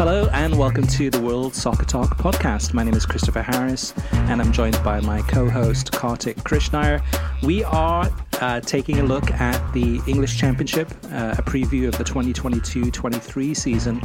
Hello 0.00 0.30
and 0.32 0.58
welcome 0.58 0.86
to 0.86 1.10
the 1.10 1.20
World 1.20 1.54
Soccer 1.54 1.84
Talk 1.84 2.16
podcast. 2.16 2.72
My 2.72 2.82
name 2.82 2.94
is 2.94 3.04
Christopher 3.04 3.42
Harris 3.42 3.92
and 4.12 4.40
I'm 4.40 4.50
joined 4.50 4.82
by 4.82 4.98
my 5.00 5.20
co 5.20 5.50
host 5.50 5.92
Kartik 5.92 6.38
Krishnaiyer. 6.38 7.02
We 7.42 7.64
are 7.64 8.10
uh, 8.40 8.60
taking 8.60 9.00
a 9.00 9.02
look 9.02 9.30
at 9.30 9.74
the 9.74 10.00
English 10.06 10.38
Championship, 10.38 10.88
uh, 11.12 11.34
a 11.36 11.42
preview 11.42 11.86
of 11.86 11.98
the 11.98 12.04
2022 12.04 12.90
23 12.90 13.52
season. 13.52 14.00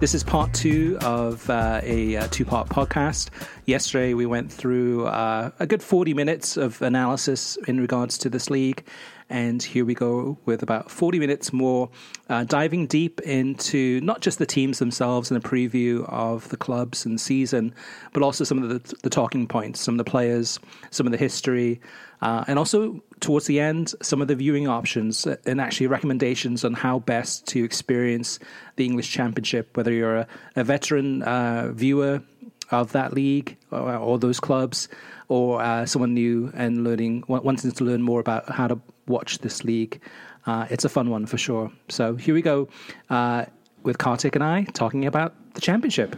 This 0.00 0.14
is 0.14 0.22
part 0.22 0.52
two 0.52 0.98
of 1.00 1.48
uh, 1.48 1.80
a, 1.82 2.16
a 2.16 2.28
two 2.28 2.44
part 2.44 2.68
podcast. 2.68 3.30
Yesterday, 3.64 4.12
we 4.12 4.26
went 4.26 4.52
through 4.52 5.06
uh, 5.06 5.50
a 5.58 5.66
good 5.66 5.82
40 5.82 6.12
minutes 6.12 6.58
of 6.58 6.82
analysis 6.82 7.56
in 7.66 7.80
regards 7.80 8.18
to 8.18 8.28
this 8.28 8.50
league. 8.50 8.84
And 9.30 9.62
here 9.62 9.84
we 9.84 9.94
go 9.94 10.38
with 10.46 10.62
about 10.62 10.90
40 10.90 11.18
minutes 11.18 11.52
more, 11.52 11.90
uh, 12.30 12.44
diving 12.44 12.86
deep 12.86 13.20
into 13.20 14.00
not 14.00 14.20
just 14.20 14.38
the 14.38 14.46
teams 14.46 14.78
themselves 14.78 15.30
and 15.30 15.42
a 15.42 15.46
preview 15.46 16.08
of 16.08 16.48
the 16.48 16.56
clubs 16.56 17.04
and 17.04 17.20
season, 17.20 17.74
but 18.14 18.22
also 18.22 18.44
some 18.44 18.62
of 18.62 18.70
the, 18.70 18.96
the 19.02 19.10
talking 19.10 19.46
points, 19.46 19.80
some 19.80 19.94
of 19.94 19.98
the 19.98 20.10
players, 20.10 20.58
some 20.90 21.06
of 21.06 21.12
the 21.12 21.18
history, 21.18 21.80
uh, 22.22 22.44
and 22.48 22.58
also 22.58 23.02
towards 23.20 23.46
the 23.46 23.60
end, 23.60 23.94
some 24.00 24.22
of 24.22 24.28
the 24.28 24.34
viewing 24.34 24.66
options 24.66 25.26
and 25.26 25.60
actually 25.60 25.86
recommendations 25.86 26.64
on 26.64 26.72
how 26.72 27.00
best 27.00 27.46
to 27.48 27.62
experience 27.62 28.38
the 28.76 28.86
English 28.86 29.10
Championship, 29.10 29.76
whether 29.76 29.92
you're 29.92 30.16
a, 30.16 30.26
a 30.56 30.64
veteran 30.64 31.22
uh, 31.22 31.70
viewer 31.72 32.22
of 32.70 32.92
that 32.92 33.12
league 33.12 33.56
or, 33.70 33.94
or 33.94 34.18
those 34.18 34.40
clubs, 34.40 34.88
or 35.28 35.60
uh, 35.60 35.84
someone 35.84 36.14
new 36.14 36.50
and 36.54 36.84
learning 36.84 37.22
wanting 37.28 37.70
to 37.70 37.84
learn 37.84 38.02
more 38.02 38.20
about 38.20 38.48
how 38.48 38.66
to 38.66 38.80
watch 39.08 39.38
this 39.38 39.64
league. 39.64 40.00
Uh, 40.46 40.66
it's 40.70 40.84
a 40.84 40.88
fun 40.88 41.10
one 41.10 41.26
for 41.26 41.38
sure. 41.38 41.70
So 41.88 42.14
here 42.16 42.34
we 42.34 42.42
go 42.42 42.68
uh, 43.10 43.44
with 43.82 43.98
Kartik 43.98 44.34
and 44.34 44.44
I 44.44 44.64
talking 44.72 45.06
about 45.06 45.34
the 45.54 45.60
championship. 45.60 46.16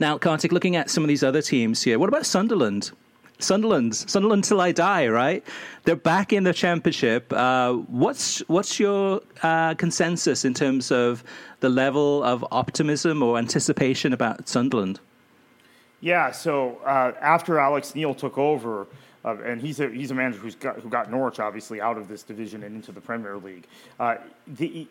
Now, 0.00 0.18
Kartik, 0.18 0.52
looking 0.52 0.76
at 0.76 0.90
some 0.90 1.04
of 1.04 1.08
these 1.08 1.22
other 1.22 1.40
teams 1.40 1.82
here, 1.82 1.98
what 1.98 2.08
about 2.08 2.26
Sunderland? 2.26 2.90
Sunderland, 3.38 3.94
Sunderland 3.94 4.44
till 4.44 4.60
I 4.60 4.72
die, 4.72 5.08
right? 5.08 5.44
They're 5.84 5.96
back 5.96 6.32
in 6.32 6.44
the 6.44 6.52
championship. 6.52 7.32
Uh, 7.32 7.72
what's 7.72 8.40
what's 8.48 8.78
your 8.78 9.20
uh, 9.42 9.74
consensus 9.74 10.44
in 10.44 10.54
terms 10.54 10.90
of 10.92 11.24
the 11.60 11.68
level 11.68 12.22
of 12.22 12.44
optimism 12.50 13.22
or 13.22 13.38
anticipation 13.38 14.12
about 14.12 14.48
Sunderland? 14.48 15.00
Yeah, 16.00 16.30
so 16.30 16.78
uh, 16.84 17.12
after 17.20 17.58
Alex 17.58 17.94
Neil 17.94 18.14
took 18.14 18.38
over, 18.38 18.86
uh, 19.24 19.36
and 19.44 19.60
he's 19.60 19.80
a 19.80 19.88
he's 19.88 20.10
a 20.10 20.14
manager 20.14 20.38
who's 20.38 20.54
got 20.54 20.78
who 20.80 20.88
got 20.88 21.10
Norwich 21.10 21.40
obviously 21.40 21.80
out 21.80 21.96
of 21.96 22.08
this 22.08 22.22
division 22.22 22.62
and 22.62 22.76
into 22.76 22.92
the 22.92 23.00
Premier 23.00 23.36
League. 23.36 23.66
Uh, 23.98 24.16
the, 24.46 24.86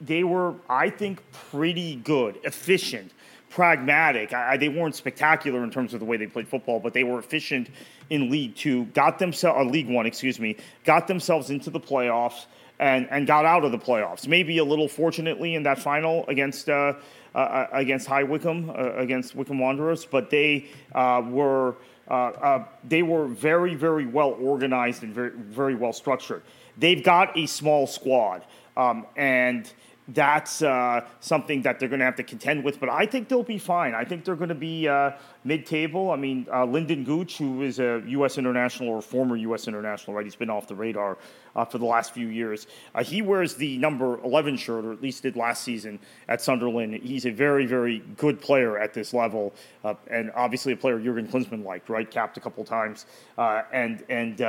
they 0.00 0.24
were, 0.24 0.54
I 0.68 0.90
think, 0.90 1.22
pretty 1.32 1.96
good, 1.96 2.38
efficient, 2.44 3.12
pragmatic. 3.50 4.32
I, 4.32 4.56
they 4.56 4.68
weren't 4.68 4.94
spectacular 4.94 5.64
in 5.64 5.70
terms 5.70 5.94
of 5.94 6.00
the 6.00 6.06
way 6.06 6.16
they 6.16 6.26
played 6.26 6.48
football, 6.48 6.80
but 6.80 6.92
they 6.92 7.04
were 7.04 7.18
efficient 7.18 7.68
in 8.10 8.30
League 8.30 8.56
Two. 8.56 8.84
Got 8.86 9.18
themselves, 9.18 9.60
uh, 9.60 9.70
League 9.70 9.88
One, 9.88 10.06
excuse 10.06 10.38
me, 10.38 10.56
got 10.84 11.06
themselves 11.06 11.50
into 11.50 11.70
the 11.70 11.80
playoffs 11.80 12.46
and 12.78 13.08
and 13.10 13.26
got 13.26 13.44
out 13.44 13.64
of 13.64 13.72
the 13.72 13.78
playoffs. 13.78 14.26
Maybe 14.26 14.58
a 14.58 14.64
little 14.64 14.88
fortunately 14.88 15.54
in 15.54 15.62
that 15.64 15.78
final 15.78 16.26
against. 16.26 16.68
Uh, 16.68 16.94
uh, 17.34 17.66
against 17.72 18.06
High 18.06 18.24
Wycombe, 18.24 18.70
uh, 18.70 18.94
against 18.94 19.34
Wycombe 19.34 19.58
Wanderers, 19.58 20.04
but 20.06 20.30
they 20.30 20.66
uh, 20.94 21.22
were 21.24 21.76
uh, 22.10 22.14
uh, 22.14 22.64
they 22.84 23.02
were 23.02 23.26
very, 23.26 23.74
very 23.74 24.06
well 24.06 24.36
organized 24.40 25.02
and 25.02 25.14
very, 25.14 25.30
very 25.30 25.74
well 25.74 25.92
structured. 25.92 26.42
They've 26.76 27.02
got 27.02 27.36
a 27.36 27.46
small 27.46 27.86
squad, 27.86 28.44
um, 28.76 29.06
and 29.16 29.70
that's 30.08 30.62
uh, 30.62 31.06
something 31.20 31.62
that 31.62 31.78
they're 31.78 31.88
going 31.88 31.98
to 31.98 32.04
have 32.04 32.16
to 32.16 32.22
contend 32.22 32.64
with. 32.64 32.80
But 32.80 32.88
I 32.88 33.04
think 33.04 33.28
they'll 33.28 33.42
be 33.42 33.58
fine. 33.58 33.94
I 33.94 34.04
think 34.04 34.24
they're 34.24 34.36
going 34.36 34.48
to 34.48 34.54
be 34.54 34.88
uh, 34.88 35.12
mid-table. 35.44 36.10
I 36.10 36.16
mean, 36.16 36.46
uh, 36.50 36.64
Lynden 36.64 37.04
Gooch, 37.04 37.36
who 37.36 37.62
is 37.62 37.78
a 37.78 38.02
U.S. 38.06 38.38
international 38.38 38.88
or 38.88 39.02
former 39.02 39.36
U.S. 39.36 39.68
international, 39.68 40.16
right? 40.16 40.24
He's 40.24 40.34
been 40.34 40.48
off 40.48 40.66
the 40.66 40.74
radar 40.74 41.18
uh, 41.54 41.64
for 41.66 41.76
the 41.76 41.84
last 41.84 42.14
few 42.14 42.28
years. 42.28 42.66
Uh, 42.94 43.04
he 43.04 43.20
wears 43.20 43.54
the 43.54 43.76
number 43.76 44.18
11 44.24 44.56
shirt, 44.56 44.84
or 44.86 44.92
at 44.92 45.02
least 45.02 45.22
did 45.22 45.36
last 45.36 45.62
season 45.62 45.98
at 46.28 46.40
Sunderland. 46.40 46.94
He's 46.94 47.26
a 47.26 47.30
very, 47.30 47.66
very 47.66 47.98
good 48.16 48.40
player 48.40 48.78
at 48.78 48.94
this 48.94 49.12
level, 49.12 49.52
uh, 49.84 49.94
and 50.10 50.32
obviously 50.34 50.72
a 50.72 50.76
player 50.76 50.98
Jurgen 50.98 51.28
Klinsmann 51.28 51.64
liked, 51.64 51.90
right? 51.90 52.10
Capped 52.10 52.38
a 52.38 52.40
couple 52.40 52.64
times, 52.64 53.04
and 53.36 54.02
and 54.08 54.40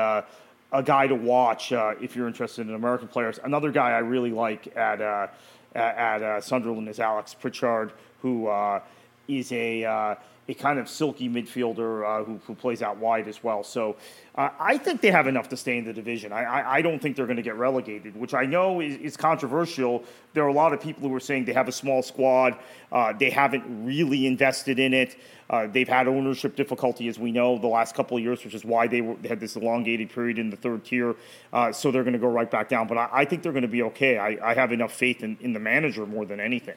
a 0.71 0.83
guy 0.83 1.07
to 1.07 1.15
watch 1.15 1.73
uh, 1.73 1.93
if 2.01 2.15
you're 2.15 2.27
interested 2.27 2.67
in 2.67 2.75
American 2.75 3.07
players. 3.07 3.39
Another 3.43 3.71
guy 3.71 3.91
I 3.91 3.99
really 3.99 4.31
like 4.31 4.75
at 4.75 5.01
uh, 5.01 5.27
at, 5.75 6.23
uh, 6.23 6.41
Sunderland 6.41 6.89
is 6.89 6.99
Alex 6.99 7.33
Pritchard, 7.33 7.91
who 8.21 8.47
uh, 8.47 8.81
is 9.27 9.51
a 9.51 9.85
uh, 9.85 10.15
a 10.49 10.53
kind 10.55 10.79
of 10.79 10.89
silky 10.89 11.29
midfielder 11.29 12.03
uh, 12.03 12.23
who, 12.23 12.39
who 12.47 12.55
plays 12.55 12.81
out 12.81 12.97
wide 12.97 13.27
as 13.27 13.43
well. 13.43 13.63
So 13.63 13.97
uh, 14.33 14.49
I 14.59 14.79
think 14.79 14.99
they 14.99 15.11
have 15.11 15.27
enough 15.27 15.47
to 15.49 15.57
stay 15.57 15.77
in 15.77 15.85
the 15.85 15.93
division. 15.93 16.33
I, 16.33 16.43
I, 16.43 16.75
I 16.77 16.81
don't 16.81 16.99
think 16.99 17.15
they're 17.15 17.27
going 17.27 17.37
to 17.37 17.43
get 17.43 17.55
relegated, 17.55 18.15
which 18.17 18.33
I 18.33 18.45
know 18.45 18.81
is, 18.81 18.95
is, 18.97 19.15
controversial. 19.15 20.03
There 20.33 20.43
are 20.43 20.47
a 20.47 20.53
lot 20.53 20.73
of 20.73 20.81
people 20.81 21.07
who 21.07 21.13
are 21.13 21.19
saying 21.19 21.45
they 21.45 21.53
have 21.53 21.67
a 21.67 21.71
small 21.71 22.01
squad, 22.01 22.57
uh, 22.91 23.13
they 23.13 23.29
haven't 23.29 23.85
really 23.85 24.25
invested 24.25 24.79
in 24.79 24.91
it. 24.91 25.17
Uh, 25.51 25.67
they've 25.67 25.87
had 25.87 26.07
ownership 26.07 26.55
difficulty, 26.55 27.07
as 27.07 27.19
we 27.19 27.31
know, 27.31 27.59
the 27.59 27.67
last 27.67 27.93
couple 27.93 28.17
of 28.17 28.23
years, 28.23 28.43
which 28.43 28.55
is 28.55 28.65
why 28.65 28.87
they, 28.87 29.01
were, 29.01 29.15
they 29.21 29.29
had 29.29 29.39
this 29.39 29.55
elongated 29.55 30.09
period 30.09 30.39
in 30.39 30.49
the 30.49 30.57
third 30.57 30.83
tier. 30.83 31.15
Uh, 31.53 31.71
so 31.71 31.91
they're 31.91 32.03
going 32.03 32.13
to 32.13 32.19
go 32.19 32.27
right 32.27 32.49
back 32.49 32.69
down. 32.69 32.87
But 32.87 32.97
I, 32.97 33.09
I 33.11 33.25
think 33.25 33.43
they're 33.43 33.51
going 33.51 33.61
to 33.61 33.67
be 33.67 33.83
okay. 33.83 34.17
I, 34.17 34.53
have 34.55 34.71
enough 34.71 34.93
faith 34.93 35.23
in, 35.23 35.37
in 35.41 35.53
the 35.53 35.59
manager 35.59 36.05
more 36.07 36.25
than 36.25 36.39
anything. 36.39 36.75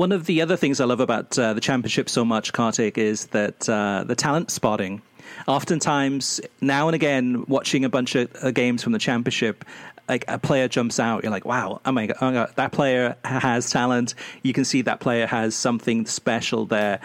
One 0.00 0.12
of 0.12 0.24
the 0.24 0.40
other 0.40 0.56
things 0.56 0.80
I 0.80 0.86
love 0.86 1.00
about 1.00 1.38
uh, 1.38 1.52
the 1.52 1.60
championship 1.60 2.08
so 2.08 2.24
much, 2.24 2.54
Kartik, 2.54 2.96
is 2.96 3.26
that 3.26 3.68
uh, 3.68 4.02
the 4.06 4.14
talent 4.14 4.50
spotting. 4.50 5.02
Oftentimes, 5.46 6.40
now 6.62 6.88
and 6.88 6.94
again, 6.94 7.44
watching 7.48 7.84
a 7.84 7.90
bunch 7.90 8.14
of 8.14 8.34
uh, 8.42 8.50
games 8.50 8.82
from 8.82 8.94
the 8.94 8.98
championship, 8.98 9.62
like 10.10 10.24
a 10.26 10.40
player 10.40 10.66
jumps 10.66 10.98
out, 10.98 11.22
you're 11.22 11.30
like, 11.30 11.44
wow, 11.44 11.80
oh 11.86 11.92
my, 11.92 12.06
god, 12.06 12.16
oh 12.20 12.26
my 12.26 12.32
god, 12.32 12.52
that 12.56 12.72
player 12.72 13.14
has 13.24 13.70
talent. 13.70 14.16
You 14.42 14.52
can 14.52 14.64
see 14.64 14.82
that 14.82 14.98
player 14.98 15.24
has 15.24 15.54
something 15.54 16.04
special 16.04 16.66
there, 16.66 16.98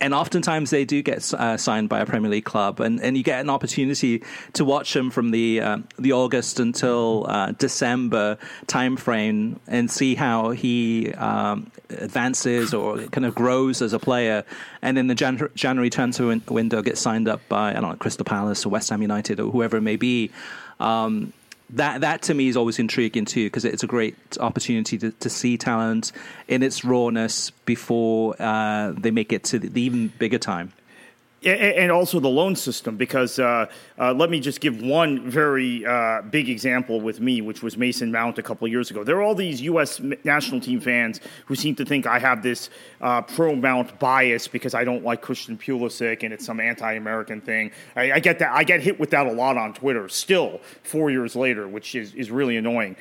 and 0.00 0.12
oftentimes 0.12 0.70
they 0.70 0.84
do 0.84 1.00
get 1.00 1.32
uh, 1.32 1.56
signed 1.56 1.88
by 1.88 2.00
a 2.00 2.06
Premier 2.06 2.28
League 2.28 2.44
club, 2.44 2.80
and, 2.80 3.00
and 3.00 3.16
you 3.16 3.22
get 3.22 3.40
an 3.40 3.50
opportunity 3.50 4.24
to 4.54 4.64
watch 4.64 4.92
them 4.94 5.12
from 5.12 5.30
the 5.30 5.60
uh, 5.60 5.78
the 5.96 6.10
August 6.10 6.58
until 6.58 7.24
uh, 7.28 7.52
December 7.52 8.36
timeframe 8.66 9.60
and 9.68 9.88
see 9.88 10.16
how 10.16 10.50
he 10.50 11.12
um, 11.14 11.70
advances 11.90 12.74
or 12.74 12.98
kind 13.08 13.26
of 13.26 13.32
grows 13.36 13.80
as 13.80 13.92
a 13.92 14.00
player, 14.00 14.44
and 14.82 14.96
then 14.96 15.06
the 15.06 15.14
Jan- 15.14 15.50
January 15.54 15.88
transfer 15.88 16.26
win- 16.26 16.42
window 16.48 16.82
gets 16.82 17.00
signed 17.00 17.28
up 17.28 17.40
by 17.48 17.70
I 17.70 17.74
don't 17.74 17.90
know 17.90 17.94
Crystal 17.94 18.24
Palace 18.24 18.66
or 18.66 18.70
West 18.70 18.90
Ham 18.90 19.02
United 19.02 19.38
or 19.38 19.52
whoever 19.52 19.76
it 19.76 19.82
may 19.82 19.94
be. 19.94 20.32
Um, 20.80 21.32
that 21.72 22.00
that 22.00 22.22
to 22.22 22.34
me 22.34 22.48
is 22.48 22.56
always 22.56 22.78
intriguing 22.78 23.24
too 23.24 23.46
because 23.46 23.64
it's 23.64 23.82
a 23.82 23.86
great 23.86 24.16
opportunity 24.40 24.98
to, 24.98 25.10
to 25.12 25.30
see 25.30 25.56
talent 25.56 26.12
in 26.48 26.62
its 26.62 26.84
rawness 26.84 27.50
before 27.64 28.34
uh, 28.40 28.92
they 28.96 29.10
make 29.10 29.32
it 29.32 29.44
to 29.44 29.58
the, 29.58 29.68
the 29.68 29.80
even 29.80 30.08
bigger 30.18 30.38
time 30.38 30.72
and 31.42 31.90
also 31.90 32.20
the 32.20 32.28
loan 32.28 32.54
system, 32.54 32.96
because 32.96 33.38
uh, 33.38 33.66
uh, 33.98 34.12
let 34.12 34.28
me 34.28 34.40
just 34.40 34.60
give 34.60 34.82
one 34.82 35.28
very 35.28 35.86
uh, 35.86 36.20
big 36.22 36.50
example 36.50 37.00
with 37.00 37.20
me, 37.20 37.40
which 37.40 37.62
was 37.62 37.78
Mason 37.78 38.12
Mount 38.12 38.38
a 38.38 38.42
couple 38.42 38.68
years 38.68 38.90
ago. 38.90 39.04
There 39.04 39.16
are 39.16 39.22
all 39.22 39.34
these 39.34 39.62
U.S. 39.62 40.00
national 40.24 40.60
team 40.60 40.80
fans 40.80 41.20
who 41.46 41.54
seem 41.54 41.74
to 41.76 41.84
think 41.84 42.06
I 42.06 42.18
have 42.18 42.42
this 42.42 42.68
uh, 43.00 43.22
pro 43.22 43.54
Mount 43.54 43.98
bias 43.98 44.48
because 44.48 44.74
I 44.74 44.84
don't 44.84 45.02
like 45.02 45.22
Christian 45.22 45.56
Pulisic 45.56 46.22
and 46.24 46.34
it's 46.34 46.44
some 46.44 46.60
anti-American 46.60 47.40
thing. 47.40 47.70
I, 47.96 48.12
I, 48.12 48.20
get 48.20 48.38
that. 48.40 48.52
I 48.52 48.62
get 48.62 48.80
hit 48.80 49.00
with 49.00 49.10
that 49.10 49.26
a 49.26 49.32
lot 49.32 49.56
on 49.56 49.72
Twitter. 49.72 50.08
Still, 50.10 50.60
four 50.82 51.10
years 51.10 51.34
later, 51.34 51.66
which 51.66 51.94
is 51.94 52.14
is 52.14 52.30
really 52.30 52.58
annoying. 52.58 52.96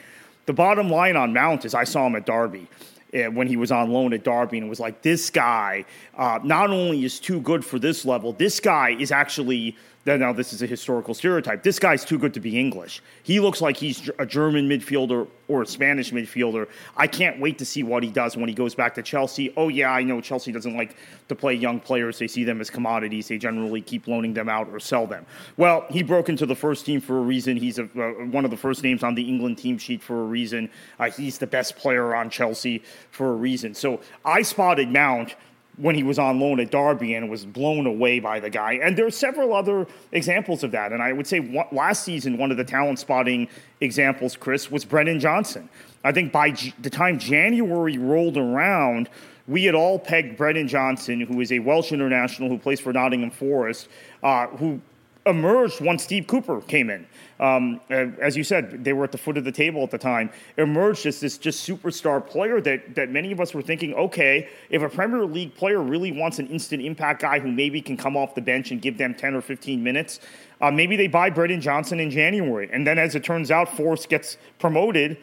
The 0.46 0.54
bottom 0.54 0.90
line 0.90 1.16
on 1.18 1.34
Mount 1.34 1.66
is 1.66 1.74
I 1.74 1.84
saw 1.84 2.08
him 2.08 2.16
at 2.16 2.26
Derby 2.26 2.68
when 3.12 3.48
he 3.48 3.58
was 3.58 3.72
on 3.72 3.92
loan 3.92 4.14
at 4.14 4.24
Derby 4.24 4.58
and 4.58 4.70
was 4.70 4.80
like, 4.80 5.02
this 5.02 5.30
guy 5.30 5.86
uh, 6.18 6.40
not 6.44 6.70
only 6.70 7.04
is 7.04 7.20
too 7.20 7.42
good 7.42 7.66
for 7.66 7.80
this 7.80 8.06
level, 8.06 8.34
this 8.34 8.60
guy 8.60 8.92
is 8.92 9.12
actually 9.12 9.76
now 10.06 10.34
this 10.34 10.54
is 10.54 10.62
a 10.62 10.66
historical 10.66 11.14
stereotype. 11.14 11.62
This 11.62 11.78
guy's 11.78 12.06
too 12.06 12.18
good 12.18 12.34
to 12.34 12.40
be 12.40 12.58
English. 12.60 13.02
He 13.24 13.40
looks 13.40 13.62
like 13.62 13.78
he's 13.78 14.10
a 14.18 14.26
German 14.26 14.68
midfielder 14.68 15.28
or 15.48 15.64
a 15.64 15.68
Spanish 15.68 16.12
midfielder. 16.12 16.68
I 16.96 17.08
can't 17.08 17.40
wait 17.40 17.58
to 17.58 17.66
see 17.66 17.84
what 17.84 18.04
he 18.04 18.10
does 18.10 18.38
when 18.38 18.48
he 18.48 18.56
goes 18.56 18.74
back 18.74 18.96
to 18.96 19.04
Chelsea. 19.04 19.54
Oh 19.58 19.68
yeah, 19.68 19.92
I 19.92 20.04
know 20.04 20.22
Chelsea 20.22 20.52
doesn't 20.52 20.76
like 20.76 20.96
to 21.28 21.36
play 21.36 21.54
young 21.54 21.80
players. 21.80 22.18
They 22.18 22.28
see 22.28 22.44
them 22.44 22.62
as 22.62 22.70
commodities. 22.70 23.28
They 23.28 23.38
generally 23.38 23.82
keep 23.82 24.08
loaning 24.08 24.34
them 24.34 24.48
out 24.48 24.70
or 24.70 24.80
sell 24.80 25.06
them. 25.06 25.26
Well, 25.58 25.86
he 25.90 26.02
broke 26.02 26.30
into 26.30 26.46
the 26.46 26.56
first 26.56 26.86
team 26.86 27.02
for 27.02 27.18
a 27.18 27.22
reason. 27.22 27.58
He's 27.58 27.78
a, 27.78 27.84
uh, 27.84 28.26
one 28.26 28.46
of 28.46 28.52
the 28.52 28.58
first 28.58 28.84
names 28.84 29.04
on 29.04 29.16
the 29.16 29.24
England 29.24 29.58
team 29.58 29.78
sheet 29.78 30.02
for 30.02 30.22
a 30.22 30.26
reason. 30.26 30.70
Uh, 31.00 31.12
he's 31.12 31.38
the 31.38 31.48
best 31.48 31.76
player 31.76 32.16
on 32.16 32.30
Chelsea 32.30 32.84
for 33.12 33.32
a 33.34 33.36
reason. 33.36 33.74
So 33.74 34.00
I 34.24 34.44
spotted 34.44 34.90
Mount 34.90 35.36
when 35.80 35.96
he 35.96 36.04
was 36.04 36.20
on 36.20 36.40
loan 36.40 36.60
at 36.60 36.72
Derby 36.72 37.14
and 37.16 37.30
was 37.30 37.46
blown 37.46 37.86
away 37.86 38.20
by 38.20 38.40
the 38.40 38.50
guy. 38.50 38.74
And 38.74 38.98
there 38.98 39.06
are 39.06 39.12
several 39.12 39.54
other 39.54 39.88
examples 40.12 40.64
of 40.64 40.72
that. 40.72 40.92
And 40.92 41.02
I 41.02 41.14
would 41.14 41.26
say 41.26 41.40
last 41.72 42.04
season, 42.04 42.38
one 42.38 42.52
of 42.52 42.58
the 42.58 42.66
talent 42.66 43.00
spotting 43.00 43.48
examples, 43.80 44.36
Chris, 44.36 44.70
was 44.70 44.84
Brennan 44.84 45.20
Johnson. 45.20 45.70
I 46.04 46.12
think 46.12 46.32
by 46.34 46.52
G- 46.52 46.74
the 46.80 46.90
time 46.90 47.18
January 47.18 47.98
rolled 47.98 48.38
around, 48.38 49.10
we 49.48 49.64
had 49.64 49.74
all 49.74 49.98
pegged 49.98 50.38
Brennan 50.38 50.68
Johnson, 50.68 51.22
who 51.22 51.40
is 51.40 51.52
a 51.52 51.60
Welsh 51.60 51.92
international 51.92 52.50
who 52.50 52.58
plays 52.58 52.80
for 52.80 52.92
Nottingham 52.92 53.32
Forest, 53.32 53.88
uh, 54.22 54.48
who 54.48 54.82
emerged 55.26 55.82
once 55.82 56.04
Steve 56.04 56.28
Cooper 56.28 56.62
came 56.62 56.90
in. 56.90 57.08
Um, 57.40 57.80
as 57.90 58.36
you 58.36 58.44
said, 58.44 58.84
they 58.84 58.92
were 58.92 59.06
at 59.06 59.12
the 59.12 59.18
foot 59.18 59.38
of 59.38 59.46
the 59.46 59.52
table 59.52 59.82
at 59.84 59.92
the 59.92 59.98
time. 59.98 60.30
Emerged 60.58 61.06
as 61.06 61.20
this 61.22 61.38
just 61.38 61.68
superstar 61.68 62.26
player 62.26 62.60
that 62.62 62.96
that 62.96 63.10
many 63.12 63.32
of 63.32 63.40
us 63.40 63.54
were 63.54 63.62
thinking, 63.62 63.94
okay, 63.94 64.50
if 64.70 64.82
a 64.82 64.90
Premier 64.90 65.26
League 65.26 65.56
player 65.56 65.82
really 65.82 66.12
wants 66.12 66.40
an 66.40 66.48
instant 66.48 66.84
impact 66.84 67.22
guy 67.22 67.40
who 67.40 67.52
maybe 67.52 67.82
can 67.82 67.96
come 67.96 68.18
off 68.18 68.36
the 68.36 68.42
bench 68.42 68.72
and 68.72 68.82
give 68.82 68.98
them 68.98 69.14
ten 69.14 69.36
or 69.36 69.42
fifteen 69.42 69.82
minutes, 69.82 70.20
uh, 70.60 70.70
maybe 70.70 70.98
they 70.98 71.08
buy 71.08 71.30
Brennan 71.30 71.62
Johnson 71.62 72.00
in 72.00 72.12
January. 72.12 72.70
And 72.74 72.86
then, 72.86 72.98
as 72.98 73.16
it 73.16 73.24
turns 73.24 73.52
out, 73.52 73.76
Force 73.76 74.06
gets 74.06 74.38
promoted. 74.60 75.18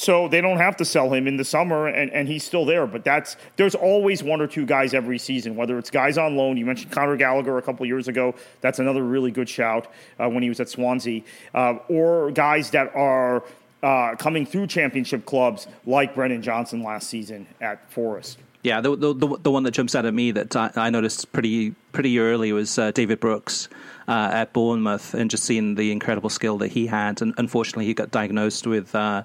So 0.00 0.28
they 0.28 0.40
don't 0.40 0.56
have 0.56 0.78
to 0.78 0.84
sell 0.86 1.12
him 1.12 1.26
in 1.26 1.36
the 1.36 1.44
summer, 1.44 1.86
and, 1.86 2.10
and 2.10 2.26
he's 2.26 2.42
still 2.42 2.64
there. 2.64 2.86
But 2.86 3.04
that's 3.04 3.36
there's 3.56 3.74
always 3.74 4.22
one 4.22 4.40
or 4.40 4.46
two 4.46 4.64
guys 4.64 4.94
every 4.94 5.18
season, 5.18 5.56
whether 5.56 5.76
it's 5.76 5.90
guys 5.90 6.16
on 6.16 6.36
loan. 6.36 6.56
You 6.56 6.64
mentioned 6.64 6.90
Conor 6.90 7.18
Gallagher 7.18 7.58
a 7.58 7.62
couple 7.62 7.84
years 7.84 8.08
ago. 8.08 8.34
That's 8.62 8.78
another 8.78 9.04
really 9.04 9.30
good 9.30 9.46
shout 9.46 9.88
uh, 10.18 10.30
when 10.30 10.42
he 10.42 10.48
was 10.48 10.58
at 10.58 10.70
Swansea, 10.70 11.20
uh, 11.54 11.74
or 11.90 12.30
guys 12.30 12.70
that 12.70 12.96
are 12.96 13.44
uh, 13.82 14.14
coming 14.16 14.46
through 14.46 14.68
championship 14.68 15.26
clubs 15.26 15.66
like 15.84 16.14
Brennan 16.14 16.40
Johnson 16.40 16.82
last 16.82 17.10
season 17.10 17.46
at 17.60 17.92
Forest. 17.92 18.38
Yeah, 18.62 18.80
the, 18.80 18.96
the, 18.96 19.12
the 19.12 19.36
the 19.42 19.50
one 19.50 19.64
that 19.64 19.72
jumps 19.72 19.94
out 19.94 20.06
at 20.06 20.14
me 20.14 20.30
that 20.30 20.56
I, 20.56 20.70
I 20.76 20.88
noticed 20.88 21.30
pretty 21.30 21.72
pretty 21.92 22.18
early 22.18 22.54
was 22.54 22.78
uh, 22.78 22.90
David 22.92 23.20
Brooks 23.20 23.68
uh, 24.08 24.30
at 24.32 24.54
Bournemouth, 24.54 25.12
and 25.12 25.30
just 25.30 25.44
seeing 25.44 25.74
the 25.74 25.92
incredible 25.92 26.30
skill 26.30 26.56
that 26.56 26.68
he 26.68 26.86
had. 26.86 27.20
And 27.20 27.34
unfortunately, 27.36 27.84
he 27.84 27.92
got 27.92 28.10
diagnosed 28.10 28.66
with 28.66 28.94
uh, 28.94 29.24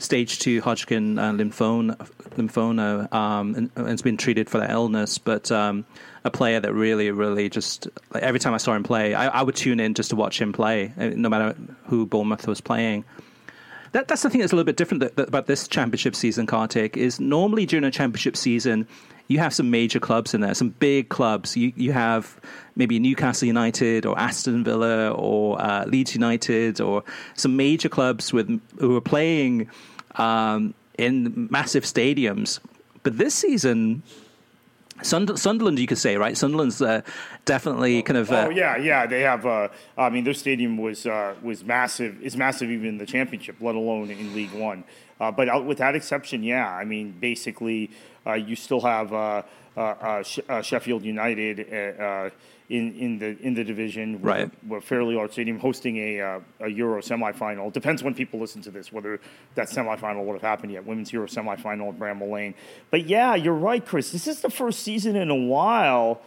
stage 0.00 0.38
two 0.38 0.60
Hodgkin 0.62 1.18
uh, 1.18 1.32
lymphoma, 1.32 1.96
lymphoma 2.36 3.12
um, 3.12 3.54
and, 3.54 3.70
and, 3.76 3.86
has 3.86 4.02
been 4.02 4.16
treated 4.16 4.50
for 4.50 4.58
that 4.58 4.70
illness. 4.70 5.18
But 5.18 5.52
um, 5.52 5.84
a 6.24 6.30
player 6.30 6.58
that 6.58 6.72
really, 6.72 7.10
really 7.10 7.48
just 7.48 7.86
like, 8.12 8.22
every 8.22 8.40
time 8.40 8.54
I 8.54 8.56
saw 8.56 8.74
him 8.74 8.82
play, 8.82 9.14
I, 9.14 9.28
I, 9.28 9.42
would 9.42 9.54
tune 9.54 9.78
in 9.78 9.94
just 9.94 10.10
to 10.10 10.16
watch 10.16 10.40
him 10.40 10.52
play, 10.52 10.92
uh, 10.98 11.10
no 11.14 11.28
matter 11.28 11.54
who 11.84 12.06
Bournemouth 12.06 12.46
was 12.48 12.60
playing. 12.60 13.04
That, 13.92 14.08
that's 14.08 14.22
the 14.22 14.30
thing 14.30 14.40
that's 14.40 14.52
a 14.52 14.56
little 14.56 14.66
bit 14.66 14.76
different 14.76 15.00
that, 15.00 15.16
that, 15.16 15.28
about 15.28 15.46
this 15.46 15.68
championship 15.68 16.14
season, 16.14 16.46
Kartik, 16.46 16.96
is 16.96 17.20
normally 17.20 17.66
during 17.66 17.84
a 17.84 17.90
championship 17.90 18.36
season, 18.36 18.86
you 19.30 19.38
have 19.38 19.54
some 19.54 19.70
major 19.70 20.00
clubs 20.00 20.34
in 20.34 20.40
there, 20.40 20.54
some 20.54 20.70
big 20.70 21.08
clubs. 21.08 21.56
You 21.56 21.72
you 21.76 21.92
have 21.92 22.40
maybe 22.74 22.98
Newcastle 22.98 23.46
United 23.46 24.04
or 24.04 24.18
Aston 24.18 24.64
Villa 24.64 25.12
or 25.12 25.60
uh, 25.62 25.84
Leeds 25.86 26.14
United 26.14 26.80
or 26.80 27.04
some 27.34 27.56
major 27.56 27.88
clubs 27.88 28.32
with 28.32 28.60
who 28.80 28.96
are 28.96 29.00
playing 29.00 29.68
um, 30.16 30.74
in 30.98 31.48
massive 31.50 31.84
stadiums. 31.84 32.60
But 33.02 33.16
this 33.16 33.34
season, 33.34 34.02
Sund- 35.02 35.38
Sunderland, 35.38 35.78
you 35.78 35.86
could 35.86 35.98
say, 35.98 36.16
right? 36.16 36.36
Sunderland's 36.36 36.82
uh, 36.82 37.00
definitely 37.44 38.02
kind 38.02 38.18
of. 38.18 38.30
Uh, 38.30 38.46
oh 38.48 38.50
yeah, 38.50 38.76
yeah. 38.76 39.06
They 39.06 39.20
have. 39.22 39.46
Uh, 39.46 39.68
I 39.96 40.10
mean, 40.10 40.24
their 40.24 40.34
stadium 40.34 40.76
was 40.76 41.06
uh, 41.06 41.34
was 41.42 41.64
massive. 41.64 42.20
Is 42.22 42.36
massive 42.36 42.70
even 42.70 42.86
in 42.86 42.98
the 42.98 43.06
championship, 43.06 43.56
let 43.60 43.74
alone 43.74 44.10
in 44.10 44.34
League 44.34 44.52
One. 44.52 44.84
Uh, 45.18 45.30
but 45.30 45.64
with 45.64 45.78
that 45.78 45.94
exception, 45.94 46.42
yeah. 46.42 46.68
I 46.68 46.84
mean, 46.84 47.12
basically, 47.20 47.90
uh, 48.26 48.34
you 48.34 48.56
still 48.56 48.80
have 48.80 49.44
Sheffield 50.62 51.04
United 51.04 52.22
in, 52.70 52.94
in 52.94 53.18
the 53.18 53.36
in 53.40 53.54
the 53.54 53.64
division. 53.64 54.22
Right. 54.22 54.50
We're 54.66 54.80
fairly 54.80 55.16
large 55.16 55.32
stadium 55.32 55.58
hosting 55.58 55.96
a 55.98 56.20
uh, 56.20 56.40
a 56.60 56.68
Euro 56.68 57.02
semifinal. 57.02 57.68
It 57.68 57.74
depends 57.74 58.02
when 58.02 58.14
people 58.14 58.40
listen 58.40 58.62
to 58.62 58.70
this 58.70 58.92
whether 58.92 59.20
that 59.56 59.68
semifinal 59.68 60.24
would 60.24 60.34
have 60.34 60.42
happened 60.42 60.72
yet. 60.72 60.86
Women's 60.86 61.12
Euro 61.12 61.26
semifinal 61.26 61.88
at 61.88 61.98
Bramall 61.98 62.30
Lane. 62.30 62.54
But 62.90 63.06
yeah, 63.06 63.34
you're 63.34 63.52
right, 63.52 63.84
Chris. 63.84 64.12
This 64.12 64.26
is 64.26 64.40
the 64.40 64.50
first 64.50 64.80
season 64.80 65.16
in 65.16 65.30
a 65.30 65.34
while 65.34 66.22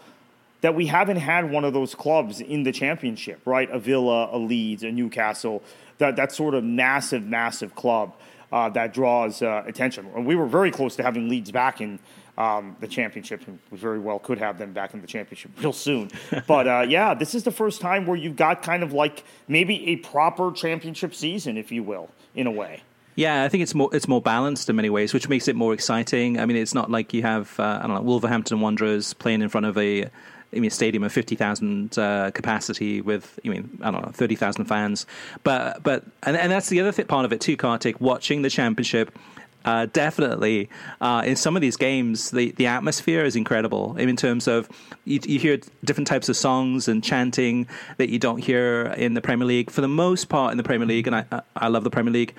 that 0.61 0.75
we 0.75 0.87
haven't 0.87 1.17
had 1.17 1.49
one 1.49 1.63
of 1.63 1.73
those 1.73 1.95
clubs 1.95 2.39
in 2.39 2.63
the 2.63 2.71
championship, 2.71 3.41
right? 3.45 3.69
A 3.71 3.79
Villa, 3.79 4.29
a 4.31 4.37
Leeds, 4.37 4.83
a 4.83 4.91
Newcastle. 4.91 5.63
That 5.97 6.17
that 6.17 6.33
sort 6.33 6.55
of 6.55 6.63
massive, 6.63 7.23
massive 7.23 7.73
club 7.73 8.13
uh, 8.51 8.69
that 8.69 8.93
draws 8.93 9.41
uh, 9.41 9.63
attention. 9.65 10.07
And 10.15 10.25
we 10.25 10.35
were 10.35 10.45
very 10.45 10.71
close 10.71 10.95
to 10.97 11.03
having 11.03 11.29
Leeds 11.29 11.51
back 11.51 11.79
in 11.79 11.99
um, 12.37 12.75
the 12.79 12.87
championship, 12.87 13.41
we 13.71 13.77
very 13.77 13.99
well 13.99 14.19
could 14.19 14.37
have 14.39 14.57
them 14.57 14.73
back 14.73 14.93
in 14.93 15.01
the 15.01 15.07
championship 15.07 15.51
real 15.61 15.73
soon. 15.73 16.09
but 16.47 16.67
uh, 16.67 16.85
yeah, 16.87 17.13
this 17.13 17.35
is 17.35 17.43
the 17.43 17.51
first 17.51 17.81
time 17.81 18.05
where 18.05 18.17
you've 18.17 18.35
got 18.35 18.63
kind 18.63 18.83
of 18.83 18.93
like 18.93 19.23
maybe 19.47 19.89
a 19.89 19.97
proper 19.97 20.51
championship 20.51 21.13
season, 21.13 21.57
if 21.57 21.71
you 21.71 21.83
will, 21.83 22.09
in 22.35 22.47
a 22.47 22.51
way. 22.51 22.81
Yeah, 23.15 23.43
I 23.43 23.49
think 23.49 23.61
it's 23.61 23.75
more 23.75 23.89
it's 23.93 24.07
more 24.07 24.21
balanced 24.21 24.69
in 24.69 24.75
many 24.75 24.89
ways, 24.89 25.13
which 25.13 25.29
makes 25.29 25.47
it 25.47 25.55
more 25.55 25.73
exciting. 25.73 26.39
I 26.39 26.47
mean, 26.47 26.57
it's 26.57 26.73
not 26.73 26.89
like 26.89 27.13
you 27.13 27.21
have 27.21 27.59
uh, 27.59 27.79
I 27.83 27.85
don't 27.85 27.95
know 27.95 28.01
Wolverhampton 28.01 28.59
Wanderers 28.59 29.13
playing 29.13 29.43
in 29.43 29.49
front 29.49 29.67
of 29.67 29.77
a 29.77 30.09
I 30.55 30.59
mean, 30.59 30.69
stadium 30.69 31.03
of 31.03 31.11
fifty 31.11 31.35
thousand 31.35 31.97
uh, 31.97 32.31
capacity 32.31 33.01
with, 33.01 33.39
I 33.45 33.49
mean, 33.49 33.77
I 33.81 33.91
don't 33.91 34.05
know, 34.05 34.11
thirty 34.11 34.35
thousand 34.35 34.65
fans. 34.65 35.05
But 35.43 35.83
but 35.83 36.03
and, 36.23 36.35
and 36.37 36.51
that's 36.51 36.69
the 36.69 36.79
other 36.79 36.91
th- 36.91 37.07
part 37.07 37.25
of 37.25 37.33
it 37.33 37.41
too, 37.41 37.57
Kartik. 37.57 37.99
Watching 37.99 38.41
the 38.41 38.49
championship 38.49 39.17
uh, 39.65 39.87
definitely, 39.93 40.69
uh, 41.01 41.23
in 41.25 41.35
some 41.35 41.55
of 41.55 41.61
these 41.61 41.77
games, 41.77 42.31
the, 42.31 42.51
the 42.51 42.67
atmosphere 42.67 43.23
is 43.23 43.35
incredible 43.35 43.95
in 43.97 44.15
terms 44.15 44.47
of 44.47 44.69
you, 45.05 45.19
you, 45.23 45.39
hear 45.39 45.59
different 45.83 46.07
types 46.07 46.29
of 46.29 46.35
songs 46.35 46.87
and 46.87 47.03
chanting 47.03 47.67
that 47.97 48.09
you 48.09 48.19
don't 48.19 48.39
hear 48.39 48.93
in 48.97 49.13
the 49.13 49.21
Premier 49.21 49.47
League. 49.47 49.71
For 49.71 49.81
the 49.81 49.87
most 49.87 50.29
part, 50.29 50.51
in 50.51 50.57
the 50.57 50.63
Premier 50.63 50.87
League, 50.87 51.07
and 51.07 51.15
I, 51.15 51.41
I 51.55 51.67
love 51.69 51.83
the 51.83 51.89
Premier 51.89 52.11
League, 52.11 52.33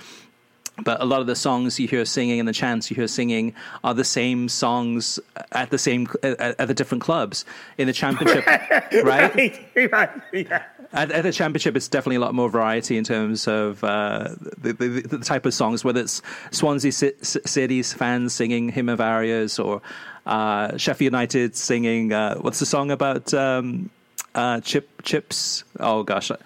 but 0.83 1.01
a 1.01 1.05
lot 1.05 1.21
of 1.21 1.27
the 1.27 1.37
songs 1.37 1.79
you 1.79 1.87
hear 1.87 2.05
singing 2.05 2.41
and 2.41 2.49
the 2.49 2.53
chants 2.53 2.91
you 2.91 2.97
hear 2.97 3.07
singing 3.07 3.55
are 3.85 3.95
the 3.95 4.05
same 4.05 4.49
songs 4.49 5.21
at 5.53 5.71
the 5.71 5.79
same 5.79 6.09
at, 6.23 6.59
at 6.59 6.69
the 6.69 6.75
different 6.75 7.03
clubs 7.03 7.45
in 7.79 7.87
the 7.87 7.93
championship, 7.93 8.45
right? 9.05 9.35
right? 9.35 9.69
right. 9.93 10.11
Yeah. 10.33 10.65
At, 10.95 11.11
at, 11.11 11.25
the 11.25 11.33
championship, 11.33 11.77
it's 11.77 11.89
definitely 11.89 12.17
a 12.17 12.21
lot 12.21 12.35
more 12.35 12.49
variety 12.49 12.97
in 12.97 13.03
terms 13.03 13.49
of 13.49 13.83
uh, 13.83 14.29
the, 14.57 14.73
the, 14.73 14.89
the, 15.03 15.19
type 15.19 15.45
of 15.45 15.53
songs, 15.53 15.85
whether 15.85 16.01
it's 16.01 16.23
Swansea 16.53 16.93
City's 16.93 17.93
fans 17.93 18.33
singing 18.33 18.69
Hymns 18.69 18.91
and 18.91 19.01
Arias 19.01 19.59
or 19.59 19.83
uh, 20.25 20.77
Sheffield 20.77 21.13
United 21.13 21.57
singing, 21.57 22.13
uh, 22.13 22.37
what's 22.37 22.61
the 22.61 22.67
song 22.67 22.93
about 22.93 23.35
um, 23.35 23.91
uh, 24.37 24.61
Chip 24.61 24.89
Chips? 25.03 25.65
Oh, 25.81 26.05
gosh. 26.05 26.31
I 26.31 26.37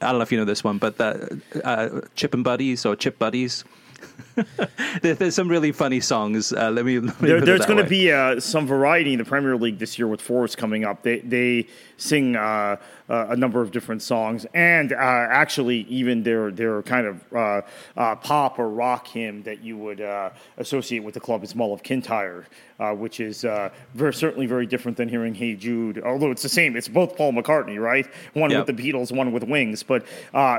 don't 0.00 0.14
know 0.14 0.22
if 0.22 0.32
you 0.32 0.38
know 0.38 0.46
this 0.46 0.64
one, 0.64 0.78
but 0.78 0.96
the, 0.96 1.40
uh, 1.62 2.00
Chip 2.14 2.32
and 2.32 2.42
Buddies 2.42 2.86
or 2.86 2.96
Chip 2.96 3.18
Buddies. 3.18 3.64
there, 5.02 5.14
there's 5.14 5.34
some 5.34 5.48
really 5.48 5.72
funny 5.72 6.00
songs. 6.00 6.52
Uh, 6.52 6.70
let 6.70 6.84
me. 6.84 7.00
Let 7.00 7.20
me 7.20 7.28
there, 7.28 7.40
there's 7.40 7.66
going 7.66 7.82
to 7.82 7.88
be 7.88 8.10
uh, 8.10 8.40
some 8.40 8.66
variety 8.66 9.12
in 9.12 9.18
the 9.18 9.24
Premier 9.24 9.56
League 9.56 9.78
this 9.78 9.98
year 9.98 10.08
with 10.08 10.20
Forest 10.20 10.56
coming 10.56 10.84
up. 10.84 11.02
They 11.02 11.18
they 11.18 11.66
sing 12.00 12.34
uh, 12.34 12.76
uh, 13.08 13.26
a 13.30 13.36
number 13.36 13.60
of 13.60 13.70
different 13.70 14.02
songs, 14.02 14.46
and 14.54 14.92
uh, 14.92 14.96
actually 14.96 15.80
even 15.88 16.22
their 16.22 16.50
their 16.50 16.82
kind 16.82 17.06
of 17.06 17.32
uh, 17.32 17.62
uh, 17.96 18.16
pop 18.16 18.58
or 18.58 18.68
rock 18.68 19.06
hymn 19.08 19.42
that 19.42 19.62
you 19.62 19.76
would 19.76 20.00
uh, 20.00 20.30
associate 20.58 21.00
with 21.00 21.14
the 21.14 21.20
club 21.20 21.44
is 21.44 21.54
Mull 21.54 21.72
of 21.72 21.82
Kintyre, 21.82 22.46
which 22.96 23.20
is 23.20 23.42
very, 23.94 24.14
certainly 24.14 24.46
very 24.46 24.66
different 24.66 24.96
than 24.96 25.08
hearing 25.08 25.34
Hey 25.34 25.54
Jude. 25.54 26.02
Although 26.02 26.30
it's 26.30 26.42
the 26.42 26.48
same, 26.48 26.76
it's 26.76 26.88
both 26.88 27.16
Paul 27.16 27.32
McCartney, 27.32 27.78
right? 27.78 28.06
One 28.32 28.50
yep. 28.50 28.66
with 28.66 28.76
the 28.76 28.92
Beatles, 28.92 29.14
one 29.14 29.32
with 29.32 29.44
Wings, 29.44 29.82
but 29.82 30.04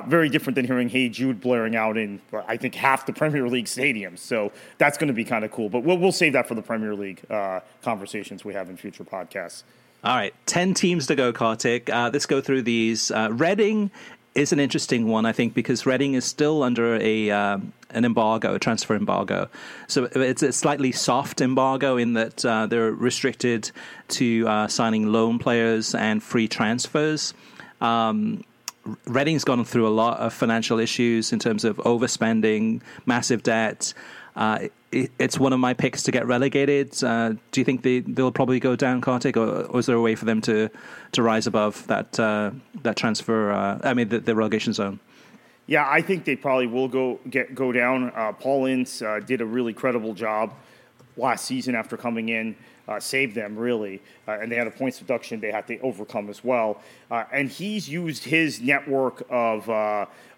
very 0.07 0.29
different 0.29 0.55
than 0.55 0.65
hearing 0.65 0.89
Hey 0.89 1.09
Jude 1.09 1.41
blaring 1.41 1.75
out 1.75 1.97
in 1.97 2.21
I 2.47 2.57
think 2.57 2.75
half 2.75 3.05
the 3.05 3.13
Premier 3.13 3.47
League 3.47 3.65
stadiums. 3.65 4.19
So 4.19 4.51
that's 4.77 4.97
going 4.97 5.07
to 5.07 5.13
be 5.13 5.25
kind 5.25 5.43
of 5.43 5.51
cool. 5.51 5.69
But 5.69 5.83
we'll 5.83 5.97
we'll 5.97 6.11
save 6.11 6.33
that 6.33 6.47
for 6.47 6.55
the 6.55 6.61
Premier 6.61 6.93
League 6.93 7.21
conversations 7.81 8.45
we 8.45 8.53
have 8.53 8.69
in 8.69 8.77
future 8.77 9.03
podcasts. 9.03 9.63
All 10.03 10.15
right, 10.15 10.33
10 10.47 10.73
teams 10.73 11.05
to 11.07 11.15
go, 11.15 11.31
Kartik. 11.31 11.87
Uh, 11.87 12.09
let's 12.11 12.25
go 12.25 12.41
through 12.41 12.63
these. 12.63 13.11
Uh, 13.11 13.29
Reading 13.31 13.91
is 14.33 14.51
an 14.51 14.59
interesting 14.59 15.07
one, 15.07 15.27
I 15.27 15.31
think, 15.31 15.53
because 15.53 15.85
Reading 15.85 16.15
is 16.15 16.25
still 16.25 16.63
under 16.63 16.95
a 16.95 17.29
um, 17.29 17.71
an 17.91 18.03
embargo, 18.03 18.55
a 18.55 18.59
transfer 18.59 18.95
embargo. 18.95 19.47
So 19.87 20.05
it's 20.15 20.41
a 20.41 20.51
slightly 20.53 20.91
soft 20.91 21.39
embargo 21.39 21.97
in 21.97 22.13
that 22.13 22.43
uh, 22.43 22.65
they're 22.65 22.91
restricted 22.91 23.69
to 24.09 24.47
uh, 24.47 24.67
signing 24.67 25.11
loan 25.11 25.37
players 25.37 25.93
and 25.93 26.23
free 26.23 26.47
transfers. 26.47 27.35
Um, 27.79 28.43
Reading's 29.05 29.43
gone 29.43 29.63
through 29.65 29.87
a 29.87 29.93
lot 29.93 30.19
of 30.19 30.33
financial 30.33 30.79
issues 30.79 31.31
in 31.31 31.37
terms 31.37 31.63
of 31.63 31.77
overspending, 31.77 32.81
massive 33.05 33.43
debt. 33.43 33.93
Uh, 34.35 34.67
it, 34.91 35.11
it's 35.19 35.39
one 35.39 35.53
of 35.53 35.59
my 35.59 35.73
picks 35.73 36.03
to 36.03 36.11
get 36.11 36.25
relegated. 36.25 37.03
Uh, 37.03 37.33
do 37.51 37.61
you 37.61 37.65
think 37.65 37.83
they 37.83 37.99
they'll 37.99 38.31
probably 38.31 38.59
go 38.59 38.75
down, 38.75 39.01
Kartik, 39.01 39.37
or, 39.37 39.63
or, 39.63 39.79
is 39.79 39.85
there 39.85 39.95
a 39.95 40.01
way 40.01 40.15
for 40.15 40.25
them 40.25 40.41
to 40.41 40.69
to 41.13 41.23
rise 41.23 41.47
above 41.47 41.85
that 41.87 42.19
uh, 42.19 42.51
that 42.83 42.95
transfer? 42.95 43.51
Uh, 43.51 43.79
I 43.83 43.93
mean, 43.93 44.09
the, 44.09 44.19
the, 44.19 44.35
relegation 44.35 44.73
zone. 44.73 44.99
Yeah, 45.67 45.87
I 45.89 46.01
think 46.01 46.25
they 46.25 46.35
probably 46.35 46.67
will 46.67 46.87
go 46.87 47.19
get 47.29 47.55
go 47.55 47.71
down. 47.71 48.11
Uh, 48.15 48.33
Paul 48.33 48.65
Ince 48.65 49.01
did 49.25 49.41
a 49.41 49.45
really 49.45 49.73
credible 49.73 50.13
job 50.13 50.53
last 51.17 51.45
season 51.45 51.75
after 51.75 51.97
coming 51.97 52.29
in. 52.29 52.55
Uh, 52.87 52.99
saved 52.99 53.35
them 53.35 53.55
really, 53.55 54.01
uh, 54.27 54.31
and 54.41 54.51
they 54.51 54.55
had 54.55 54.67
a 54.67 54.71
points 54.71 54.97
deduction 54.99 55.39
they 55.39 55.51
had 55.51 55.65
to 55.67 55.79
overcome 55.79 56.29
as 56.29 56.43
well. 56.43 56.81
Uh, 57.09 57.23
and 57.31 57.47
he's 57.47 57.87
used 57.87 58.23
his 58.23 58.59
network 58.59 59.23
of 59.29 59.69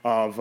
of 0.03 0.39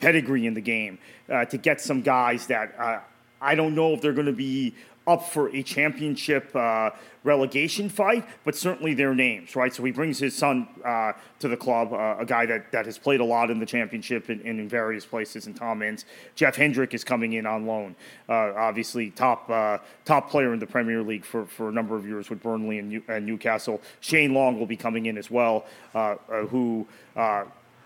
pedigree 0.00 0.46
in 0.46 0.54
the 0.54 0.60
game 0.60 0.98
uh, 1.30 1.44
to 1.46 1.58
get 1.58 1.80
some 1.80 2.02
guys 2.02 2.46
that 2.46 2.74
uh, 2.78 3.00
I 3.40 3.54
don't 3.54 3.74
know 3.74 3.92
if 3.92 4.00
they're 4.00 4.12
going 4.12 4.26
to 4.26 4.32
be 4.32 4.74
up 5.06 5.28
for 5.28 5.54
a 5.54 5.62
championship 5.62 6.54
uh, 6.56 6.90
relegation 7.24 7.88
fight, 7.88 8.26
but 8.44 8.54
certainly 8.54 8.94
their 8.94 9.14
names, 9.14 9.54
right? 9.54 9.74
So 9.74 9.84
he 9.84 9.92
brings 9.92 10.18
his 10.18 10.34
son 10.34 10.66
uh, 10.84 11.12
to 11.40 11.48
the 11.48 11.56
club, 11.56 11.92
uh, 11.92 12.16
a 12.18 12.24
guy 12.24 12.46
that, 12.46 12.72
that 12.72 12.86
has 12.86 12.96
played 12.96 13.20
a 13.20 13.24
lot 13.24 13.50
in 13.50 13.58
the 13.58 13.66
championship 13.66 14.28
and, 14.28 14.40
and 14.42 14.60
in 14.60 14.68
various 14.68 15.04
places. 15.04 15.46
And 15.46 15.54
Tom 15.54 15.82
Ince, 15.82 16.06
Jeff 16.34 16.56
Hendrick 16.56 16.94
is 16.94 17.04
coming 17.04 17.34
in 17.34 17.44
on 17.44 17.66
loan. 17.66 17.96
Uh, 18.28 18.52
obviously, 18.56 19.10
top 19.10 19.48
uh, 19.50 19.78
top 20.04 20.30
player 20.30 20.52
in 20.52 20.58
the 20.58 20.66
Premier 20.66 21.02
League 21.02 21.24
for, 21.24 21.44
for 21.44 21.68
a 21.68 21.72
number 21.72 21.96
of 21.96 22.06
years 22.06 22.30
with 22.30 22.42
Burnley 22.42 22.78
and, 22.78 22.88
New, 22.88 23.02
and 23.08 23.26
Newcastle. 23.26 23.82
Shane 24.00 24.32
Long 24.32 24.58
will 24.58 24.66
be 24.66 24.76
coming 24.76 25.06
in 25.06 25.18
as 25.18 25.30
well, 25.30 25.66
uh, 25.94 26.16
who 26.48 26.86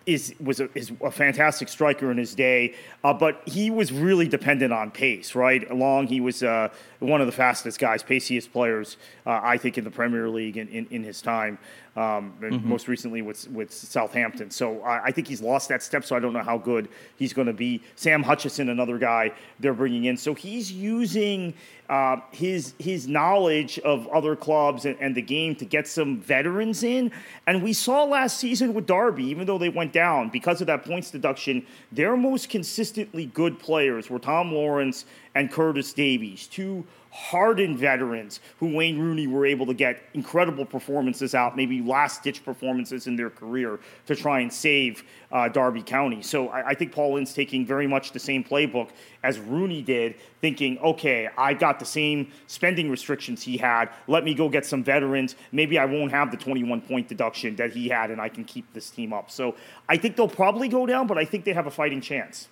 is 0.09 0.35
was 0.41 0.59
a, 0.59 0.69
is 0.77 0.91
a 1.03 1.11
fantastic 1.11 1.69
striker 1.69 2.11
in 2.11 2.17
his 2.17 2.35
day, 2.35 2.75
uh, 3.05 3.13
but 3.13 3.43
he 3.45 3.71
was 3.71 3.93
really 3.93 4.27
dependent 4.27 4.73
on 4.73 4.91
pace. 4.91 5.35
Right, 5.35 5.71
along 5.71 6.07
he 6.07 6.21
was 6.21 6.43
uh, 6.43 6.71
one 7.01 7.21
of 7.21 7.27
the 7.27 7.33
fastest 7.33 7.79
guys, 7.79 8.03
paciest 8.03 8.53
players, 8.53 8.97
uh, 9.27 9.41
I 9.43 9.57
think, 9.57 9.79
in 9.79 9.85
the 9.85 9.91
Premier 9.91 10.29
League 10.29 10.57
in, 10.57 10.69
in, 10.69 10.87
in 10.91 11.03
his 11.05 11.23
time 11.23 11.59
um, 11.99 12.35
mm-hmm. 12.41 12.69
most 12.69 12.87
recently 12.87 13.23
with 13.23 13.49
with 13.51 13.73
Southampton. 13.73 14.53
So 14.53 14.81
I, 14.83 15.07
I, 15.07 15.11
think 15.11 15.27
he's 15.27 15.43
lost 15.43 15.69
that 15.71 15.83
step. 15.83 16.05
So 16.05 16.15
I 16.15 16.21
don't 16.21 16.33
know 16.33 16.45
how 16.45 16.57
good 16.57 16.89
he's 17.17 17.33
going 17.33 17.49
to 17.49 17.53
be. 17.53 17.83
Sam 17.97 18.23
Hutchinson, 18.23 18.69
another 18.69 18.99
guy 18.99 19.33
they're 19.59 19.75
bringing 19.75 20.05
in. 20.05 20.17
So 20.17 20.33
he's 20.33 20.71
using 20.71 21.55
uh, 21.89 22.19
his 22.31 22.75
his 22.79 23.09
knowledge 23.09 23.81
of 23.81 24.07
other 24.09 24.37
clubs 24.37 24.85
and, 24.85 24.97
and, 25.01 25.17
the 25.17 25.23
game 25.23 25.57
to 25.57 25.65
get 25.65 25.89
some 25.89 26.21
veterans 26.21 26.85
in. 26.85 27.11
And 27.49 27.65
we 27.65 27.73
saw 27.73 28.05
last 28.05 28.39
season 28.39 28.75
with 28.75 28.87
Derby, 28.87 29.25
even 29.25 29.47
though 29.47 29.59
they 29.59 29.71
went 29.71 29.93
down 29.93 30.29
because 30.29 30.61
of 30.61 30.69
that 30.69 30.85
points 30.85 31.11
deduction, 31.11 31.67
their 31.91 32.17
most 32.17 32.49
consistently 32.49 33.27
good 33.27 33.59
players 33.59 34.09
were 34.09 34.21
Tom 34.21 34.53
Lawrence 34.53 35.05
and 35.39 35.53
Curtis 35.53 35.93
Davies, 35.93 36.49
two 36.49 36.85
hardened 37.13 37.79
veterans 37.79 38.41
who 38.59 38.75
Wayne 38.75 38.99
Rooney 38.99 39.29
were 39.29 39.47
able 39.47 39.67
to 39.67 39.73
get 39.73 40.03
incredible 40.13 40.67
performances 40.67 41.33
out, 41.33 41.57
maybe 41.57 41.81
last 41.81 42.25
ditch 42.25 42.45
performances 42.45 43.07
in 43.07 43.15
their 43.15 43.31
career 43.31 43.79
to 44.07 44.17
try 44.17 44.41
and 44.41 44.53
save 44.53 45.05
uh, 45.31 45.49
Derby 45.49 45.81
County. 45.81 46.23
So 46.23 46.49
I, 46.49 46.71
I, 46.71 46.75
think 46.75 46.91
Paul 46.91 47.19
Ince 47.19 47.35
taking 47.35 47.65
very 47.65 47.87
much 47.87 48.11
the 48.11 48.19
same 48.19 48.43
playbook 48.43 48.91
as 49.23 49.39
Rooney 49.39 49.81
did, 49.81 50.17
thinking, 50.41 50.77
okay, 50.81 51.29
I 51.39 51.55
got 51.55 51.79
the 51.79 51.87
same 51.87 52.33
spending 52.49 52.91
restrictions 52.91 53.41
he 53.41 53.57
had. 53.57 53.91
Let 54.09 54.25
me 54.25 54.35
go 54.35 54.49
get 54.49 54.67
some 54.67 54.83
veterans. 54.83 55.37
Maybe 55.53 55.79
I 55.79 55.85
won't 55.85 56.11
have 56.11 56.33
the 56.33 56.37
21 56.37 56.81
point 56.81 57.07
deduction 57.07 57.55
that 57.57 57.71
he 57.71 57.89
had, 57.89 58.11
and 58.11 58.21
I 58.21 58.29
can 58.29 58.45
keep 58.45 58.73
this 58.73 58.91
team 58.91 59.13
up. 59.13 59.31
So 59.31 59.55
I 59.89 59.99
think 59.99 60.17
they'll 60.17 60.27
probably 60.27 60.67
go 60.67 60.85
down, 60.85 61.07
but 61.07 61.17
I 61.17 61.25
think 61.25 61.45
they 61.45 61.53
have 61.53 61.69
a 61.69 61.71
fighting 61.71 62.01
chance. 62.01 62.49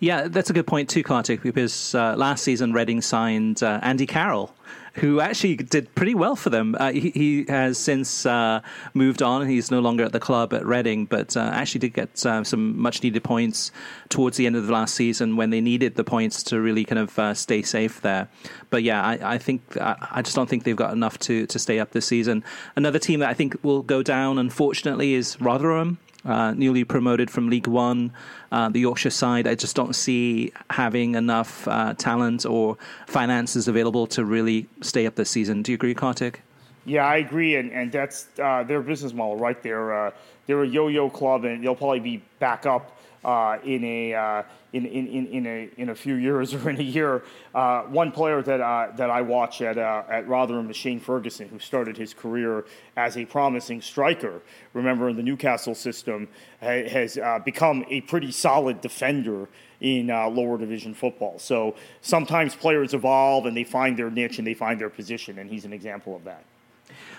Yeah, 0.00 0.28
that's 0.28 0.50
a 0.50 0.52
good 0.52 0.66
point 0.66 0.88
too, 0.88 1.02
Kartik, 1.02 1.42
because 1.42 1.94
uh, 1.94 2.16
last 2.16 2.42
season 2.42 2.72
Reading 2.72 3.00
signed 3.00 3.62
uh, 3.62 3.78
Andy 3.82 4.06
Carroll, 4.06 4.52
who 4.94 5.20
actually 5.20 5.56
did 5.56 5.94
pretty 5.94 6.14
well 6.14 6.34
for 6.34 6.50
them. 6.50 6.74
Uh, 6.78 6.90
he, 6.90 7.10
he, 7.10 7.44
has 7.48 7.78
since 7.78 8.26
uh, 8.26 8.60
moved 8.94 9.22
on. 9.22 9.46
He's 9.46 9.70
no 9.70 9.80
longer 9.80 10.04
at 10.04 10.12
the 10.12 10.20
club 10.20 10.52
at 10.52 10.66
Reading, 10.66 11.06
but 11.06 11.36
uh, 11.36 11.40
actually 11.40 11.78
did 11.78 11.94
get 11.94 12.26
uh, 12.26 12.42
some 12.44 12.78
much 12.78 13.02
needed 13.02 13.22
points 13.22 13.70
towards 14.08 14.36
the 14.36 14.46
end 14.46 14.56
of 14.56 14.66
the 14.66 14.72
last 14.72 14.94
season 14.94 15.36
when 15.36 15.50
they 15.50 15.60
needed 15.60 15.94
the 15.94 16.04
points 16.04 16.42
to 16.44 16.60
really 16.60 16.84
kind 16.84 16.98
of 16.98 17.38
stay 17.38 17.62
safe 17.62 18.00
there. 18.00 18.28
But 18.70 18.82
yeah, 18.82 19.02
I, 19.02 19.34
I 19.34 19.38
think 19.38 19.62
I 19.80 20.20
just 20.22 20.34
don't 20.34 20.48
think 20.48 20.64
they've 20.64 20.74
got 20.74 20.92
enough 20.92 21.18
to, 21.20 21.46
to 21.46 21.58
stay 21.58 21.78
up 21.78 21.92
this 21.92 22.06
season. 22.06 22.42
Another 22.76 22.98
team 22.98 23.20
that 23.20 23.28
I 23.28 23.34
think 23.34 23.56
will 23.62 23.82
go 23.82 24.02
down, 24.02 24.38
unfortunately, 24.38 25.14
is 25.14 25.40
Rotherham 25.40 25.98
uh, 26.24 26.52
newly 26.52 26.84
promoted 26.84 27.30
from 27.30 27.48
League 27.48 27.66
One. 27.66 28.12
Uh, 28.50 28.68
the 28.68 28.80
Yorkshire 28.80 29.10
side, 29.10 29.46
I 29.46 29.54
just 29.54 29.74
don't 29.74 29.94
see 29.94 30.52
having 30.70 31.14
enough 31.14 31.66
uh, 31.68 31.94
talent 31.94 32.44
or 32.46 32.76
finances 33.06 33.68
available 33.68 34.06
to 34.08 34.24
really 34.24 34.68
stay 34.80 35.06
up 35.06 35.14
this 35.14 35.30
season. 35.30 35.62
Do 35.62 35.72
you 35.72 35.76
agree, 35.76 35.94
Kartik? 35.94 36.42
Yeah, 36.84 37.06
I 37.06 37.16
agree, 37.16 37.56
and 37.56 37.70
and 37.70 37.92
that's 37.92 38.26
uh, 38.42 38.64
their 38.64 38.82
business 38.82 39.12
model, 39.12 39.36
right? 39.36 39.62
They're 39.62 40.06
uh, 40.06 40.10
they're 40.46 40.62
a 40.62 40.66
yo-yo 40.66 41.10
club, 41.10 41.44
and 41.44 41.62
they'll 41.62 41.76
probably 41.76 42.00
be 42.00 42.22
back 42.40 42.66
up 42.66 42.98
uh, 43.24 43.58
in 43.64 43.84
a 43.84 44.14
uh, 44.14 44.42
in, 44.72 44.86
in, 44.86 45.26
in, 45.26 45.46
a 45.46 45.70
in 45.76 45.88
a 45.90 45.94
few 45.94 46.14
years 46.14 46.54
or 46.54 46.70
in 46.70 46.78
a 46.80 46.82
year. 46.82 47.22
Uh, 47.54 47.82
one 47.82 48.10
player 48.12 48.42
that 48.42 48.60
uh, 48.60 48.88
that 48.96 49.10
I 49.10 49.22
watch 49.22 49.62
at 49.62 49.78
uh, 49.78 50.02
at 50.08 50.26
Rotherham 50.28 50.70
is 50.70 50.76
Shane 50.76 51.00
Ferguson, 51.00 51.48
who 51.48 51.58
started 51.58 51.96
his 51.96 52.14
career 52.14 52.64
as 52.96 53.16
a 53.16 53.24
promising 53.24 53.80
striker. 53.80 54.40
Remember, 54.72 55.08
in 55.08 55.16
the 55.16 55.22
Newcastle 55.22 55.74
system, 55.74 56.28
ha- 56.60 56.88
has 56.88 57.18
uh, 57.18 57.38
become 57.44 57.84
a 57.88 58.00
pretty 58.02 58.32
solid 58.32 58.80
defender 58.80 59.48
in 59.80 60.06
lower 60.06 60.58
division 60.58 60.94
football. 60.94 61.40
So 61.40 61.74
sometimes 62.02 62.54
players 62.54 62.94
evolve 62.94 63.46
and 63.46 63.56
they 63.56 63.64
find 63.64 63.98
their 63.98 64.10
niche 64.10 64.38
and 64.38 64.46
they 64.46 64.54
find 64.54 64.80
their 64.80 64.90
position, 64.90 65.40
and 65.40 65.50
he's 65.50 65.64
an 65.64 65.72
example 65.72 66.14
of 66.14 66.22
that. 66.22 66.44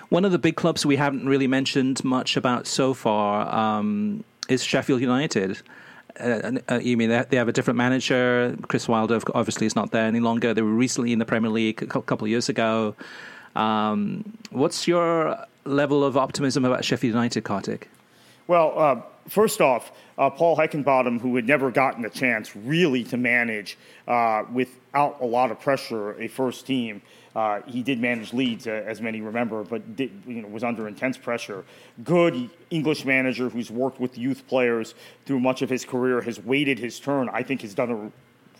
One 0.10 0.25
of 0.25 0.31
the 0.31 0.39
big 0.39 0.55
clubs 0.55 0.86
we 0.86 0.95
haven't 0.95 1.25
really 1.25 1.48
mentioned 1.48 2.03
much 2.03 2.38
about 2.38 2.67
so 2.67 2.93
far 2.93 3.53
um, 3.53 4.24
is 4.48 4.63
Sheffield 4.63 5.01
United. 5.01 5.62
Uh, 6.20 6.60
uh, 6.70 6.79
you 6.79 6.96
mean 6.96 7.10
they 7.10 7.38
have 7.38 7.48
a 7.48 7.53
different 7.53 7.77
manager? 7.77 8.55
Chris 8.67 8.88
Wilder 8.88 9.20
obviously 9.34 9.65
is 9.65 9.75
not 9.75 9.91
there 9.91 10.05
any 10.05 10.20
longer. 10.20 10.53
They 10.53 10.62
were 10.62 10.70
recently 10.70 11.12
in 11.12 11.20
the 11.20 11.25
Premier 11.25 11.50
League 11.50 11.82
a 11.82 11.88
couple 11.88 12.25
of 12.25 12.29
years 12.29 12.50
ago. 12.50 12.96
Um, 13.55 14.38
what's 14.51 14.88
your 14.88 15.38
level 15.65 16.03
of 16.03 16.17
optimism 16.17 16.65
about 16.65 16.86
Sheffield 16.86 17.13
United, 17.13 17.43
Kartik? 17.43 17.89
Well, 18.48 18.74
uh, 18.77 19.01
first 19.29 19.62
off, 19.62 19.91
uh, 20.17 20.29
Paul 20.29 20.58
Heckingbottom, 20.58 21.22
who 21.22 21.36
had 21.36 21.48
never 21.48 21.72
gotten 21.72 22.05
a 22.05 22.10
chance 22.10 22.55
really 22.55 23.03
to 23.05 23.17
manage 23.17 23.77
uh, 24.08 24.43
without 24.51 25.22
a 25.22 25.25
lot 25.25 25.51
of 25.51 25.60
pressure 25.60 26.20
a 26.20 26.27
first 26.27 26.67
team, 26.67 27.01
Uh, 27.36 27.62
he 27.66 27.82
did 27.82 28.00
manage 28.00 28.32
Leeds, 28.32 28.68
uh, 28.68 28.84
as 28.86 29.02
many 29.02 29.22
remember, 29.22 29.63
but 29.63 29.96
did, 29.96 30.12
you 30.28 30.42
know, 30.42 30.48
was 30.48 30.63
under 30.63 30.88
intense 30.88 31.18
pressure. 31.18 31.63
Good 32.04 32.50
English 32.70 33.06
manager 33.06 33.50
who's 33.50 33.72
worked 33.72 34.00
with 34.00 34.18
youth 34.18 34.48
players 34.48 34.94
through 35.25 35.40
much 35.40 35.62
of 35.62 35.70
his 35.70 35.84
career, 35.84 36.22
has 36.22 36.40
waited 36.40 36.78
his 36.78 37.00
turn. 37.00 37.30
I 37.34 37.42
think 37.42 37.62
has 37.62 37.74
done 37.74 37.92
a 37.92 38.12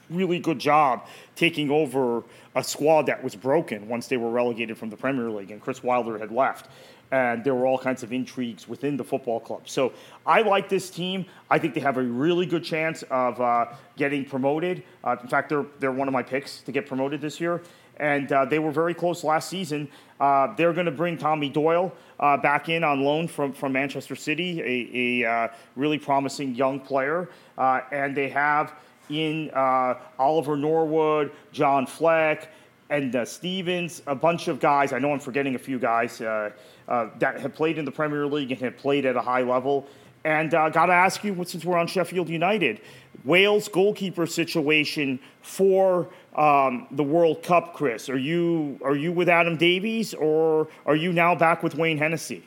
really 0.10 0.40
good 0.40 0.60
job 0.60 1.06
taking 1.36 1.70
over 1.70 2.24
a 2.56 2.64
squad 2.64 3.04
that 3.04 3.24
was 3.24 3.36
broken 3.36 3.88
once 3.88 4.08
they 4.08 4.18
were 4.18 4.30
relegated 4.30 4.78
from 4.78 4.90
the 4.90 4.98
Premier 4.98 5.30
League 5.30 5.52
and 5.52 5.62
Chris 5.62 5.84
Wilder 5.84 6.18
had 6.18 6.32
left. 6.32 6.68
And 7.12 7.44
there 7.44 7.54
were 7.54 7.68
all 7.68 7.78
kinds 7.78 8.02
of 8.02 8.12
intrigues 8.12 8.68
within 8.68 8.98
the 8.98 9.04
football 9.04 9.40
club. 9.40 9.70
So 9.70 9.94
I 10.26 10.42
like 10.42 10.68
this 10.68 10.90
team. 10.90 11.26
I 11.50 11.60
think 11.60 11.76
they 11.76 11.80
have 11.80 11.98
a 11.98 12.02
really 12.02 12.48
good 12.48 12.64
chance 12.64 13.04
of 13.04 13.40
uh, 13.40 13.68
getting 13.98 14.26
promoted. 14.26 14.84
Uh, 15.04 15.16
in 15.22 15.28
fact, 15.28 15.50
they're, 15.50 15.66
they're 15.80 15.92
one 15.92 16.08
of 16.08 16.14
my 16.14 16.24
picks 16.24 16.62
to 16.62 16.72
get 16.72 16.88
promoted 16.88 17.22
this 17.22 17.40
year. 17.40 17.62
And 17.98 18.32
uh, 18.32 18.46
they 18.46 18.60
were 18.60 18.72
very 18.72 18.94
close 18.94 19.24
last 19.24 19.50
season. 19.50 19.88
Uh, 20.20 20.54
they're 20.56 20.74
going 20.74 20.86
to 20.86 20.92
bring 20.92 21.18
Tommy 21.18 21.50
Doyle 21.50 21.94
uh, 22.20 22.38
back 22.38 22.70
in 22.70 22.84
on 22.84 23.04
loan 23.04 23.28
from, 23.28 23.54
from 23.54 23.74
Manchester 23.74 24.16
City, 24.16 24.62
a, 24.62 25.24
a 25.24 25.30
uh, 25.30 25.48
really 25.76 26.00
promising 26.00 26.56
young 26.56 26.80
player. 26.80 27.30
and 27.58 28.16
they 28.16 28.30
have 28.30 28.74
in 29.10 29.50
uh, 29.52 29.96
Oliver 30.18 30.56
Norwood, 30.56 31.32
John 31.52 31.86
Fleck, 31.86 32.52
and 32.90 33.16
uh, 33.16 33.26
Stevens, 33.26 34.02
a 34.08 34.16
bunch 34.16 34.48
of 34.48 34.60
guys. 34.60 34.94
I 34.94 35.00
know 35.00 35.12
I'm 35.12 35.20
forgetting 35.20 35.56
a 35.56 35.60
few 35.60 35.80
guys 35.80 36.22
uh, 36.22 36.52
uh 36.88 37.10
that 37.18 37.40
have 37.40 37.56
played 37.56 37.78
in 37.78 37.86
the 37.86 37.92
Premier 37.92 38.28
League 38.28 38.52
and 38.52 38.60
have 38.62 38.78
played 38.78 39.06
at 39.06 39.16
a 39.16 39.22
high 39.22 39.42
level. 39.42 39.88
And 40.26 40.54
uh, 40.54 40.70
got 40.70 40.86
to 40.86 40.94
ask 40.94 41.24
you, 41.24 41.44
since 41.46 41.66
we're 41.66 41.78
on 41.78 41.88
Sheffield 41.88 42.30
United, 42.30 42.80
Wales 43.26 43.68
goalkeeper 43.68 44.26
situation 44.26 45.20
for 45.42 46.10
um, 46.36 46.88
the 46.92 47.04
World 47.04 47.44
Cup, 47.44 47.74
Chris. 47.74 48.10
Are 48.10 48.18
you 48.18 48.80
are 48.84 48.96
you 48.96 49.12
with 49.12 49.30
Adam 49.30 49.58
Davies 49.58 50.14
or 50.14 50.68
are 50.86 50.96
you 50.96 51.14
now 51.14 51.36
back 51.36 51.64
with 51.64 51.76
Wayne 51.76 51.98
Hennessy? 51.98 52.44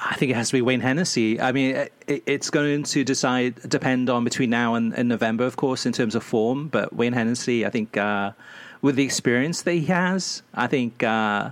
I 0.00 0.14
think 0.14 0.30
it 0.30 0.36
has 0.36 0.48
to 0.48 0.52
be 0.54 0.62
Wayne 0.62 0.80
Hennessy. 0.80 1.40
I 1.40 1.50
mean, 1.50 1.74
it, 1.74 1.92
it's 2.06 2.50
going 2.50 2.84
to 2.84 3.04
decide 3.04 3.56
depend 3.68 4.08
on 4.08 4.22
between 4.22 4.48
now 4.48 4.74
and, 4.74 4.94
and, 4.94 5.08
November, 5.08 5.44
of 5.44 5.56
course, 5.56 5.86
in 5.86 5.92
terms 5.92 6.14
of 6.14 6.22
form. 6.22 6.68
But 6.68 6.92
Wayne 6.92 7.12
Hennessy, 7.12 7.66
I 7.66 7.70
think, 7.70 7.96
uh, 7.96 8.32
with 8.80 8.94
the 8.94 9.02
experience 9.02 9.62
that 9.62 9.72
he 9.72 9.86
has, 9.86 10.42
I 10.54 10.68
think, 10.68 11.02
uh, 11.02 11.50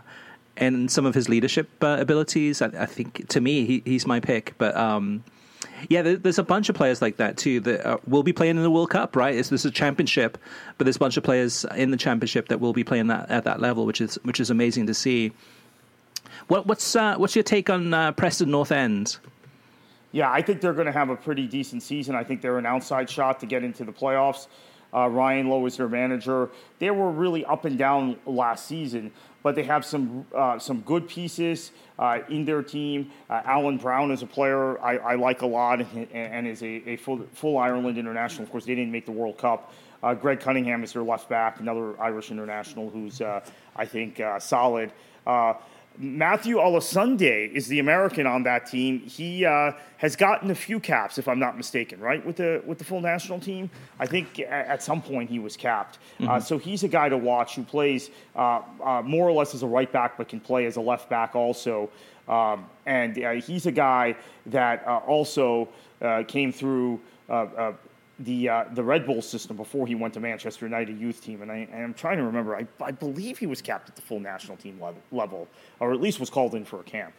and 0.57 0.91
some 0.91 1.07
of 1.07 1.15
his 1.15 1.29
leadership 1.29 1.69
uh, 1.83 1.97
abilities, 2.01 2.63
I, 2.63 2.67
I, 2.67 2.87
think 2.87 3.29
to 3.29 3.41
me, 3.41 3.67
he, 3.67 3.83
he's 3.85 4.07
my 4.07 4.21
pick. 4.21 4.55
But 4.59 4.77
um, 4.77 5.23
yeah, 5.89 6.03
there, 6.03 6.17
there's 6.17 6.39
a 6.39 6.45
bunch 6.45 6.69
of 6.69 6.75
players 6.75 7.03
like 7.03 7.17
that 7.17 7.37
too 7.37 7.61
that 7.61 7.87
uh, 7.87 7.99
will 8.07 8.23
be 8.23 8.33
playing 8.33 8.57
in 8.57 8.63
the 8.63 8.71
World 8.71 8.91
Cup, 8.91 9.17
right? 9.17 9.35
It's, 9.35 9.49
this 9.49 9.65
is 9.65 9.71
a 9.71 9.75
championship, 9.75 10.39
but 10.79 10.85
there's 10.85 10.97
a 10.97 11.01
bunch 11.01 11.17
of 11.17 11.25
players 11.25 11.65
in 11.77 11.91
the 11.91 11.97
championship 11.97 12.49
that 12.49 12.61
will 12.61 12.73
be 12.73 12.85
playing 12.85 13.09
that 13.09 13.31
at 13.31 13.45
that 13.45 13.61
level, 13.61 13.87
which 13.87 14.01
is 14.01 14.17
which 14.23 14.41
is 14.41 14.51
amazing 14.51 14.87
to 14.87 14.95
see. 14.95 15.33
What, 16.49 16.67
what's 16.67 16.97
uh, 16.97 17.17
what's 17.17 17.35
your 17.35 17.43
take 17.43 17.71
on 17.71 17.93
uh, 17.93 18.13
Preston 18.13 18.51
North 18.51 18.73
End? 18.73 19.19
Yeah, 20.13 20.31
I 20.31 20.41
think 20.41 20.61
they're 20.61 20.73
going 20.73 20.87
to 20.87 20.93
have 20.93 21.11
a 21.11 21.17
pretty 21.17 21.47
decent 21.47 21.83
season. 21.83 22.15
I 22.15 22.25
think 22.25 22.41
they're 22.41 22.59
an 22.59 22.67
outside 22.67 23.11
shot 23.11 23.41
to 23.41 23.47
get 23.47 23.63
into 23.63 23.85
the 23.85 23.93
playoffs. 23.93 24.47
Uh, 24.95 25.09
Ryan 25.09 25.49
Lowe 25.49 25.67
is 25.67 25.77
their 25.77 25.89
manager. 25.89 26.49
They 26.79 26.91
were 26.91 27.11
really 27.11 27.45
up 27.45 27.65
and 27.65 27.77
down 27.77 28.17
last 28.25 28.67
season, 28.67 29.13
but 29.47 29.55
they 29.55 29.63
have 29.63 29.85
some 29.85 30.27
uh, 30.35 30.59
some 30.59 30.81
good 30.81 31.07
pieces 31.09 31.71
uh, 32.01 32.19
in 32.29 32.45
their 32.45 32.65
team. 32.65 33.13
Uh, 33.31 33.43
Alan 33.45 33.77
Browne 33.77 34.11
is 34.11 34.23
a 34.23 34.27
player 34.27 34.77
I, 34.83 34.97
I 34.97 35.15
like 35.15 35.43
a 35.43 35.47
lot 35.47 35.79
and, 35.95 36.09
and 36.11 36.49
is 36.49 36.65
a, 36.65 36.83
a, 36.85 36.97
full, 36.97 37.25
full 37.33 37.57
Ireland 37.57 37.97
international. 37.97 38.43
Of 38.43 38.51
course, 38.51 38.65
they 38.65 38.75
didn't 38.75 38.91
make 38.91 39.07
the 39.07 39.13
World 39.13 39.39
Cup. 39.39 39.73
Uh, 40.03 40.15
Greg 40.15 40.41
Cunningham 40.41 40.83
is 40.83 40.95
their 40.95 41.05
left 41.05 41.29
back, 41.29 41.61
another 41.61 41.95
Irish 42.01 42.33
international 42.33 42.91
who's 42.91 43.21
uh, 43.21 43.39
I 43.77 43.85
think 43.85 44.21
solid. 44.41 44.91
Matthew 45.99 46.57
Olosunde 46.57 47.51
is 47.53 47.69
the 47.69 47.79
American 47.79 48.27
on 48.27 48.43
that 48.43 48.67
team. 48.67 49.01
He 49.01 49.45
uh, 49.45 49.73
has 49.97 50.17
gotten 50.17 50.51
a 50.51 50.55
few 50.55 50.79
caps, 50.79 51.19
if 51.19 51.29
I'm 51.29 51.39
not 51.39 51.57
mistaken, 51.57 52.01
right, 52.01 52.25
with 52.25 52.37
the 52.37 52.63
with 52.67 52.79
the 52.79 52.85
full 52.85 53.01
national 53.01 53.41
team. 53.41 53.71
I 53.99 54.07
think 54.07 54.41
at 54.41 54.83
some 54.83 55.01
point 55.01 55.31
he 55.31 55.39
was 55.39 55.57
capped. 55.57 55.97
Uh, 55.97 56.23
mm-hmm. 56.23 56.31
Uh, 56.33 56.41
so 56.41 56.59
he's 56.59 56.83
a 56.85 56.89
guy 56.89 57.09
to 57.09 57.17
watch 57.17 57.57
who 57.57 57.63
plays 57.63 58.11
uh, 58.35 58.61
uh, 58.85 59.03
more 59.03 59.29
or 59.29 59.33
less 59.33 59.55
as 59.55 59.63
a 59.63 59.67
right 59.67 59.91
back, 59.91 60.19
but 60.19 60.29
can 60.29 60.41
play 60.41 60.67
as 60.67 60.77
a 60.77 60.81
left 60.81 61.09
back 61.09 61.35
also. 61.35 61.91
Um, 62.29 62.67
and 62.87 63.23
uh, 63.23 63.33
he's 63.33 63.67
a 63.67 63.73
guy 63.73 64.17
that 64.47 64.85
also 64.87 65.69
came 66.27 66.53
through 66.53 67.01
the 68.19 68.49
uh, 68.49 68.65
the 68.73 68.83
Red 68.83 69.07
Bull 69.07 69.21
system 69.21 69.57
before 69.57 69.87
he 69.87 69.95
went 69.95 70.15
to 70.15 70.21
Manchester 70.21 70.65
United 70.65 70.99
youth 70.99 71.23
team, 71.23 71.43
and 71.43 71.53
I, 71.53 71.69
am 71.73 71.95
trying 71.95 72.17
to 72.17 72.25
remember. 72.25 72.57
I, 72.57 72.67
I 72.83 72.91
believe 72.91 73.39
he 73.39 73.47
was 73.47 73.61
capped 73.61 73.89
at 73.89 73.97
the 73.97 74.03
full 74.03 74.21
national 74.21 74.57
team 74.57 74.81
level, 74.81 75.03
level, 75.13 75.49
or 75.81 75.93
at 75.93 76.01
least 76.01 76.19
was 76.19 76.31
called 76.31 76.55
in 76.55 76.65
for 76.65 76.81
a 76.81 76.85
camp. 76.85 77.13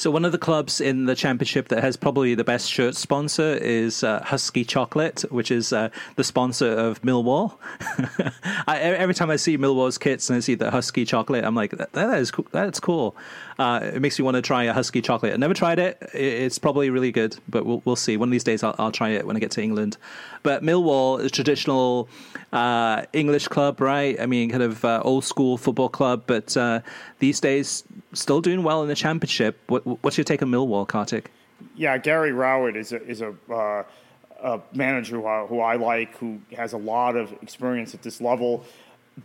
So 0.00 0.10
one 0.10 0.24
of 0.24 0.32
the 0.32 0.38
clubs 0.38 0.80
in 0.80 1.04
the 1.04 1.14
championship 1.14 1.68
that 1.68 1.82
has 1.82 1.94
probably 1.94 2.34
the 2.34 2.42
best 2.42 2.72
shirt 2.72 2.96
sponsor 2.96 3.52
is 3.60 4.02
uh, 4.02 4.20
Huski 4.20 4.66
Chocolate, 4.66 5.26
which 5.30 5.50
is 5.50 5.74
uh, 5.74 5.90
the 6.16 6.24
sponsor 6.24 6.72
of 6.72 7.02
Millwall. 7.02 7.58
I, 8.66 8.78
every 8.78 9.12
time 9.12 9.28
I 9.28 9.36
see 9.36 9.58
Millwall's 9.58 9.98
kits 9.98 10.30
and 10.30 10.38
I 10.38 10.40
see 10.40 10.54
the 10.54 10.70
Huski 10.70 11.06
Chocolate, 11.06 11.44
I'm 11.44 11.54
like, 11.54 11.72
that, 11.72 11.92
that 11.92 12.18
is 12.18 12.30
cool. 12.30 12.46
that's 12.50 12.80
cool. 12.80 13.14
Uh, 13.58 13.90
it 13.92 14.00
makes 14.00 14.18
me 14.18 14.24
want 14.24 14.36
to 14.36 14.40
try 14.40 14.64
a 14.64 14.72
Huski 14.72 15.04
Chocolate. 15.04 15.34
I 15.34 15.36
never 15.36 15.52
tried 15.52 15.78
it. 15.78 15.98
It's 16.14 16.58
probably 16.58 16.88
really 16.88 17.12
good, 17.12 17.36
but 17.46 17.66
we'll, 17.66 17.82
we'll 17.84 17.94
see. 17.94 18.16
One 18.16 18.30
of 18.30 18.32
these 18.32 18.42
days, 18.42 18.62
I'll, 18.62 18.74
I'll 18.78 18.92
try 18.92 19.10
it 19.10 19.26
when 19.26 19.36
I 19.36 19.38
get 19.38 19.50
to 19.50 19.62
England. 19.62 19.98
But 20.42 20.62
Millwall 20.62 21.20
is 21.20 21.26
a 21.26 21.30
traditional 21.30 22.08
uh, 22.54 23.04
English 23.12 23.48
club, 23.48 23.82
right? 23.82 24.18
I 24.18 24.24
mean, 24.24 24.48
kind 24.48 24.62
of 24.62 24.82
uh, 24.82 25.02
old 25.04 25.24
school 25.24 25.58
football 25.58 25.90
club, 25.90 26.22
but 26.26 26.56
uh, 26.56 26.80
these 27.18 27.38
days 27.38 27.84
still 28.14 28.40
doing 28.40 28.62
well 28.62 28.82
in 28.82 28.88
the 28.88 28.94
championship. 28.94 29.58
What, 29.66 29.86
what's 30.02 30.16
your 30.16 30.24
take 30.24 30.42
on 30.42 30.50
Millwall, 30.50 30.86
Kartik? 30.86 31.30
Yeah, 31.74 31.98
Gary 31.98 32.32
Rowett 32.32 32.76
is 32.76 32.92
a 32.92 33.02
is 33.06 33.20
a, 33.20 33.34
uh, 33.52 33.82
a 34.42 34.60
manager 34.74 35.16
who 35.16 35.26
I, 35.26 35.46
who 35.46 35.60
I 35.60 35.76
like, 35.76 36.16
who 36.16 36.40
has 36.56 36.72
a 36.72 36.78
lot 36.78 37.16
of 37.16 37.32
experience 37.42 37.94
at 37.94 38.02
this 38.02 38.20
level. 38.20 38.64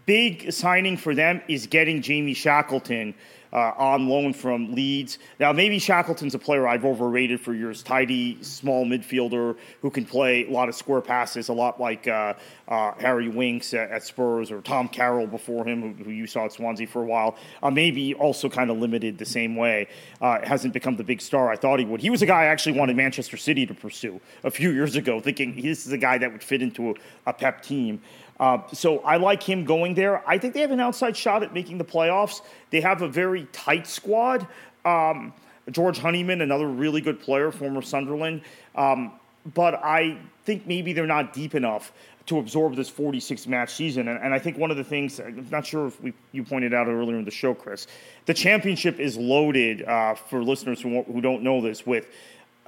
Big 0.06 0.52
signing 0.52 0.98
for 0.98 1.16
them 1.16 1.42
is 1.48 1.68
getting 1.68 2.02
Jamie 2.02 2.34
Shackleton 2.34 3.14
uh, 3.56 3.72
on 3.78 4.10
loan 4.10 4.34
from 4.34 4.76
Leeds. 4.76 5.18
Now, 5.40 5.54
maybe 5.54 5.80
Shackleton's 5.80 6.36
a 6.36 6.40
player 6.40 6.68
I've 6.68 6.84
overrated 6.84 7.40
for 7.40 7.54
years. 7.54 7.82
Tidy, 7.82 8.38
small 8.44 8.86
midfielder 8.86 9.56
who 9.82 9.90
can 9.90 10.06
play 10.06 10.46
a 10.46 10.52
lot 10.52 10.68
of 10.68 10.76
square 10.76 11.00
passes, 11.00 11.48
a 11.48 11.54
lot 11.54 11.80
like 11.80 12.06
uh, 12.06 12.34
uh, 12.68 12.92
Harry 13.00 13.30
Winks 13.30 13.74
at, 13.74 13.92
at, 13.92 14.04
Spurs 14.04 14.52
or 14.52 14.60
Tom 14.60 14.90
Carroll 14.90 15.26
before 15.26 15.66
him, 15.66 15.82
who, 15.82 16.04
who, 16.04 16.12
you 16.12 16.28
saw 16.28 16.46
at 16.46 16.52
Swansea 16.52 16.86
for 16.86 17.02
a 17.02 17.06
while. 17.06 17.38
Uh, 17.64 17.72
maybe 17.72 18.14
also 18.16 18.50
kind 18.50 18.70
of 18.70 18.78
limited 18.78 19.18
the 19.18 19.26
same 19.26 19.56
way. 19.56 19.88
Uh, 20.20 20.46
hasn't 20.46 20.74
become 20.74 20.98
the 20.98 21.04
big 21.04 21.22
star 21.22 21.50
I 21.50 21.56
thought 21.56 21.80
he 21.80 21.86
would. 21.86 22.02
He 22.02 22.10
was 22.10 22.22
a 22.22 22.26
guy 22.26 22.44
I 22.44 22.46
actually 22.48 22.78
wanted 22.78 22.98
Manchester 22.98 23.38
City 23.38 23.66
to 23.68 23.74
pursue 23.74 24.20
a 24.44 24.52
few 24.52 24.72
years 24.72 24.98
ago, 24.98 25.22
thinking 25.22 25.56
this 25.62 25.88
is 25.88 25.94
a 25.94 25.98
guy 25.98 26.18
that 26.18 26.30
would 26.30 26.44
fit 26.44 26.62
into 26.62 26.90
a, 26.92 26.94
a 27.28 27.34
Pep 27.34 27.64
team. 27.64 28.02
Uh, 28.40 28.60
so 28.74 29.00
I 29.00 29.18
like 29.18 29.42
him 29.42 29.64
going 29.64 29.94
there. 29.94 30.28
I 30.28 30.38
think 30.38 30.54
they 30.54 30.62
have 30.62 30.72
an 30.72 30.80
outside 30.80 31.16
shot 31.16 31.44
at 31.44 31.54
making 31.54 31.78
the 31.78 31.86
playoffs. 31.86 32.42
They 32.70 32.82
have 32.82 33.02
a 33.02 33.08
very 33.08 33.46
tight 33.52 33.88
squad. 33.88 34.48
Um, 34.84 35.34
George 35.72 35.98
Honeyman, 35.98 36.42
another 36.42 36.68
really 36.68 37.02
good 37.02 37.20
player, 37.20 37.52
former 37.52 37.82
Sunderland. 37.82 38.42
Um, 38.76 39.14
but 39.54 39.76
I 39.76 40.18
think 40.44 40.68
maybe 40.68 40.94
they're 40.94 41.08
not 41.08 41.34
deep 41.34 41.56
enough 41.56 41.92
to 42.28 42.40
absorb 42.40 42.76
this 42.76 42.90
46 42.90 43.48
match 43.48 43.74
season. 43.74 44.08
And, 44.08 44.20
and, 44.20 44.34
I 44.34 44.40
think 44.40 44.58
one 44.58 44.72
of 44.72 44.78
the 44.78 44.84
things, 44.84 45.20
I'm 45.20 45.48
not 45.52 45.66
sure 45.66 45.88
if 45.88 46.02
we, 46.02 46.14
you 46.32 46.44
pointed 46.44 46.74
out 46.74 46.88
earlier 46.88 47.18
in 47.18 47.26
the 47.26 47.32
show, 47.32 47.54
Chris, 47.54 47.86
the 48.26 48.34
championship 48.34 49.00
is 49.00 49.16
loaded 49.16 49.84
uh, 49.84 50.16
for 50.16 50.44
listeners 50.44 50.82
who, 50.82 51.04
who 51.04 51.22
don't 51.22 51.44
know 51.44 51.62
this 51.62 51.86
with 51.86 52.08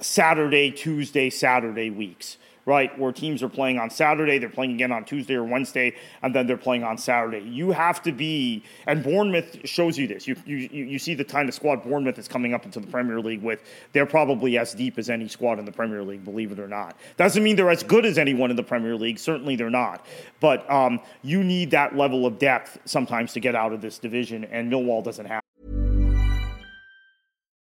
Saturday, 0.00 0.70
Tuesday, 0.70 1.28
Saturday 1.28 1.90
weeks 1.90 2.36
right? 2.68 2.96
Where 2.98 3.12
teams 3.12 3.42
are 3.42 3.48
playing 3.48 3.78
on 3.78 3.88
Saturday, 3.88 4.36
they're 4.36 4.50
playing 4.50 4.72
again 4.72 4.92
on 4.92 5.06
Tuesday 5.06 5.34
or 5.34 5.42
Wednesday, 5.42 5.96
and 6.22 6.34
then 6.34 6.46
they're 6.46 6.58
playing 6.58 6.84
on 6.84 6.98
Saturday. 6.98 7.40
You 7.40 7.70
have 7.70 8.02
to 8.02 8.12
be, 8.12 8.62
and 8.86 9.02
Bournemouth 9.02 9.66
shows 9.66 9.96
you 9.96 10.06
this. 10.06 10.28
You 10.28 10.36
you 10.44 10.68
you 10.68 10.98
see 10.98 11.14
the 11.14 11.24
kind 11.24 11.48
of 11.48 11.54
squad 11.54 11.82
Bournemouth 11.82 12.18
is 12.18 12.28
coming 12.28 12.52
up 12.52 12.66
into 12.66 12.78
the 12.78 12.86
Premier 12.86 13.20
League 13.20 13.42
with. 13.42 13.62
They're 13.94 14.06
probably 14.06 14.58
as 14.58 14.74
deep 14.74 14.98
as 14.98 15.08
any 15.08 15.28
squad 15.28 15.58
in 15.58 15.64
the 15.64 15.72
Premier 15.72 16.02
League, 16.02 16.24
believe 16.24 16.52
it 16.52 16.58
or 16.58 16.68
not. 16.68 16.94
Doesn't 17.16 17.42
mean 17.42 17.56
they're 17.56 17.70
as 17.70 17.82
good 17.82 18.04
as 18.04 18.18
anyone 18.18 18.50
in 18.50 18.56
the 18.56 18.62
Premier 18.62 18.94
League. 18.94 19.18
Certainly 19.18 19.56
they're 19.56 19.70
not. 19.70 20.04
But 20.38 20.70
um, 20.70 21.00
you 21.22 21.42
need 21.42 21.70
that 21.70 21.96
level 21.96 22.26
of 22.26 22.38
depth 22.38 22.78
sometimes 22.84 23.32
to 23.32 23.40
get 23.40 23.54
out 23.54 23.72
of 23.72 23.80
this 23.80 23.98
division, 23.98 24.44
and 24.44 24.70
Millwall 24.70 25.02
doesn't 25.02 25.26
have. 25.26 25.87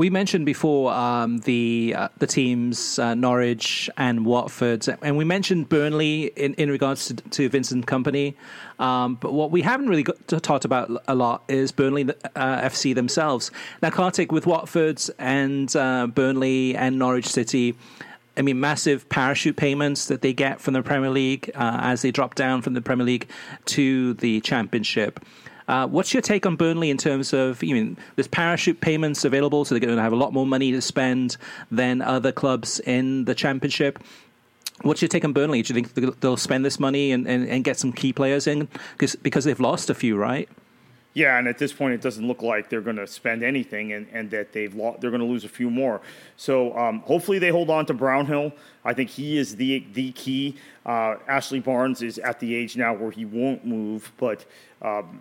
We 0.00 0.08
mentioned 0.08 0.46
before 0.46 0.94
um, 0.94 1.40
the 1.40 1.94
uh, 1.94 2.08
the 2.16 2.26
teams 2.26 2.98
uh, 2.98 3.12
Norwich 3.12 3.90
and 3.98 4.24
Watford, 4.24 4.88
and 5.02 5.18
we 5.18 5.26
mentioned 5.26 5.68
Burnley 5.68 6.32
in, 6.36 6.54
in 6.54 6.70
regards 6.70 7.04
to, 7.08 7.16
to 7.16 7.50
Vincent 7.50 7.84
Kompany. 7.84 8.34
Um, 8.78 9.16
but 9.16 9.34
what 9.34 9.50
we 9.50 9.60
haven't 9.60 9.90
really 9.90 10.04
talked 10.04 10.64
about 10.64 10.90
a 11.06 11.14
lot 11.14 11.42
is 11.48 11.70
Burnley 11.70 12.08
uh, 12.08 12.60
FC 12.62 12.94
themselves. 12.94 13.50
Now, 13.82 13.90
Kartik 13.90 14.32
with 14.32 14.46
Watford 14.46 15.02
and 15.18 15.76
uh, 15.76 16.06
Burnley 16.06 16.74
and 16.74 16.98
Norwich 16.98 17.28
City. 17.28 17.76
I 18.38 18.42
mean, 18.42 18.58
massive 18.58 19.06
parachute 19.10 19.56
payments 19.56 20.06
that 20.06 20.22
they 20.22 20.32
get 20.32 20.62
from 20.62 20.72
the 20.72 20.82
Premier 20.82 21.10
League 21.10 21.50
uh, 21.54 21.76
as 21.82 22.00
they 22.00 22.10
drop 22.10 22.36
down 22.36 22.62
from 22.62 22.72
the 22.72 22.80
Premier 22.80 23.04
League 23.04 23.28
to 23.66 24.14
the 24.14 24.40
Championship. 24.40 25.20
Uh, 25.70 25.86
what's 25.86 26.12
your 26.12 26.20
take 26.20 26.44
on 26.46 26.56
Burnley 26.56 26.90
in 26.90 26.96
terms 26.96 27.32
of, 27.32 27.62
you 27.62 27.76
mean, 27.76 27.96
there's 28.16 28.26
parachute 28.26 28.80
payments 28.80 29.24
available, 29.24 29.64
so 29.64 29.72
they're 29.72 29.80
going 29.80 29.94
to 29.94 30.02
have 30.02 30.12
a 30.12 30.16
lot 30.16 30.32
more 30.32 30.44
money 30.44 30.72
to 30.72 30.80
spend 30.80 31.36
than 31.70 32.02
other 32.02 32.32
clubs 32.32 32.80
in 32.80 33.24
the 33.24 33.36
Championship. 33.36 34.02
What's 34.82 35.00
your 35.00 35.08
take 35.08 35.24
on 35.24 35.32
Burnley? 35.32 35.62
Do 35.62 35.72
you 35.72 35.84
think 35.84 36.20
they'll 36.20 36.36
spend 36.36 36.64
this 36.64 36.80
money 36.80 37.12
and, 37.12 37.24
and, 37.28 37.48
and 37.48 37.62
get 37.62 37.78
some 37.78 37.92
key 37.92 38.12
players 38.12 38.48
in? 38.48 38.66
Because 38.94 39.14
because 39.14 39.44
they've 39.44 39.60
lost 39.60 39.90
a 39.90 39.94
few, 39.94 40.16
right? 40.16 40.48
Yeah, 41.14 41.38
and 41.38 41.46
at 41.46 41.58
this 41.58 41.72
point, 41.72 41.94
it 41.94 42.00
doesn't 42.00 42.26
look 42.26 42.42
like 42.42 42.68
they're 42.68 42.80
going 42.80 42.96
to 42.96 43.06
spend 43.06 43.44
anything, 43.44 43.92
and, 43.92 44.08
and 44.12 44.30
that 44.30 44.52
they've 44.52 44.74
lo- 44.74 44.96
they're 45.00 45.10
going 45.10 45.20
to 45.22 45.26
lose 45.26 45.44
a 45.44 45.48
few 45.48 45.70
more. 45.70 46.00
So 46.36 46.76
um, 46.76 47.00
hopefully, 47.00 47.38
they 47.38 47.50
hold 47.50 47.70
on 47.70 47.86
to 47.86 47.94
Brownhill. 47.94 48.52
I 48.84 48.94
think 48.94 49.10
he 49.10 49.38
is 49.38 49.54
the 49.54 49.84
the 49.92 50.10
key. 50.12 50.56
Uh, 50.84 51.16
Ashley 51.28 51.60
Barnes 51.60 52.02
is 52.02 52.18
at 52.18 52.40
the 52.40 52.56
age 52.56 52.76
now 52.76 52.92
where 52.94 53.12
he 53.12 53.24
won't 53.24 53.64
move, 53.64 54.10
but 54.16 54.44
um, 54.82 55.20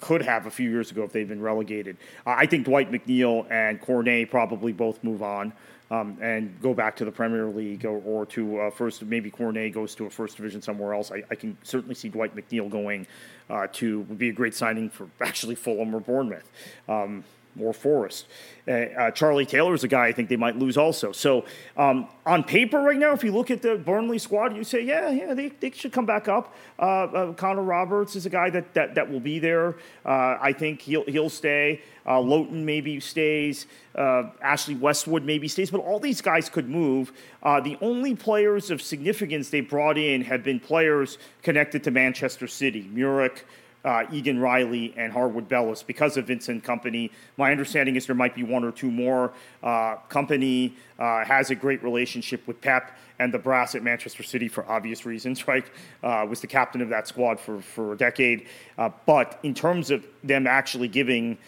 could 0.00 0.22
have 0.22 0.46
a 0.46 0.50
few 0.50 0.70
years 0.70 0.90
ago 0.90 1.04
if 1.04 1.12
they'd 1.12 1.28
been 1.28 1.42
relegated. 1.42 1.96
Uh, 2.26 2.34
I 2.36 2.46
think 2.46 2.64
Dwight 2.64 2.90
McNeil 2.90 3.50
and 3.50 3.80
Cornet 3.80 4.30
probably 4.30 4.72
both 4.72 5.02
move 5.02 5.22
on. 5.22 5.52
Um, 5.92 6.18
and 6.20 6.56
go 6.62 6.72
back 6.72 6.94
to 6.98 7.04
the 7.04 7.10
Premier 7.10 7.46
League 7.46 7.84
or, 7.84 8.00
or 8.04 8.24
to 8.26 8.70
first, 8.70 9.02
maybe 9.02 9.28
Cornet 9.28 9.72
goes 9.72 9.96
to 9.96 10.06
a 10.06 10.10
first 10.10 10.36
division 10.36 10.62
somewhere 10.62 10.94
else. 10.94 11.10
I, 11.10 11.24
I 11.32 11.34
can 11.34 11.58
certainly 11.64 11.96
see 11.96 12.08
Dwight 12.08 12.36
McNeil 12.36 12.70
going 12.70 13.08
uh, 13.48 13.66
to 13.72 14.02
would 14.02 14.16
be 14.16 14.28
a 14.28 14.32
great 14.32 14.54
signing 14.54 14.88
for 14.88 15.08
actually 15.20 15.56
Fulham 15.56 15.92
or 15.92 15.98
Bournemouth. 15.98 16.48
Um, 16.88 17.24
or 17.58 17.72
Forest. 17.72 18.26
Uh, 18.68 18.72
uh, 18.72 19.10
Charlie 19.10 19.46
Taylor 19.46 19.74
is 19.74 19.82
a 19.82 19.88
guy 19.88 20.06
I 20.06 20.12
think 20.12 20.28
they 20.28 20.36
might 20.36 20.56
lose 20.56 20.76
also. 20.76 21.12
So 21.12 21.44
um, 21.76 22.08
on 22.24 22.44
paper 22.44 22.78
right 22.78 22.98
now, 22.98 23.12
if 23.12 23.24
you 23.24 23.32
look 23.32 23.50
at 23.50 23.62
the 23.62 23.76
Burnley 23.76 24.18
squad, 24.18 24.54
you 24.54 24.62
say, 24.62 24.82
yeah, 24.82 25.10
yeah, 25.10 25.34
they, 25.34 25.48
they 25.48 25.70
should 25.70 25.92
come 25.92 26.06
back 26.06 26.28
up. 26.28 26.54
Uh, 26.78 26.82
uh 26.82 27.32
Connor 27.32 27.62
Roberts 27.62 28.14
is 28.14 28.26
a 28.26 28.30
guy 28.30 28.50
that, 28.50 28.72
that, 28.74 28.94
that 28.94 29.10
will 29.10 29.20
be 29.20 29.38
there. 29.38 29.76
Uh, 30.04 30.36
I 30.40 30.52
think 30.52 30.82
he'll, 30.82 31.04
he'll 31.04 31.30
stay. 31.30 31.82
Uh, 32.06 32.20
Lowton 32.20 32.64
maybe 32.64 33.00
stays. 33.00 33.66
Ashley 33.96 34.74
Westwood 34.74 35.24
maybe 35.24 35.48
stays. 35.48 35.70
But 35.70 35.80
all 35.80 35.98
these 35.98 36.20
guys 36.20 36.48
could 36.48 36.68
move. 36.68 37.12
the 37.42 37.76
only 37.80 38.14
players 38.14 38.70
of 38.70 38.80
significance 38.80 39.50
they 39.50 39.60
brought 39.60 39.98
in 39.98 40.22
have 40.22 40.42
been 40.42 40.60
players 40.60 41.18
connected 41.42 41.84
to 41.84 41.90
Manchester 41.90 42.46
City. 42.46 42.88
Muric, 42.94 43.42
uh, 43.84 44.04
Egan 44.12 44.38
Riley 44.38 44.94
and 44.96 45.12
Harwood 45.12 45.48
Bellis 45.48 45.82
because 45.82 46.16
of 46.16 46.26
Vincent 46.26 46.64
Kompany. 46.64 47.10
My 47.36 47.50
understanding 47.50 47.96
is 47.96 48.06
there 48.06 48.16
might 48.16 48.34
be 48.34 48.42
one 48.42 48.64
or 48.64 48.72
two 48.72 48.90
more. 48.90 49.32
Uh, 49.62 49.96
Kompany 50.08 50.72
uh, 50.98 51.24
has 51.24 51.50
a 51.50 51.54
great 51.54 51.82
relationship 51.82 52.46
with 52.46 52.60
Pep 52.60 52.96
and 53.18 53.32
the 53.32 53.38
brass 53.38 53.74
at 53.74 53.82
Manchester 53.82 54.22
City 54.22 54.48
for 54.48 54.68
obvious 54.70 55.04
reasons, 55.06 55.46
right? 55.48 55.66
Uh, 56.02 56.26
was 56.28 56.40
the 56.40 56.46
captain 56.46 56.80
of 56.80 56.88
that 56.88 57.06
squad 57.06 57.38
for, 57.38 57.60
for 57.60 57.92
a 57.92 57.96
decade. 57.96 58.46
Uh, 58.78 58.90
but 59.06 59.38
in 59.42 59.54
terms 59.54 59.90
of 59.90 60.04
them 60.24 60.46
actually 60.46 60.88
giving 60.88 61.38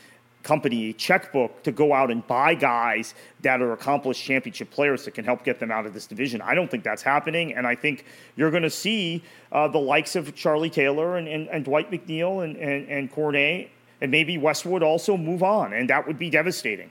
Kompany 0.42 0.90
a 0.90 0.92
checkbook 0.92 1.62
to 1.62 1.72
go 1.72 1.92
out 1.92 2.11
and 2.11 2.26
buy 2.26 2.55
guys 2.55 3.14
that 3.42 3.62
are 3.62 3.72
accomplished 3.72 4.22
championship 4.22 4.70
players 4.70 5.05
that 5.05 5.12
can 5.12 5.24
help 5.24 5.44
get 5.44 5.61
them 5.61 5.70
out 5.70 5.87
of 5.87 5.94
this 5.94 6.07
division. 6.07 6.40
I 6.40 6.55
don't 6.55 6.70
think 6.70 6.85
that's 6.85 7.02
happening, 7.02 7.55
and 7.55 7.66
I 7.66 7.74
think 7.74 8.05
you're 8.37 8.50
going 8.50 8.62
to 8.62 8.70
see 8.70 9.22
uh, 9.52 9.68
the 9.68 9.78
likes 9.78 10.16
of 10.16 10.35
Charlie 10.35 10.70
Taylor 10.70 11.16
and, 11.16 11.28
and, 11.28 11.48
and 11.48 11.64
Dwight 11.64 11.90
McNeil 11.90 12.44
and, 12.44 12.57
and, 12.57 12.88
and 12.88 13.11
Cornet 13.11 13.70
and 14.00 14.11
maybe 14.11 14.37
Westwood 14.37 14.83
also 14.83 15.16
move 15.16 15.44
on, 15.44 15.72
and 15.72 15.88
that 15.88 16.07
would 16.07 16.18
be 16.18 16.28
devastating. 16.28 16.90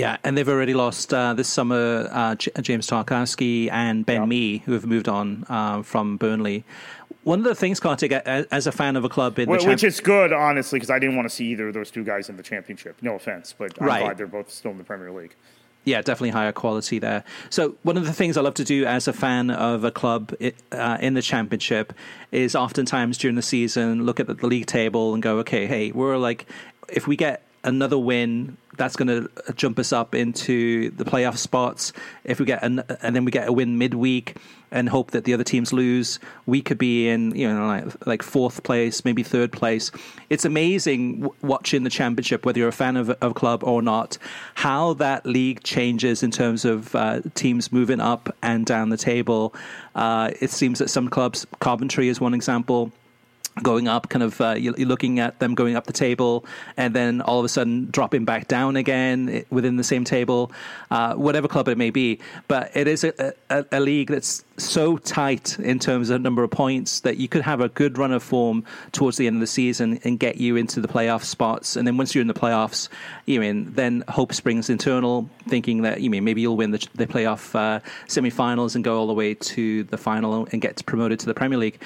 Yeah, 0.00 0.16
and 0.24 0.36
they've 0.36 0.48
already 0.48 0.74
lost 0.74 1.12
uh, 1.12 1.34
this 1.34 1.48
summer 1.48 2.08
uh, 2.10 2.34
James 2.34 2.86
Tarkowski 2.86 3.70
and 3.70 4.06
Ben 4.06 4.28
Mee, 4.28 4.58
who 4.58 4.72
have 4.72 4.86
moved 4.86 5.08
on 5.08 5.44
uh, 5.48 5.82
from 5.82 6.16
Burnley 6.16 6.64
one 7.22 7.38
of 7.38 7.44
the 7.44 7.54
things, 7.54 7.80
Kartik, 7.80 8.12
as 8.12 8.66
a 8.66 8.72
fan 8.72 8.96
of 8.96 9.04
a 9.04 9.08
club 9.08 9.38
in 9.38 9.48
which, 9.48 9.62
the 9.62 9.68
which 9.68 9.84
is 9.84 10.00
good, 10.00 10.32
honestly, 10.32 10.78
because 10.78 10.90
I 10.90 10.98
didn't 10.98 11.16
want 11.16 11.28
to 11.28 11.34
see 11.34 11.46
either 11.48 11.68
of 11.68 11.74
those 11.74 11.90
two 11.90 12.04
guys 12.04 12.28
in 12.28 12.36
the 12.36 12.42
championship. 12.42 12.96
No 13.02 13.14
offense, 13.14 13.54
but 13.56 13.80
I'm 13.80 13.86
right. 13.86 14.02
glad 14.02 14.18
they're 14.18 14.26
both 14.26 14.50
still 14.50 14.70
in 14.70 14.78
the 14.78 14.84
Premier 14.84 15.12
League. 15.12 15.34
Yeah, 15.84 16.02
definitely 16.02 16.30
higher 16.30 16.52
quality 16.52 16.98
there. 16.98 17.24
So 17.48 17.76
one 17.82 17.96
of 17.96 18.04
the 18.04 18.12
things 18.12 18.36
I 18.36 18.42
love 18.42 18.54
to 18.54 18.64
do 18.64 18.84
as 18.84 19.08
a 19.08 19.12
fan 19.12 19.50
of 19.50 19.82
a 19.84 19.90
club 19.90 20.34
uh, 20.72 20.98
in 21.00 21.14
the 21.14 21.22
championship 21.22 21.92
is 22.32 22.54
oftentimes 22.54 23.16
during 23.16 23.34
the 23.34 23.42
season 23.42 24.04
look 24.04 24.20
at 24.20 24.26
the 24.26 24.46
league 24.46 24.66
table 24.66 25.14
and 25.14 25.22
go, 25.22 25.38
okay, 25.38 25.66
hey, 25.66 25.90
we're 25.90 26.18
like, 26.18 26.46
if 26.88 27.06
we 27.06 27.16
get 27.16 27.42
another 27.64 27.98
win 27.98 28.56
that's 28.76 28.96
going 28.96 29.08
to 29.08 29.52
jump 29.54 29.78
us 29.78 29.92
up 29.92 30.14
into 30.14 30.90
the 30.92 31.04
playoff 31.04 31.36
spots. 31.36 31.92
If 32.24 32.40
we 32.40 32.46
get 32.46 32.62
an, 32.62 32.82
and 33.02 33.14
then 33.14 33.24
we 33.24 33.30
get 33.30 33.48
a 33.48 33.52
win 33.52 33.76
midweek 33.76 34.36
and 34.70 34.88
hope 34.88 35.10
that 35.10 35.24
the 35.24 35.34
other 35.34 35.44
teams 35.44 35.72
lose, 35.72 36.18
we 36.46 36.62
could 36.62 36.78
be 36.78 37.08
in 37.08 37.34
you 37.34 37.52
know 37.52 37.66
like, 37.66 38.06
like 38.06 38.22
fourth 38.22 38.62
place, 38.62 39.04
maybe 39.04 39.22
third 39.22 39.52
place. 39.52 39.90
It's 40.30 40.44
amazing 40.44 41.22
w- 41.22 41.34
watching 41.42 41.82
the 41.82 41.90
championship, 41.90 42.46
whether 42.46 42.58
you're 42.58 42.68
a 42.68 42.72
fan 42.72 42.96
of, 42.96 43.10
of 43.10 43.32
a 43.32 43.34
club 43.34 43.64
or 43.64 43.82
not, 43.82 44.16
how 44.54 44.94
that 44.94 45.26
league 45.26 45.62
changes 45.62 46.22
in 46.22 46.30
terms 46.30 46.64
of 46.64 46.94
uh, 46.94 47.20
teams 47.34 47.72
moving 47.72 48.00
up 48.00 48.34
and 48.42 48.64
down 48.64 48.90
the 48.90 48.96
table. 48.96 49.54
Uh, 49.94 50.30
it 50.40 50.50
seems 50.50 50.78
that 50.78 50.88
some 50.88 51.08
clubs, 51.08 51.46
Coventry 51.58 52.08
is 52.08 52.20
one 52.20 52.32
example 52.32 52.92
going 53.62 53.88
up, 53.88 54.08
kind 54.08 54.22
of 54.22 54.40
uh, 54.40 54.54
you're 54.56 54.74
looking 54.74 55.18
at 55.18 55.38
them 55.38 55.54
going 55.54 55.76
up 55.76 55.86
the 55.86 55.92
table, 55.92 56.44
and 56.76 56.94
then 56.94 57.20
all 57.20 57.38
of 57.38 57.44
a 57.44 57.48
sudden 57.48 57.88
dropping 57.90 58.24
back 58.24 58.48
down 58.48 58.76
again 58.76 59.44
within 59.50 59.76
the 59.76 59.84
same 59.84 60.04
table, 60.04 60.50
uh, 60.90 61.14
whatever 61.14 61.48
club 61.48 61.68
it 61.68 61.76
may 61.76 61.90
be. 61.90 62.18
But 62.48 62.70
it 62.74 62.86
is 62.88 63.04
a, 63.04 63.34
a, 63.50 63.64
a, 63.72 63.80
league 63.80 64.08
that's 64.08 64.44
so 64.56 64.98
tight 64.98 65.58
in 65.58 65.78
terms 65.78 66.10
of 66.10 66.20
number 66.20 66.42
of 66.42 66.50
points 66.50 67.00
that 67.00 67.16
you 67.16 67.28
could 67.28 67.42
have 67.42 67.60
a 67.60 67.68
good 67.68 67.98
run 67.98 68.12
of 68.12 68.22
form 68.22 68.64
towards 68.92 69.16
the 69.16 69.26
end 69.26 69.36
of 69.36 69.40
the 69.40 69.46
season 69.46 69.98
and 70.04 70.18
get 70.18 70.36
you 70.36 70.56
into 70.56 70.80
the 70.80 70.88
playoff 70.88 71.24
spots. 71.24 71.76
And 71.76 71.86
then 71.86 71.96
once 71.96 72.14
you're 72.14 72.22
in 72.22 72.28
the 72.28 72.34
playoffs, 72.34 72.88
you 73.26 73.40
mean 73.40 73.72
then 73.74 74.04
hope 74.08 74.32
springs 74.32 74.70
internal, 74.70 75.28
thinking 75.48 75.82
that 75.82 76.00
you 76.00 76.10
mean 76.10 76.24
maybe 76.24 76.40
you'll 76.40 76.56
win 76.56 76.70
the, 76.70 76.86
the 76.94 77.06
playoff 77.06 77.54
uh, 77.54 77.80
semi-finals 78.06 78.74
and 78.74 78.84
go 78.84 78.98
all 78.98 79.06
the 79.06 79.14
way 79.14 79.34
to 79.34 79.84
the 79.84 79.98
final 79.98 80.46
and 80.52 80.60
get 80.60 80.84
promoted 80.86 81.18
to 81.20 81.26
the 81.26 81.34
Premier 81.34 81.58
League. 81.58 81.80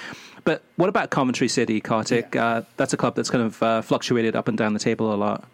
But 0.44 0.62
what 0.76 0.88
about 0.88 1.10
Coventry 1.10 1.48
City, 1.48 1.80
Kartik? 1.80 2.34
Yeah. 2.34 2.46
Uh, 2.46 2.62
that's 2.76 2.92
a 2.92 2.96
club 2.96 3.16
that's 3.16 3.30
kind 3.30 3.44
of 3.44 3.62
uh, 3.62 3.82
fluctuated 3.82 4.36
up 4.36 4.48
and 4.48 4.56
down 4.58 4.74
the 4.74 4.78
table 4.78 5.12
a 5.12 5.16
lot. 5.16 5.44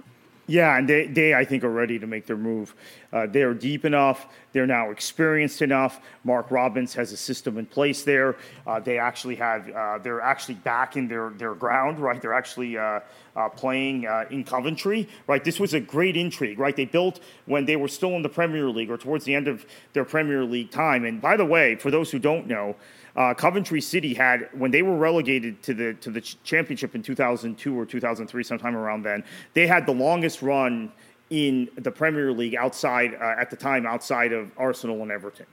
Yeah, 0.51 0.77
and 0.77 0.89
they, 0.89 1.07
they 1.07 1.33
I 1.33 1.45
think 1.45 1.63
are 1.63 1.71
ready 1.71 2.01
to 2.01 2.09
make 2.09 2.27
their 2.27 2.37
move. 2.37 2.75
Uh, 3.13 3.29
they're 3.29 3.55
deep 3.55 3.85
enough. 3.85 4.27
They're 4.53 4.67
now 4.67 4.91
experienced 4.91 5.63
enough. 5.63 6.01
Mark 6.25 6.51
Robins 6.51 6.93
has 6.95 7.13
a 7.13 7.17
system 7.17 7.57
in 7.57 7.67
place 7.67 8.03
there. 8.03 8.35
Uh, 8.67 8.81
they 8.81 8.99
actually 8.99 9.37
have. 9.37 9.71
Uh, 9.71 9.99
they're 9.99 10.21
actually 10.21 10.57
back 10.57 10.97
in 10.97 11.07
their 11.07 11.31
their 11.31 11.55
ground, 11.55 12.01
right? 12.01 12.21
They're 12.21 12.35
actually 12.35 12.77
uh, 12.77 12.99
uh, 13.37 13.49
playing 13.51 14.09
uh, 14.09 14.25
in 14.29 14.43
Coventry, 14.43 15.09
right? 15.29 15.45
This 15.45 15.61
was 15.61 15.73
a 15.73 15.79
great 15.79 16.17
intrigue, 16.17 16.59
right? 16.59 16.75
They 16.75 16.85
built 16.85 17.21
when 17.47 17.67
they 17.67 17.77
were 17.77 17.87
still 17.87 18.17
in 18.17 18.23
the 18.23 18.29
Premier 18.29 18.69
League 18.71 18.91
or 18.91 18.99
towards 18.99 19.25
the 19.25 19.37
end 19.37 19.47
of 19.47 19.65
their 19.93 20.05
Premier 20.05 20.43
League 20.43 20.73
time. 20.73 21.05
And 21.05 21.21
by 21.21 21.37
the 21.37 21.47
way, 21.47 21.77
for 21.77 21.93
those 21.93 22.11
who 22.11 22.19
don't 22.19 22.49
know. 22.49 22.75
Uh, 23.17 23.35
Coventry 23.35 23.81
City 23.81 24.15
had 24.15 24.49
when 24.53 24.71
they 24.71 24.83
were 24.83 24.97
relegated 24.97 25.63
to 25.63 25.75
the 25.75 25.95
to 25.95 26.11
the 26.11 26.21
championship 26.21 26.95
in 26.95 27.03
2002 27.03 27.79
or 27.79 27.87
2003, 27.87 28.43
sometime 28.43 28.77
around 28.77 29.03
then. 29.03 29.25
They 29.55 29.67
had 29.67 29.87
the 29.87 29.93
longest 29.93 30.43
run 30.43 30.93
in 31.31 31.69
the 31.77 31.91
Premier 31.91 32.33
League 32.33 32.55
outside 32.55 33.15
uh, 33.15 33.35
at 33.39 33.51
the 33.51 33.57
time 33.57 33.87
outside 33.87 34.33
of 34.33 34.51
Arsenal 34.57 35.03
and 35.03 35.11
Everton 35.11 35.47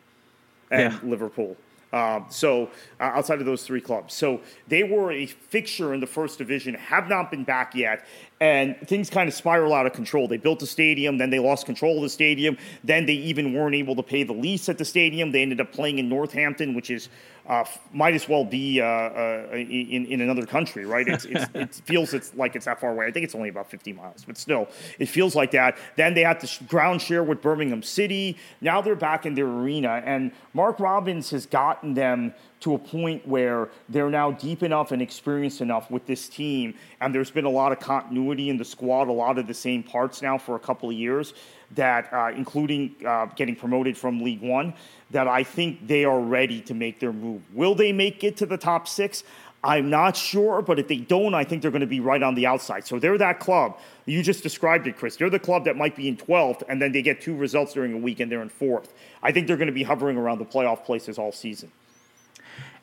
and 0.72 0.94
yeah. 0.94 1.00
Liverpool. 1.04 1.56
Um, 1.94 2.26
so 2.30 2.70
uh, 3.00 3.04
outside 3.04 3.40
of 3.40 3.46
those 3.46 3.64
three 3.64 3.80
clubs, 3.80 4.14
so 4.14 4.42
they 4.68 4.84
were 4.84 5.12
a 5.12 5.26
fixture 5.26 5.94
in 5.94 6.02
the 6.02 6.08
first 6.08 6.38
division, 6.38 6.74
have 6.74 7.08
not 7.08 7.32
been 7.32 7.46
back 7.46 7.74
yet, 7.74 8.06
and 8.40 8.78
things 8.88 9.10
kind 9.10 9.28
of 9.28 9.34
spiral 9.34 9.74
out 9.74 9.86
of 9.86 9.94
control. 9.94 10.28
They 10.28 10.38
built 10.38 10.62
a 10.62 10.68
stadium, 10.68 11.18
then 11.18 11.30
they 11.30 11.40
lost 11.40 11.66
control 11.66 11.98
of 11.98 12.04
the 12.04 12.10
stadium, 12.10 12.58
then 12.84 13.06
they 13.06 13.14
even 13.14 13.54
weren't 13.54 13.76
able 13.76 13.96
to 13.96 14.04
pay 14.04 14.24
the 14.24 14.34
lease 14.34 14.70
at 14.70 14.78
the 14.78 14.86
stadium. 14.86 15.32
They 15.32 15.42
ended 15.42 15.60
up 15.60 15.72
playing 15.72 15.98
in 15.98 16.08
Northampton, 16.08 16.76
which 16.76 16.90
is 16.90 17.10
uh, 17.48 17.64
might 17.94 18.14
as 18.14 18.28
well 18.28 18.44
be 18.44 18.82
uh, 18.82 18.86
uh, 18.86 19.48
in, 19.54 20.06
in 20.06 20.22
another 20.22 20.46
country, 20.46 20.86
right? 20.86 21.08
It's, 21.08 21.26
it's, 21.26 21.46
it 21.54 21.76
feels 21.86 22.14
it's 22.14 22.36
like 22.36 22.56
it's 22.56 22.66
that 22.66 22.80
far 22.82 22.92
away. 22.92 23.08
I 23.08 23.12
think 23.12 23.24
it's 23.24 23.36
only 23.36 23.50
about 23.50 23.72
50 23.72 23.94
miles, 23.94 24.26
but 24.26 24.38
still, 24.38 24.68
it 25.00 25.08
feels 25.08 25.34
like 25.34 25.52
that. 25.52 25.78
Then 25.96 26.14
they 26.14 26.24
had 26.24 26.42
to 26.42 26.64
ground 26.66 27.02
share 27.02 27.24
with 27.24 27.42
Birmingham 27.42 27.84
City. 27.84 28.38
Now 28.60 28.82
they're 28.82 28.96
back 28.96 29.26
in 29.26 29.34
their 29.34 29.48
arena, 29.48 30.02
and 30.06 30.32
Mark 30.54 30.80
Robins 30.80 31.30
has 31.30 31.46
gotten 31.46 31.94
them 31.94 32.34
to 32.60 32.74
a 32.74 32.78
point 32.78 33.28
where 33.28 33.70
they're 33.90 34.10
now 34.10 34.32
deep 34.32 34.64
enough 34.64 34.92
and 34.92 35.02
experienced 35.02 35.62
enough 35.62 35.92
with 35.92 36.06
this 36.06 36.28
team, 36.28 36.74
and 37.02 37.14
there's 37.14 37.32
been 37.32 37.46
a 37.46 37.50
lot 37.50 37.72
of 37.72 37.80
continuity 37.80 38.50
in 38.50 38.58
the 38.58 38.66
squad, 38.66 39.08
a 39.08 39.12
lot 39.12 39.38
of 39.38 39.48
the 39.48 39.54
same 39.54 39.84
parts 39.84 40.22
now 40.22 40.38
for 40.38 40.56
a 40.56 40.60
couple 40.60 40.90
of 40.90 40.96
years, 40.96 41.34
that 41.76 42.12
uh, 42.14 42.32
including 42.36 42.96
uh, 43.06 43.26
getting 43.36 43.56
promoted 43.56 43.98
from 43.98 44.22
League 44.22 44.42
One, 44.42 44.74
that 45.12 45.28
I 45.28 45.44
think 45.44 45.88
they 45.88 46.06
are 46.06 46.20
ready 46.20 46.62
to 46.62 46.74
make 46.74 47.00
their 47.00 47.14
move. 47.14 47.42
Will 47.54 47.76
they 47.76 47.92
make 47.92 48.24
it 48.24 48.38
to 48.38 48.46
the 48.46 48.58
top 48.58 48.88
six? 48.88 49.24
I'm 49.64 49.90
not 49.90 50.16
sure, 50.16 50.62
but 50.62 50.80
if 50.80 50.88
they 50.88 50.98
don't, 50.98 51.34
I 51.34 51.44
think 51.44 51.62
they're 51.62 51.72
going 51.72 51.82
to 51.82 51.88
be 51.88 52.00
right 52.00 52.22
on 52.22 52.36
the 52.36 52.46
outside. 52.46 52.86
So 52.86 53.00
they're 53.00 53.18
that 53.18 53.40
club. 53.40 53.78
You 54.06 54.22
just 54.22 54.44
described 54.44 54.88
it, 54.88 54.96
Chris. 54.96 55.16
They're 55.16 55.30
the 55.30 55.40
club 55.40 55.66
that 55.66 55.76
might 55.76 55.96
be 55.96 56.08
in 56.08 56.16
12th, 56.16 56.64
and 56.70 56.82
then 56.82 56.92
they 56.92 57.02
get 57.02 57.22
two 57.22 57.36
results 57.36 57.74
during 57.74 57.94
a 57.94 57.98
week 57.98 58.20
and 58.20 58.32
they're 58.32 58.42
in 58.42 58.50
fourth. 58.50 58.94
I 59.24 59.32
think 59.32 59.48
they're 59.48 59.58
going 59.58 59.68
to 59.68 59.74
be 59.74 59.84
hovering 59.84 60.16
around 60.16 60.38
the 60.38 60.46
playoff 60.46 60.86
places 60.86 61.18
all 61.18 61.32
season. 61.32 61.72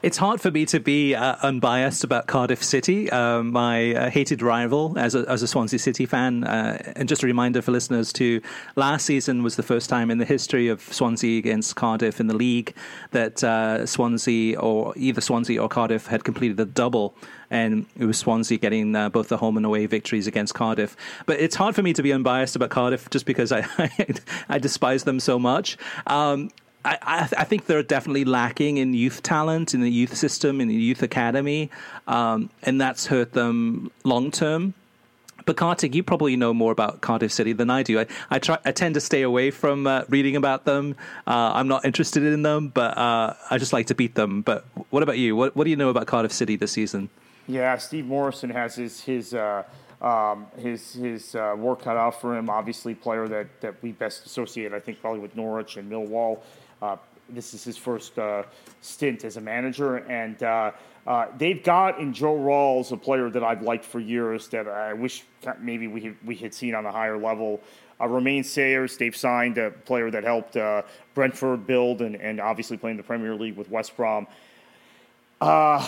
It's 0.05 0.19
hard 0.19 0.39
for 0.39 0.51
me 0.51 0.67
to 0.67 0.81
be 0.81 1.15
uh, 1.15 1.37
unbiased 1.43 2.05
about 2.05 2.27
Cardiff 2.27 2.63
City, 2.63 3.11
uh, 3.11 3.43
my 3.43 3.95
uh, 3.95 4.11
hated 4.11 4.43
rival 4.43 4.99
as 4.99 5.15
a, 5.15 5.25
as 5.31 5.43
a 5.43 5.49
Swansea 5.49 5.79
City 5.79 6.05
fan. 6.05 6.45
Uh, 6.45 6.93
and 6.95 7.09
just 7.09 7.23
a 7.23 7.27
reminder 7.27 7.63
for 7.63 7.73
listeners 7.73 8.13
too, 8.13 8.43
last 8.77 9.07
season 9.07 9.43
was 9.43 9.57
the 9.57 9.63
first 9.63 9.89
time 9.89 10.11
in 10.11 10.19
the 10.19 10.27
history 10.27 10.69
of 10.69 10.83
Swansea 10.83 11.39
against 11.39 11.75
Cardiff 11.77 12.21
in 12.21 12.27
the 12.27 12.37
league 12.37 12.75
that 13.13 13.43
uh, 13.43 13.87
Swansea 13.87 14.61
or 14.61 14.93
either 14.95 15.23
Swansea 15.23 15.59
or 15.59 15.71
Cardiff 15.71 16.07
had 16.07 16.23
completed 16.23 16.61
a 16.61 16.67
double 16.67 17.15
and 17.49 17.87
it 17.99 18.05
was 18.05 18.19
Swansea 18.19 18.59
getting 18.59 18.95
uh, 18.95 19.09
both 19.09 19.29
the 19.29 19.39
home 19.39 19.57
and 19.57 19.65
away 19.65 19.87
victories 19.87 20.27
against 20.27 20.53
Cardiff. 20.53 20.99
But 21.25 21.41
it's 21.41 21.57
hard 21.57 21.75
for 21.75 21.83
me 21.83 21.95
to 21.95 22.03
be 22.03 22.13
unbiased 22.13 22.57
about 22.57 22.69
Cardiff 22.69 23.09
just 23.09 23.25
because 23.25 23.53
I 23.53 23.67
I, 23.79 23.91
I 24.51 24.59
despise 24.59 25.05
them 25.05 25.19
so 25.19 25.39
much. 25.39 25.79
Um, 26.07 26.51
I, 26.85 27.29
I, 27.39 27.45
think 27.45 27.67
they're 27.67 27.83
definitely 27.83 28.25
lacking 28.25 28.77
in 28.77 28.93
youth 28.93 29.23
talent 29.23 29.73
in 29.73 29.81
the 29.81 29.91
youth 29.91 30.15
system 30.15 30.61
in 30.61 30.69
the 30.69 30.75
youth 30.75 31.03
academy, 31.03 31.71
um, 32.07 32.51
and 32.63 32.81
that's 32.81 33.07
hurt 33.07 33.33
them 33.33 33.91
long 34.05 34.31
term. 34.31 34.75
But 35.47 35.57
Kartik, 35.57 35.95
you 35.95 36.03
probably 36.03 36.37
know 36.37 36.55
more 36.55 36.73
about 36.73 37.01
Cardiff 37.01 37.33
City 37.33 37.53
than 37.53 37.69
I 37.69 37.83
do. 37.83 38.01
I, 38.01 38.07
I 38.31 38.39
try, 38.39 38.59
I 38.65 38.73
tend 38.73 38.95
to 38.95 39.01
stay 39.01 39.23
away 39.23 39.51
from 39.51 39.87
uh, 39.87 40.05
reading 40.09 40.37
about 40.37 40.65
them. 40.65 40.97
Uh, 41.27 41.53
I'm 41.55 41.69
not 41.69 41.85
interested 41.85 42.23
in 42.23 42.43
them, 42.43 42.69
but 42.69 42.97
uh, 42.97 43.35
I 43.51 43.59
just 43.59 43.73
like 43.73 43.89
to 43.89 43.95
beat 43.95 44.15
them. 44.15 44.43
But 44.43 44.65
what 44.91 45.03
about 45.03 45.19
you? 45.19 45.37
What, 45.37 45.55
what 45.55 45.65
do 45.65 45.71
you 45.71 45.77
know 45.77 45.91
about 45.91 46.07
Cardiff 46.07 46.33
City 46.33 46.57
this 46.57 46.73
season? 46.73 47.11
Yeah, 47.47 47.77
Steve 47.77 48.07
Morison 48.07 48.49
has 48.51 48.77
his 48.77 49.03
his 49.03 49.35
uh, 49.35 49.65
um, 50.01 50.47
his 50.59 50.95
his 50.95 51.35
uh, 51.35 51.55
work 51.59 51.83
cut 51.83 51.99
out 51.99 52.19
for 52.21 52.37
him. 52.37 52.49
Obviously, 52.49 52.95
player 52.95 53.29
that 53.29 53.61
that 53.61 53.83
we 53.83 53.93
best 53.93 54.25
associate, 54.25 54.73
I 54.73 54.81
think, 54.81 55.01
probably 55.03 55.21
with 55.21 55.37
Norwich 55.37 55.77
and 55.77 55.91
Millwall. 55.91 56.39
Uh, 56.83 56.97
this 57.29 57.55
is 57.55 57.65
his 57.65 57.77
first 57.77 58.19
uh, 58.19 58.43
stint 58.81 59.25
as 59.25 59.37
a 59.37 59.41
manager, 59.41 59.97
and 59.97 60.43
uh, 60.43 60.73
they've 61.39 61.63
got 61.63 61.99
in 61.99 62.13
Joe 62.13 62.37
Ralls 62.37 62.93
a 62.93 62.97
player 62.97 63.31
that 63.31 63.43
I've 63.43 63.63
liked 63.63 63.85
for 63.85 64.01
years 64.01 64.49
that 64.49 64.69
I 64.69 64.93
wish 64.93 65.25
maybe 65.61 65.89
we 65.89 66.15
we 66.25 66.35
had 66.35 66.55
seen 66.55 66.75
on 66.75 66.87
a 66.87 66.93
higher 66.93 67.19
level. 67.19 67.61
Uh, 68.01 68.09
Romaine 68.09 68.43
Sawyers, 68.43 68.97
they've 68.97 69.15
signed 69.15 69.59
a 69.59 69.71
player 69.71 70.11
that 70.11 70.25
helped 70.25 70.57
uh, 70.57 70.83
Brentford 71.15 71.67
build 71.67 72.01
and, 72.03 72.17
and 72.17 72.41
obviously 72.41 72.77
playing 72.77 72.97
the 72.97 73.03
Premier 73.03 73.35
League 73.35 73.57
with 73.57 73.71
West 73.71 73.97
Brom. 73.97 74.27
Uh, 75.41 75.87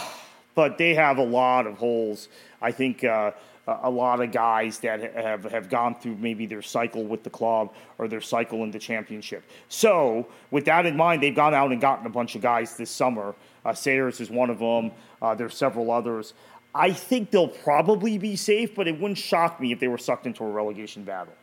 but 0.55 0.79
they 0.79 0.95
have 0.95 1.19
a 1.19 1.25
lot 1.25 1.67
of 1.67 1.77
holes. 1.77 2.29
I 2.63 2.71
think 2.71 3.03
uh, 3.05 3.33
a 3.67 3.91
lot 3.91 4.21
of 4.21 4.31
guys 4.31 4.79
that 4.81 5.15
have, 5.15 5.45
have 5.45 5.69
gone 5.69 5.95
through 5.95 6.17
maybe 6.17 6.47
their 6.47 6.63
cycle 6.63 7.05
with 7.05 7.25
the 7.25 7.31
club 7.31 7.75
or 7.99 8.07
their 8.07 8.21
cycle 8.21 8.63
in 8.63 8.71
the 8.71 8.79
championship. 8.79 9.45
So, 9.69 10.29
with 10.51 10.67
that 10.67 10.87
in 10.87 10.97
mind, 10.97 11.23
they've 11.23 11.35
gone 11.35 11.55
out 11.55 11.73
and 11.73 11.81
gotten 11.81 12.07
a 12.07 12.11
bunch 12.11 12.37
of 12.37 12.43
guys 12.43 12.77
this 12.77 12.91
summer. 12.91 13.35
Uh, 13.65 13.75
Sawyers 13.75 14.21
is 14.21 14.31
one 14.31 14.51
of 14.51 14.61
them. 14.61 14.93
Uh, 15.21 15.35
there's 15.35 15.57
several 15.57 15.91
others. 15.91 16.35
I 16.75 16.93
think 16.93 17.31
they'll 17.31 17.49
probably 17.49 18.19
be 18.19 18.37
safe, 18.37 18.75
but 18.75 18.87
it 18.87 19.01
wouldn't 19.01 19.19
shock 19.19 19.61
me 19.61 19.73
if 19.73 19.81
they 19.81 19.89
were 19.89 19.99
sucked 19.99 20.27
into 20.27 20.45
a 20.45 20.51
relegation 20.51 21.03
battle. 21.03 21.35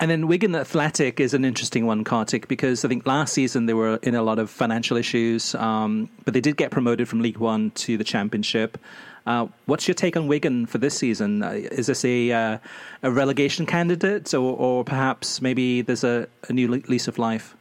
And 0.00 0.10
then 0.10 0.26
Wigan 0.26 0.54
Athletic 0.54 1.20
is 1.20 1.34
an 1.34 1.44
interesting 1.44 1.86
one, 1.86 2.04
Kartik, 2.04 2.48
because 2.48 2.84
I 2.84 2.88
think 2.88 3.06
last 3.06 3.32
season 3.32 3.66
they 3.66 3.74
were 3.74 3.98
in 4.02 4.14
a 4.14 4.22
lot 4.22 4.38
of 4.38 4.50
financial 4.50 4.96
issues, 4.96 5.54
um, 5.54 6.10
but 6.24 6.34
they 6.34 6.40
did 6.40 6.56
get 6.56 6.70
promoted 6.70 7.08
from 7.08 7.20
League 7.20 7.38
One 7.38 7.70
to 7.72 7.96
the 7.96 8.04
Championship. 8.04 8.76
Uh, 9.26 9.46
what's 9.66 9.88
your 9.88 9.94
take 9.94 10.16
on 10.16 10.26
Wigan 10.26 10.66
for 10.66 10.78
this 10.78 10.96
season? 10.96 11.42
Uh, 11.42 11.52
is 11.52 11.86
this 11.86 12.04
a 12.04 12.30
uh, 12.30 12.58
a 13.02 13.10
relegation 13.10 13.64
candidate, 13.64 14.34
or, 14.34 14.56
or 14.56 14.84
perhaps 14.84 15.40
maybe 15.40 15.80
there's 15.80 16.04
a, 16.04 16.28
a, 16.48 16.52
new 16.52 16.68
lease 16.68 17.08
of 17.08 17.18
life? 17.18 17.56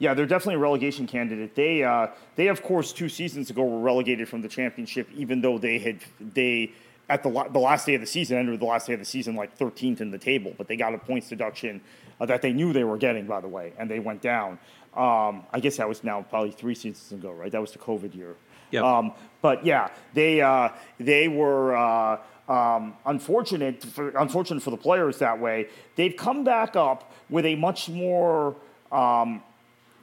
Yeah, 0.00 0.14
they're 0.14 0.26
definitely 0.26 0.56
a 0.56 0.58
relegation 0.58 1.06
candidate. 1.06 1.54
They 1.54 1.84
uh, 1.84 2.08
they 2.34 2.48
of 2.48 2.62
course 2.62 2.92
two 2.92 3.08
seasons 3.08 3.48
ago 3.50 3.64
were 3.64 3.80
relegated 3.80 4.28
from 4.28 4.42
the 4.42 4.48
championship, 4.48 5.08
even 5.14 5.40
though 5.40 5.56
they 5.56 5.78
had 5.78 5.98
they 6.20 6.72
at 7.08 7.22
the 7.22 7.30
the 7.52 7.60
last 7.60 7.86
day 7.86 7.94
of 7.94 8.00
the 8.00 8.06
season 8.06 8.36
entered 8.36 8.58
the 8.58 8.66
last 8.66 8.88
day 8.88 8.94
of 8.94 8.98
the 8.98 9.04
season 9.04 9.36
like 9.36 9.56
13th 9.56 10.00
in 10.00 10.10
the 10.10 10.18
table, 10.18 10.52
but 10.58 10.66
they 10.66 10.76
got 10.76 10.94
a 10.94 10.98
points 10.98 11.28
deduction 11.28 11.80
uh, 12.20 12.26
that 12.26 12.42
they 12.42 12.52
knew 12.52 12.72
they 12.72 12.84
were 12.84 12.98
getting, 12.98 13.26
by 13.26 13.40
the 13.40 13.48
way, 13.48 13.72
and 13.78 13.88
they 13.88 14.00
went 14.00 14.20
down. 14.20 14.58
Um, 14.96 15.44
I 15.52 15.60
guess 15.60 15.76
that 15.76 15.88
was 15.88 16.02
now 16.02 16.22
probably 16.22 16.50
three 16.50 16.74
seasons 16.74 17.12
ago, 17.12 17.30
right? 17.30 17.52
That 17.52 17.60
was 17.60 17.70
the 17.70 17.78
COVID 17.78 18.16
year. 18.16 18.34
Yep. 18.70 18.84
Um, 18.84 19.12
but 19.40 19.64
yeah, 19.64 19.88
they 20.14 20.40
uh, 20.40 20.70
they 20.98 21.28
were 21.28 21.76
uh, 21.76 22.18
um, 22.48 22.94
unfortunate 23.06 23.82
for, 23.82 24.10
unfortunate 24.10 24.62
for 24.62 24.70
the 24.70 24.76
players 24.76 25.18
that 25.18 25.38
way. 25.38 25.68
They've 25.96 26.16
come 26.16 26.44
back 26.44 26.76
up 26.76 27.12
with 27.30 27.44
a 27.44 27.54
much 27.54 27.88
more 27.88 28.56
um, 28.90 29.42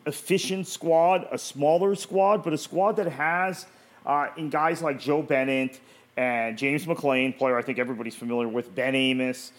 efficient 0.06 0.67
squad, 0.67 1.28
a 1.32 1.38
smaller 1.38 1.95
squad, 1.95 2.43
but 2.43 2.54
a 2.54 2.58
squad 2.58 2.93
that 2.93 3.08
has 3.08 3.65
uh, 4.06 4.28
in 4.38 4.49
guys 4.49 4.82
like 4.82 4.99
Joe 4.99 5.21
Bennett 5.21 5.80
and 6.17 6.58
James 6.58 6.86
McClean, 6.86 7.38
player 7.38 7.58
I 7.58 7.62
think 7.62 7.80
everybody's 7.80 8.15
familiar 8.15 8.47
with, 8.47 8.73
Ben 8.73 8.95
Amos. 8.95 9.51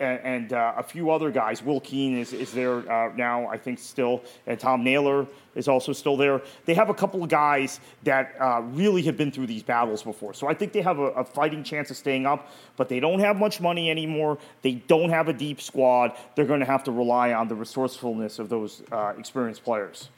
And, 0.00 0.20
and 0.24 0.52
uh, 0.54 0.72
a 0.78 0.82
few 0.82 1.10
other 1.10 1.30
guys. 1.30 1.62
Will 1.62 1.80
Keane 1.80 2.16
is, 2.16 2.32
is 2.32 2.52
there 2.52 2.90
uh, 2.90 3.12
now, 3.14 3.46
I 3.46 3.58
think, 3.58 3.78
still, 3.78 4.24
and 4.46 4.58
Tom 4.58 4.82
Naylor 4.82 5.26
is 5.54 5.68
also 5.68 5.92
still 5.92 6.16
there. 6.16 6.40
They 6.64 6.74
have 6.74 6.90
a 6.90 6.94
couple 6.94 7.22
of 7.22 7.28
guys 7.28 7.80
that 8.04 8.34
uh, 8.40 8.62
really 8.72 9.02
have 9.02 9.16
been 9.16 9.30
through 9.30 9.46
these 9.46 9.62
battles 9.62 10.02
before. 10.02 10.32
So 10.32 10.48
I 10.48 10.54
think 10.54 10.72
they 10.72 10.80
have 10.80 10.98
a, 10.98 11.08
a, 11.08 11.24
fighting 11.24 11.62
chance 11.62 11.90
of 11.90 11.96
staying 11.96 12.24
up, 12.24 12.50
but 12.76 12.88
they 12.88 12.98
don't 12.98 13.20
have 13.20 13.36
much 13.36 13.60
money 13.60 13.90
anymore. 13.90 14.38
They 14.62 14.74
don't 14.74 15.10
have 15.10 15.28
a 15.28 15.32
deep 15.32 15.60
squad. 15.60 16.16
They're 16.34 16.46
going 16.46 16.60
to 16.60 16.66
have 16.66 16.84
to 16.84 16.92
rely 16.92 17.32
on 17.32 17.48
the 17.48 17.54
resourcefulness 17.54 18.38
of 18.38 18.48
those 18.48 18.82
uh, 18.90 19.12
experienced 19.18 19.64
players. 19.64 20.08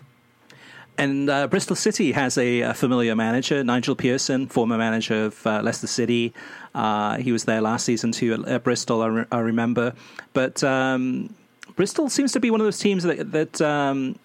And 0.98 1.30
uh, 1.30 1.46
Bristol 1.48 1.74
City 1.74 2.12
has 2.12 2.36
a, 2.36 2.60
a, 2.60 2.74
familiar 2.74 3.16
manager, 3.16 3.64
Nigel 3.64 3.96
Pearson, 3.96 4.46
former 4.46 4.76
manager 4.76 5.26
of 5.26 5.46
uh, 5.46 5.62
Leicester 5.62 5.86
City. 5.86 6.34
Uh, 6.74 7.16
he 7.16 7.32
was 7.32 7.44
there 7.44 7.60
last 7.60 7.84
season 7.84 8.12
too 8.12 8.34
at, 8.34 8.48
at 8.48 8.64
Bristol, 8.64 9.02
I, 9.02 9.06
re- 9.06 9.24
I, 9.32 9.38
remember. 9.38 9.94
But 10.34 10.62
um, 10.62 11.34
Bristol 11.76 12.10
seems 12.10 12.32
to 12.32 12.40
be 12.40 12.50
one 12.50 12.60
of 12.60 12.66
those 12.66 12.78
teams 12.78 13.04
that, 13.04 13.32
that 13.32 13.60
um, 13.62 14.18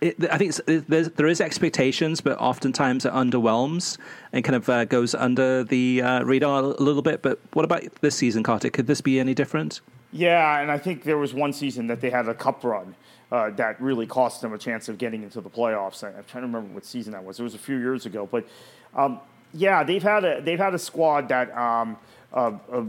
it, 0.00 0.16
I 0.30 0.36
think 0.36 0.54
it, 0.66 1.16
there 1.16 1.26
is 1.26 1.40
expectations, 1.40 2.20
but 2.20 2.38
oftentimes 2.38 3.04
it 3.04 3.12
underwhelms 3.12 3.96
and 4.32 4.44
kind 4.44 4.56
of 4.56 4.68
uh, 4.68 4.84
goes 4.84 5.14
under 5.14 5.64
the 5.64 6.02
uh, 6.02 6.22
radar 6.24 6.60
a 6.60 6.66
little 6.66 7.02
bit. 7.02 7.22
But 7.22 7.38
what 7.52 7.64
about 7.64 7.82
this 8.00 8.16
season, 8.16 8.42
Kartik? 8.42 8.72
Could 8.72 8.86
this 8.86 9.00
be 9.00 9.18
any 9.18 9.34
different? 9.34 9.80
Yeah, 10.12 10.60
and 10.60 10.70
I 10.70 10.78
think 10.78 11.04
there 11.04 11.18
was 11.18 11.32
one 11.32 11.52
season 11.52 11.86
that 11.86 12.00
they 12.00 12.10
had 12.10 12.28
a 12.28 12.34
cup 12.34 12.64
run 12.64 12.94
uh, 13.30 13.50
that 13.50 13.80
really 13.80 14.06
cost 14.06 14.40
them 14.40 14.52
a 14.52 14.58
chance 14.58 14.88
of 14.88 14.98
getting 14.98 15.22
into 15.22 15.40
the 15.40 15.50
playoffs. 15.50 16.02
I'm 16.02 16.24
trying 16.24 16.42
to 16.42 16.48
remember 16.48 16.74
what 16.74 16.84
season 16.84 17.12
that 17.12 17.24
was. 17.24 17.38
It 17.38 17.44
was 17.44 17.54
a 17.54 17.58
few 17.58 17.76
years 17.76 18.06
ago, 18.06 18.28
but 18.30 18.46
um, 18.94 19.20
yeah, 19.54 19.84
they've 19.84 20.02
had 20.02 20.24
a 20.24 20.40
they've 20.40 20.58
had 20.58 20.74
a 20.74 20.78
squad 20.78 21.28
that 21.28 21.56
um, 21.56 21.96
uh, 22.32 22.52
uh, 22.72 22.84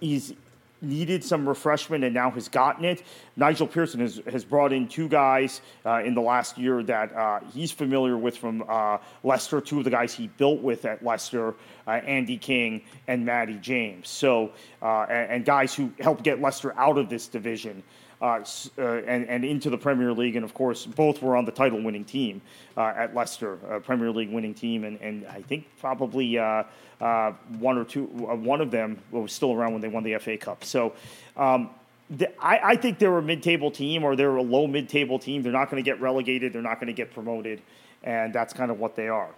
is 0.00 0.34
needed 0.80 1.24
some 1.24 1.48
refreshment 1.48 2.04
and 2.04 2.14
now 2.14 2.30
has 2.30 2.48
gotten 2.48 2.84
it. 2.84 3.02
Nigel 3.36 3.66
Pearson 3.66 4.00
has, 4.00 4.20
has 4.30 4.44
brought 4.44 4.72
in 4.72 4.86
two 4.86 5.08
guys 5.08 5.60
uh, 5.84 6.02
in 6.04 6.14
the 6.14 6.20
last 6.20 6.58
year 6.58 6.82
that 6.82 7.14
uh, 7.14 7.40
he's 7.52 7.72
familiar 7.72 8.16
with 8.16 8.36
from 8.36 8.64
uh, 8.68 8.98
Leicester, 9.22 9.60
two 9.60 9.78
of 9.78 9.84
the 9.84 9.90
guys 9.90 10.12
he 10.12 10.28
built 10.28 10.60
with 10.60 10.84
at 10.84 11.04
Leicester, 11.04 11.54
uh, 11.86 11.90
Andy 11.90 12.36
King 12.36 12.82
and 13.08 13.24
Matty 13.24 13.58
James. 13.60 14.08
So, 14.08 14.52
uh, 14.82 15.06
and, 15.08 15.30
and, 15.30 15.44
guys 15.44 15.74
who 15.74 15.92
helped 16.00 16.22
get 16.22 16.40
Leicester 16.40 16.74
out 16.78 16.96
of 16.96 17.08
this 17.08 17.26
division 17.26 17.82
uh, 18.24 18.42
uh, 18.78 18.82
and, 18.82 19.28
and 19.28 19.44
into 19.44 19.68
the 19.68 19.76
Premier 19.76 20.10
League. 20.10 20.34
And 20.34 20.46
of 20.46 20.54
course, 20.54 20.86
both 20.86 21.20
were 21.20 21.36
on 21.36 21.44
the 21.44 21.52
title 21.52 21.82
winning 21.82 22.06
team 22.06 22.40
uh, 22.74 22.86
at 22.96 23.14
Leicester, 23.14 23.58
a 23.68 23.80
Premier 23.80 24.10
League 24.10 24.30
winning 24.30 24.54
team. 24.54 24.84
And, 24.84 24.98
and 25.02 25.26
I 25.26 25.42
think 25.42 25.66
probably 25.78 26.38
uh, 26.38 26.62
one 27.58 27.76
or 27.76 27.84
two, 27.84 28.04
one 28.04 28.62
of 28.62 28.70
them 28.70 28.98
was 29.10 29.30
still 29.30 29.52
around 29.52 29.72
when 29.72 29.82
they 29.82 29.88
won 29.88 30.04
the 30.04 30.16
FA 30.16 30.38
Cup. 30.38 30.64
So 30.64 30.94
um, 31.36 31.68
the, 32.08 32.32
I, 32.42 32.70
I, 32.70 32.76
think 32.76 32.98
they're 32.98 33.18
a 33.18 33.20
mid 33.20 33.42
table 33.42 33.70
team 33.70 34.04
or 34.04 34.16
they're 34.16 34.36
a 34.36 34.42
low 34.42 34.66
mid 34.66 34.88
table 34.88 35.18
team. 35.18 35.42
They're 35.42 35.52
not 35.52 35.70
going 35.70 35.84
to 35.84 35.88
get 35.88 36.00
relegated, 36.00 36.54
they're 36.54 36.62
not 36.62 36.76
going 36.80 36.86
to 36.86 36.94
get 36.94 37.12
promoted. 37.12 37.60
And 38.04 38.32
that's 38.32 38.54
kind 38.54 38.70
of 38.70 38.78
what 38.80 38.96
they 38.96 39.08
are. 39.08 39.28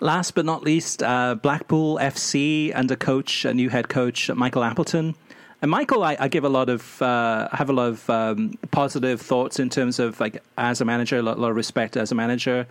Last 0.00 0.32
but 0.32 0.44
not 0.44 0.64
least, 0.64 0.98
Blackpool 0.98 1.98
FC 1.98 2.72
under 2.74 2.96
coach, 2.96 3.44
a 3.44 3.54
new 3.54 3.68
head 3.68 3.88
coach, 3.88 4.28
Michael 4.32 4.64
Appleton. 4.64 5.14
And 5.64 5.70
Michael, 5.70 6.04
I, 6.04 6.14
I 6.20 6.28
give 6.28 6.44
a 6.44 6.50
lot 6.50 6.68
of 6.68 7.00
uh, 7.00 7.48
have 7.52 7.70
a 7.70 7.72
lot 7.72 7.88
of 7.88 8.10
um, 8.10 8.52
positive 8.70 9.18
thoughts 9.18 9.58
in 9.58 9.70
terms 9.70 9.98
of 9.98 10.20
like 10.20 10.42
as 10.58 10.82
a 10.82 10.84
manager, 10.84 11.16
a 11.16 11.22
lot, 11.22 11.38
a 11.38 11.40
lot 11.40 11.48
of 11.48 11.56
respect 11.56 11.96
as 11.96 12.12
a 12.12 12.14
manager. 12.14 12.66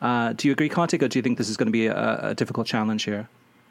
Uh, 0.00 0.32
do 0.32 0.48
you 0.48 0.52
agree, 0.52 0.70
Kartik, 0.70 1.02
or 1.02 1.08
do 1.08 1.18
you 1.18 1.22
think 1.22 1.36
this 1.36 1.50
is 1.50 1.58
going 1.58 1.66
to 1.66 1.72
be 1.72 1.88
a, 1.88 2.30
a 2.30 2.34
difficult 2.34 2.66
challenge 2.66 3.04
here? 3.04 3.28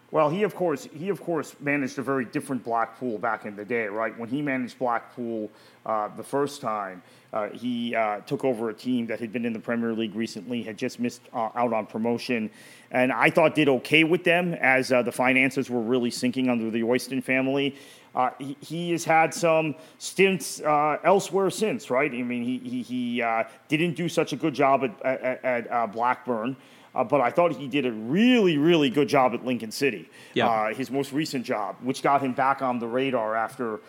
Well, 0.09 0.29
he 0.29 0.43
of 0.43 0.55
course 0.55 0.87
he 0.93 1.09
of 1.09 1.21
course 1.21 1.55
managed 1.59 1.99
a 1.99 2.01
very 2.01 2.23
different 2.23 2.63
Blackpool 2.63 3.17
back 3.17 3.45
in 3.45 3.57
the 3.57 3.65
day, 3.65 3.87
right? 3.87 4.17
When 4.17 4.29
he 4.29 4.41
managed 4.41 4.79
Blackpool 4.79 5.51
uh, 5.85 6.07
the 6.15 6.23
first 6.23 6.61
time, 6.61 7.03
uh, 7.33 7.49
he 7.49 7.93
uh, 7.93 8.21
took 8.21 8.45
over 8.45 8.69
a 8.69 8.73
team 8.73 9.05
that 9.07 9.19
had 9.19 9.33
been 9.33 9.45
in 9.45 9.51
the 9.51 9.59
Premier 9.59 9.91
League 9.91 10.15
recently, 10.15 10.63
had 10.63 10.77
just 10.77 11.01
missed 11.01 11.21
uh, 11.33 11.49
out 11.55 11.73
on 11.73 11.85
promotion, 11.85 12.49
and 12.91 13.11
I 13.11 13.29
thought 13.29 13.53
did 13.53 13.67
okay 13.67 14.05
with 14.05 14.23
them 14.23 14.53
as 14.53 14.93
uh, 14.93 15.01
the 15.01 15.11
finances 15.11 15.69
were 15.69 15.81
really 15.81 16.11
sinking 16.11 16.49
under 16.49 16.71
the 16.71 16.83
Oyston 16.83 17.21
family. 17.21 17.75
Uh, 18.15 18.31
he, 18.39 18.57
he, 18.61 18.91
has 18.91 19.03
had 19.03 19.31
some 19.31 19.75
stints 19.99 20.59
uh, 20.61 20.97
elsewhere 21.03 21.51
since, 21.51 21.91
right? 21.91 22.11
I 22.11 22.23
mean, 22.23 22.43
he, 22.43 22.57
he, 22.57 22.81
he 22.81 23.21
uh, 23.21 23.43
didn't 23.67 23.93
do 23.93 24.09
such 24.09 24.33
a 24.33 24.35
good 24.35 24.55
job 24.55 24.83
at, 24.83 25.01
at, 25.05 25.45
at 25.45 25.71
uh, 25.71 25.85
Blackburn. 25.85 26.55
Uh, 26.97 27.03
but 27.03 27.21
I 27.21 27.29
thought 27.29 27.55
he 27.55 27.67
did 27.67 27.85
a 27.85 27.91
really, 27.91 28.57
really 28.57 28.89
good 28.89 29.07
job 29.07 29.35
at 29.35 29.45
Lincoln 29.45 29.71
City. 29.71 30.09
Yeah. 30.33 30.47
Uh, 30.47 30.73
his 30.73 30.89
most 30.89 31.13
recent 31.13 31.45
job, 31.45 31.75
which 31.81 32.01
got 32.01 32.21
him 32.21 32.33
back 32.33 32.63
on 32.63 32.79
the 32.79 32.87
radar 32.87 33.35
after 33.35 33.79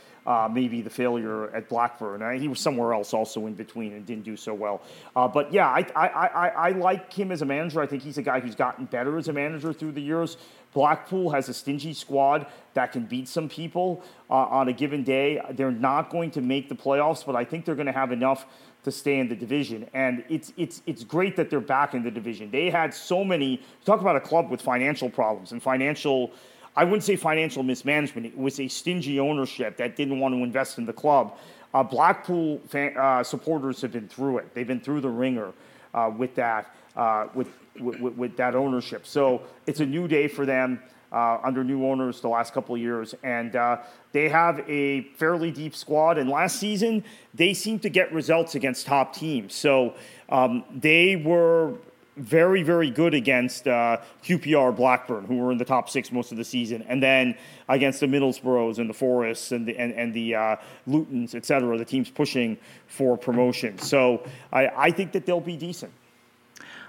maybe 0.50 0.82
the 0.82 0.90
failure 0.90 1.50
at 1.56 1.70
Blackburn. 1.70 2.38
he 2.38 2.48
was 2.48 2.60
somewhere 2.60 2.92
else 2.92 3.14
also 3.14 3.46
in 3.46 3.54
between 3.54 3.94
and 3.94 4.04
didn't 4.04 4.24
do 4.24 4.36
so 4.36 4.52
well. 4.52 4.82
but 5.14 5.50
yeah, 5.50 5.66
I, 5.66 5.86
I, 5.96 6.06
I, 6.06 6.48
I 6.48 6.70
like 6.72 7.10
him 7.10 7.32
as 7.32 7.40
a 7.40 7.46
manager. 7.46 7.80
I 7.80 7.86
think 7.86 8.02
he's 8.02 8.18
a 8.18 8.22
guy 8.22 8.38
who's 8.38 8.54
gotten 8.54 8.84
better 8.84 9.16
as 9.16 9.28
a 9.28 9.32
manager 9.32 9.72
through 9.72 9.92
the 9.92 10.02
years. 10.02 10.36
Blackpool 10.74 11.30
has 11.30 11.48
a 11.48 11.54
stingy 11.54 11.94
squad 11.94 12.46
that 12.74 12.92
can 12.92 13.06
beat 13.06 13.26
some 13.28 13.48
people 13.48 14.04
uh, 14.28 14.34
on 14.34 14.68
a 14.68 14.72
given 14.72 15.02
day. 15.02 15.40
They're 15.52 15.70
not 15.70 16.10
going 16.10 16.30
to 16.32 16.40
make 16.40 16.68
the 16.68 16.74
playoffs, 16.74 17.24
but 17.24 17.34
I 17.34 17.44
think 17.44 17.64
they're 17.64 17.74
going 17.74 17.86
to 17.86 17.92
have 17.92 18.12
enough 18.12 18.46
to 18.84 18.92
stay 18.92 19.18
in 19.18 19.28
the 19.28 19.36
division. 19.36 19.88
And 19.92 20.24
it's 20.28 20.52
it's 20.56 20.82
it's 20.86 21.04
great 21.04 21.36
that 21.36 21.50
they're 21.50 21.60
back 21.60 21.94
in 21.94 22.02
the 22.02 22.10
division. 22.10 22.50
They 22.50 22.70
had 22.70 22.94
so 22.94 23.24
many. 23.24 23.60
Talk 23.84 24.00
about 24.00 24.16
a 24.16 24.20
club 24.20 24.50
with 24.50 24.62
financial 24.62 25.10
problems 25.10 25.52
and 25.52 25.62
financial. 25.62 26.32
I 26.76 26.84
wouldn't 26.84 27.02
say 27.02 27.16
financial 27.16 27.62
mismanagement. 27.62 28.26
It 28.26 28.38
was 28.38 28.60
a 28.60 28.68
stingy 28.68 29.18
ownership 29.18 29.76
that 29.78 29.96
didn't 29.96 30.20
want 30.20 30.34
to 30.34 30.42
invest 30.42 30.78
in 30.78 30.86
the 30.86 30.92
club. 30.92 31.36
Uh, 31.74 31.82
Blackpool 31.82 32.60
fan, 32.68 32.96
uh, 32.96 33.22
supporters 33.22 33.80
have 33.82 33.92
been 33.92 34.08
through 34.08 34.38
it. 34.38 34.54
They've 34.54 34.66
been 34.66 34.80
through 34.80 35.00
the 35.00 35.10
ringer 35.10 35.52
uh, 35.92 36.10
with 36.16 36.34
that. 36.36 36.74
Uh, 36.96 37.28
with 37.34 37.48
with, 37.80 38.00
with, 38.16 38.36
that 38.36 38.56
ownership. 38.56 39.06
So 39.06 39.42
it's 39.66 39.78
a 39.78 39.86
new 39.86 40.08
day 40.08 40.26
for 40.26 40.44
them 40.44 40.82
uh, 41.12 41.38
under 41.42 41.64
new 41.64 41.86
owners 41.86 42.20
the 42.20 42.28
last 42.28 42.52
couple 42.52 42.74
of 42.74 42.80
years. 42.80 43.14
And 43.22 43.56
uh, 43.56 43.78
they 44.12 44.28
have 44.28 44.60
a 44.68 45.02
fairly 45.16 45.50
deep 45.50 45.74
squad. 45.74 46.18
And 46.18 46.28
last 46.28 46.58
season, 46.58 47.04
they 47.34 47.54
seemed 47.54 47.82
to 47.82 47.88
get 47.88 48.12
results 48.12 48.54
against 48.54 48.86
top 48.86 49.14
teams. 49.14 49.54
So 49.54 49.94
um, 50.28 50.64
they 50.74 51.16
were 51.16 51.74
very, 52.18 52.62
very 52.62 52.90
good 52.90 53.14
against 53.14 53.68
uh, 53.68 53.98
QPR 54.24 54.74
Blackburn, 54.74 55.24
who 55.24 55.36
were 55.36 55.52
in 55.52 55.58
the 55.58 55.64
top 55.64 55.88
six 55.88 56.10
most 56.10 56.32
of 56.32 56.36
the 56.36 56.44
season, 56.44 56.84
and 56.88 57.02
then 57.02 57.36
against 57.68 58.00
the 58.00 58.06
Middlesbroughs 58.06 58.78
and 58.78 58.90
the 58.90 58.94
Forests 58.94 59.52
and 59.52 59.66
the, 59.66 59.78
and, 59.78 59.92
and 59.92 60.12
the 60.12 60.34
uh, 60.34 60.56
Lutons, 60.88 61.34
et 61.34 61.46
cetera, 61.46 61.78
the 61.78 61.84
teams 61.84 62.10
pushing 62.10 62.58
for 62.88 63.16
promotion. 63.16 63.78
So 63.78 64.26
I, 64.52 64.66
I 64.76 64.90
think 64.90 65.12
that 65.12 65.26
they'll 65.26 65.40
be 65.40 65.56
decent. 65.56 65.92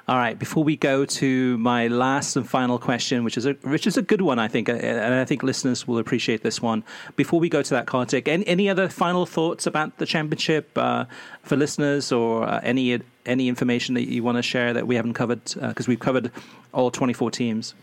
All 0.10 0.18
right. 0.18 0.40
Before 0.40 0.64
we 0.64 0.76
go 0.76 1.06
to 1.06 1.56
my 1.60 1.88
last 1.88 2.36
and 2.36 2.50
final 2.50 2.80
question, 2.80 3.24
which 3.24 3.38
is 3.38 3.46
a 3.46 3.54
which 3.62 3.86
is 3.86 3.96
a 3.96 4.02
good 4.02 4.22
one, 4.22 4.40
I 4.40 4.48
think, 4.48 4.68
and 4.68 5.14
I 5.14 5.24
think 5.24 5.44
listeners 5.44 5.88
will 5.88 6.00
appreciate 6.00 6.42
this 6.42 6.60
one. 6.60 6.84
Before 7.16 7.40
we 7.40 7.48
go 7.48 7.62
to 7.62 7.70
that, 7.76 7.86
Kartik, 7.86 8.28
any, 8.28 8.48
any 8.48 8.70
other 8.70 8.90
final 8.90 9.28
thoughts 9.28 9.68
about 9.68 10.00
the 10.00 10.08
championship 10.08 10.76
uh, 10.76 11.06
for 11.44 11.56
listeners, 11.58 12.12
or 12.12 12.44
uh, 12.44 12.60
any 12.64 13.00
any 13.28 13.48
information 13.48 13.94
that 13.94 14.10
you 14.10 14.24
want 14.24 14.40
to 14.40 14.42
share 14.42 14.74
that 14.74 14.88
we 14.88 14.96
haven't 14.96 15.14
covered? 15.14 15.44
Because 15.44 15.88
uh, 15.88 15.90
we've 15.90 16.00
covered 16.00 16.32
all 16.74 16.90
twenty 16.90 17.14
four 17.14 17.30
teams. 17.30 17.76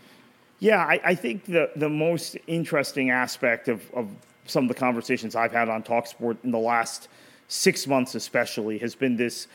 Yeah, 0.59 0.83
I, 0.83 0.99
I, 1.05 1.15
think 1.15 1.45
the 1.45 1.71
the 1.77 1.87
most 1.87 2.35
interesting 2.45 3.09
aspect 3.09 3.69
of, 3.69 3.89
of 3.93 4.09
some 4.47 4.65
of 4.65 4.67
the 4.67 4.75
conversations 4.75 5.33
I've 5.33 5.53
had 5.53 5.69
on 5.69 5.81
Talksport 5.81 6.43
in 6.43 6.51
the 6.51 6.59
last 6.59 7.07
six 7.47 7.87
months, 7.87 8.15
especially, 8.15 8.79
has 8.79 8.95
been 8.95 9.15
this 9.15 9.47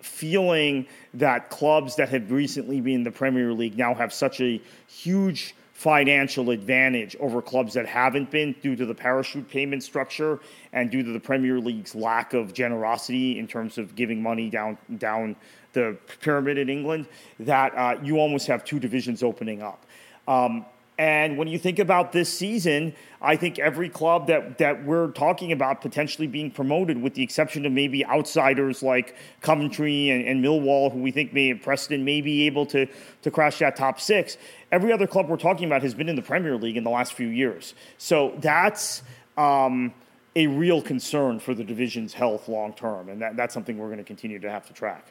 feeling 0.00 0.86
that 1.14 1.50
clubs 1.50 1.96
that 1.96 2.08
have 2.08 2.30
recently 2.30 2.80
been 2.80 2.96
in 2.96 3.04
the 3.04 3.10
Premier 3.10 3.52
League 3.52 3.76
now 3.76 3.94
have 3.94 4.12
such 4.12 4.40
a 4.40 4.60
huge 4.86 5.54
financial 5.80 6.50
advantage 6.50 7.16
over 7.20 7.40
clubs 7.40 7.72
that 7.72 7.86
haven't 7.86 8.30
been 8.30 8.54
due 8.60 8.76
to 8.76 8.84
the 8.84 8.94
parachute 8.94 9.48
payment 9.48 9.82
structure 9.82 10.38
and 10.74 10.90
due 10.90 11.02
to 11.02 11.10
the 11.10 11.18
Premier 11.18 11.58
League's 11.58 11.94
lack 11.94 12.34
of 12.34 12.52
generosity 12.52 13.38
in 13.38 13.46
terms 13.46 13.78
of 13.78 13.94
giving 13.94 14.22
money 14.22 14.50
down 14.50 14.76
down 14.98 15.34
the 15.72 15.96
pyramid 16.20 16.58
in 16.58 16.68
England 16.68 17.06
that 17.38 17.74
uh, 17.76 17.96
you 18.02 18.18
almost 18.18 18.46
have 18.46 18.62
two 18.62 18.78
divisions 18.78 19.22
opening 19.22 19.62
up. 19.62 19.86
Um, 20.28 20.66
and 21.00 21.38
when 21.38 21.48
you 21.48 21.58
think 21.58 21.78
about 21.78 22.12
this 22.12 22.30
season, 22.30 22.92
I 23.22 23.34
think 23.34 23.58
every 23.58 23.88
club 23.88 24.26
that, 24.26 24.58
that 24.58 24.84
we're 24.84 25.12
talking 25.12 25.50
about 25.50 25.80
potentially 25.80 26.26
being 26.26 26.50
promoted, 26.50 27.00
with 27.00 27.14
the 27.14 27.22
exception 27.22 27.64
of 27.64 27.72
maybe 27.72 28.04
outsiders 28.04 28.82
like 28.82 29.16
Coventry 29.40 30.10
and, 30.10 30.22
and 30.26 30.44
Millwall, 30.44 30.92
who 30.92 30.98
we 30.98 31.10
think 31.10 31.32
may 31.32 31.54
Preston 31.54 32.04
may 32.04 32.20
be 32.20 32.44
able 32.44 32.66
to, 32.66 32.86
to 33.22 33.30
crash 33.30 33.60
that 33.60 33.76
top 33.76 33.98
six, 33.98 34.36
every 34.72 34.92
other 34.92 35.06
club 35.06 35.30
we're 35.30 35.38
talking 35.38 35.64
about 35.64 35.80
has 35.80 35.94
been 35.94 36.10
in 36.10 36.16
the 36.16 36.22
Premier 36.22 36.58
League 36.58 36.76
in 36.76 36.84
the 36.84 36.90
last 36.90 37.14
few 37.14 37.28
years. 37.28 37.72
So 37.96 38.34
that's 38.36 39.02
um, 39.38 39.94
a 40.36 40.48
real 40.48 40.82
concern 40.82 41.40
for 41.40 41.54
the 41.54 41.64
division's 41.64 42.12
health 42.12 42.46
long 42.46 42.74
term. 42.74 43.08
And 43.08 43.22
that, 43.22 43.38
that's 43.38 43.54
something 43.54 43.78
we're 43.78 43.86
going 43.86 43.96
to 43.96 44.04
continue 44.04 44.38
to 44.38 44.50
have 44.50 44.66
to 44.66 44.74
track. 44.74 45.06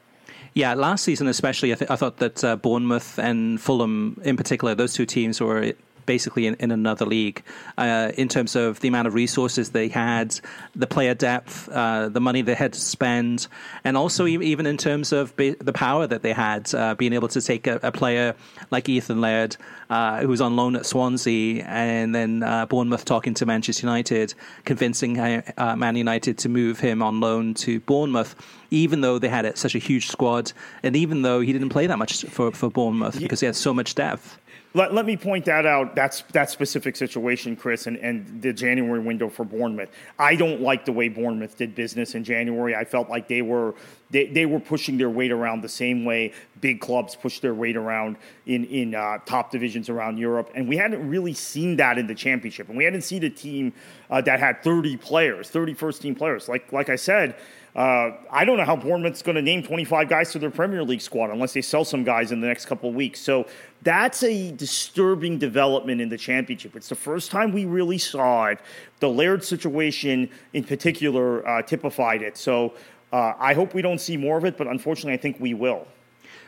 Yeah, 0.54 0.74
last 0.74 1.04
season 1.04 1.28
especially, 1.28 1.72
I, 1.72 1.76
th- 1.76 1.92
I 1.92 1.96
thought 1.96 2.18
that 2.18 2.44
uh, 2.44 2.56
Bournemouth 2.56 3.18
and 3.20 3.62
Fulham, 3.62 4.20
in 4.24 4.36
particular, 4.36 4.76
those 4.76 4.94
two 4.94 5.06
teams 5.06 5.40
were 5.40 5.74
basically 6.10 6.48
in, 6.48 6.56
in 6.56 6.72
another 6.72 7.06
league 7.06 7.44
uh, 7.78 8.12
in 8.18 8.28
terms 8.28 8.56
of 8.56 8.80
the 8.80 8.88
amount 8.88 9.08
of 9.08 9.14
resources 9.14 9.70
they 9.70 9.88
had, 9.88 10.28
the 10.76 10.88
player 10.88 11.14
depth, 11.14 11.70
uh, 11.70 12.10
the 12.10 12.20
money 12.20 12.42
they 12.42 12.56
had 12.56 12.74
to 12.74 12.80
spend, 12.80 13.48
and 13.84 13.96
also 13.96 14.26
even 14.26 14.66
in 14.66 14.76
terms 14.76 15.14
of 15.14 15.36
the 15.36 15.72
power 15.72 16.08
that 16.08 16.24
they 16.24 16.34
had, 16.34 16.74
uh, 16.74 16.96
being 16.96 17.14
able 17.14 17.28
to 17.28 17.40
take 17.40 17.68
a, 17.68 17.80
a 17.84 17.92
player 17.92 18.34
like 18.72 18.90
Ethan 18.90 19.22
Laird, 19.22 19.56
uh, 19.92 20.20
who 20.22 20.30
was 20.30 20.42
on 20.42 20.56
loan 20.56 20.76
at 20.76 20.88
Swansea, 20.88 21.64
and 21.66 22.16
then 22.16 22.42
uh, 22.42 22.66
Bournemouth 22.66 23.06
talking 23.06 23.36
to 23.36 23.46
Manchester 23.46 23.86
United, 23.86 24.34
convincing 24.66 25.20
uh, 25.20 25.76
Man 25.78 25.96
United 25.96 26.40
to 26.40 26.50
move 26.50 26.80
him 26.80 27.04
on 27.04 27.20
loan 27.20 27.54
to 27.66 27.80
Bournemouth 27.82 28.36
even 28.72 29.02
though 29.02 29.18
they 29.18 29.30
had 29.30 29.58
such 29.58 29.74
a 29.74 29.80
huge 29.80 30.06
squad, 30.08 30.54
and 30.84 30.96
even 30.96 31.24
though 31.24 31.40
he 31.40 31.52
didn't 31.52 31.70
play 31.70 31.88
that 31.88 31.98
much 31.98 32.24
for, 32.26 32.52
for 32.52 32.70
Bournemouth 32.70 33.20
because 33.20 33.40
he 33.40 33.48
had 33.48 33.56
so 33.56 33.74
much 33.74 33.96
depth. 33.96 34.38
Let, 34.76 34.94
let 34.94 35.08
me 35.08 35.18
point 35.18 35.46
that 35.46 35.66
out. 35.66 35.96
That's 35.96 36.22
that 36.34 36.52
specific 36.52 36.96
situation, 36.96 37.56
Chris, 37.56 37.88
and, 37.88 37.98
and 37.98 38.42
the 38.42 38.54
January 38.54 39.00
window 39.00 39.28
for 39.28 39.44
Bournemouth. 39.44 39.90
I 40.20 40.36
don't 40.36 40.62
like 40.62 40.86
the 40.86 40.92
way 40.92 41.10
Bournemouth 41.10 41.58
did 41.58 41.74
business 41.74 42.14
in 42.14 42.24
January. 42.24 42.76
I 42.76 42.86
felt 42.86 43.10
like 43.10 43.28
they 43.28 43.42
were 43.42 43.74
they, 44.12 44.28
they 44.28 44.46
were 44.46 44.60
pushing 44.60 44.98
their 44.98 45.10
weight 45.10 45.32
around 45.32 45.62
the 45.62 45.70
same 45.70 46.06
way 46.06 46.34
big 46.62 46.82
clubs 46.82 47.16
push 47.16 47.40
their 47.40 47.54
weight 47.54 47.76
around 47.78 48.18
in 48.46 48.66
in 48.66 48.94
uh, 48.94 49.18
top 49.26 49.50
divisions 49.50 49.90
around 49.90 50.18
Europe, 50.20 50.52
and 50.54 50.70
we 50.70 50.78
hadn't 50.78 51.08
really 51.10 51.34
seen 51.34 51.76
that 51.78 51.98
in 51.98 52.06
the 52.06 52.16
championship, 52.16 52.70
and 52.70 52.78
we 52.78 52.84
hadn't 52.84 53.02
seen 53.02 53.24
a 53.24 53.30
team 53.30 53.74
uh, 54.12 54.22
that 54.22 54.40
had 54.40 54.62
30 54.62 54.98
players, 54.98 55.50
30 55.50 55.74
first 55.74 56.02
team 56.02 56.14
players. 56.14 56.48
Like 56.48 56.72
like 56.72 56.90
I 56.90 56.96
said. 56.96 57.36
Uh, 57.80 58.12
I 58.30 58.44
don't 58.44 58.58
know 58.58 58.66
how 58.66 58.76
Bournemouth's 58.76 59.22
going 59.22 59.38
to 59.38 59.42
name 59.42 59.64
25 59.64 60.10
guys 60.10 60.34
to 60.34 60.40
their 60.40 60.52
Premier 60.52 60.84
League 60.84 61.00
squad 61.00 61.30
unless 61.30 61.54
they 61.54 61.62
sell 61.62 61.86
some 61.86 62.04
guys 62.04 62.34
in 62.34 62.42
the 62.42 62.48
next 62.48 62.66
couple 62.66 62.90
of 62.90 62.96
weeks. 62.96 63.22
So 63.22 63.46
that's 63.84 64.22
a 64.22 64.52
disturbing 64.52 65.38
development 65.38 66.02
in 66.02 66.10
the 66.10 66.18
championship. 66.18 66.76
It's 66.76 66.90
the 66.90 66.96
first 66.96 67.32
time 67.32 67.54
we 67.54 67.64
really 67.64 67.98
saw 67.98 68.48
it. 68.48 68.60
The 69.00 69.08
Laird 69.08 69.46
situation, 69.46 70.30
in 70.52 70.66
particular, 70.66 71.48
uh, 71.48 71.62
typified 71.62 72.22
it. 72.22 72.36
So 72.36 72.74
uh, 73.14 73.36
I 73.40 73.54
hope 73.54 73.74
we 73.74 73.82
don't 73.82 74.02
see 74.02 74.18
more 74.18 74.38
of 74.38 74.44
it, 74.44 74.58
but 74.58 74.68
unfortunately, 74.68 75.14
I 75.14 75.18
think 75.18 75.40
we 75.40 75.54
will. 75.54 75.88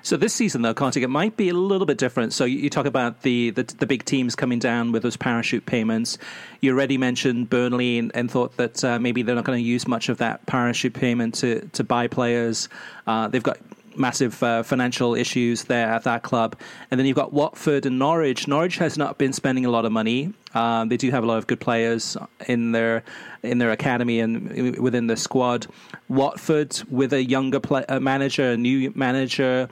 So 0.04 0.18
this 0.18 0.34
season, 0.34 0.62
though, 0.62 0.74
Kartik, 0.74 1.04
it 1.04 1.10
might 1.10 1.38
be 1.38 1.50
a 1.50 1.54
little 1.54 1.86
bit 1.86 1.98
different. 1.98 2.34
So 2.34 2.46
you, 2.46 2.70
talk 2.70 2.86
about 2.86 3.22
the, 3.22 3.52
the, 3.52 3.64
the 3.64 3.86
big 3.86 4.06
teams 4.06 4.36
coming 4.36 4.60
down 4.60 4.92
with 4.92 5.04
those 5.04 5.18
parachute 5.18 5.66
payments. 5.66 6.18
You 6.62 6.72
already 6.72 6.98
mentioned 6.98 7.50
Burnley 7.50 8.00
and, 8.00 8.12
and 8.16 8.32
thought 8.32 8.58
that 8.58 8.84
uh, 8.84 9.00
maybe 9.00 9.22
they're 9.22 9.36
not 9.36 9.44
going 9.44 9.60
to 9.62 9.68
use 9.68 9.88
much 9.88 10.10
of 10.10 10.18
that 10.18 10.46
parachute 10.46 10.94
payment 10.94 11.36
to 11.36 11.68
to 11.74 11.84
buy 11.84 12.08
players. 12.08 12.70
Uh, 13.06 13.28
they've 13.28 13.44
got 13.44 13.58
massive 13.98 14.42
uh, 14.44 14.64
financial 14.64 15.16
issues 15.16 15.66
there 15.66 15.88
at 15.88 16.04
that 16.04 16.24
club. 16.24 16.56
And 16.90 17.00
then 17.00 17.08
you've 17.08 17.16
got 17.16 17.34
Watford 17.34 17.86
and 17.86 18.00
Norwich. 18.00 18.48
Norwich 18.48 18.78
has 18.78 18.98
not 18.98 19.18
been 19.18 19.34
spending 19.34 19.66
a 19.66 19.70
lot 19.70 19.86
of 19.86 19.92
money. 19.92 20.34
Um, 20.54 20.90
they 20.90 20.98
do 20.98 21.12
have 21.12 21.24
a 21.24 21.28
lot 21.28 21.38
of 21.38 21.48
good 21.48 21.60
players 21.60 22.18
in 22.48 22.72
their 22.72 23.04
in 23.44 23.58
their 23.58 23.72
academy 23.72 24.20
and 24.20 24.78
within 24.78 25.08
the 25.08 25.18
squad. 25.18 25.68
Watford 26.10 26.82
with 26.90 27.14
a 27.14 27.24
younger 27.24 27.60
play, 27.60 27.86
manager, 28.00 28.52
a 28.52 28.58
new 28.58 28.92
manager, 28.96 29.70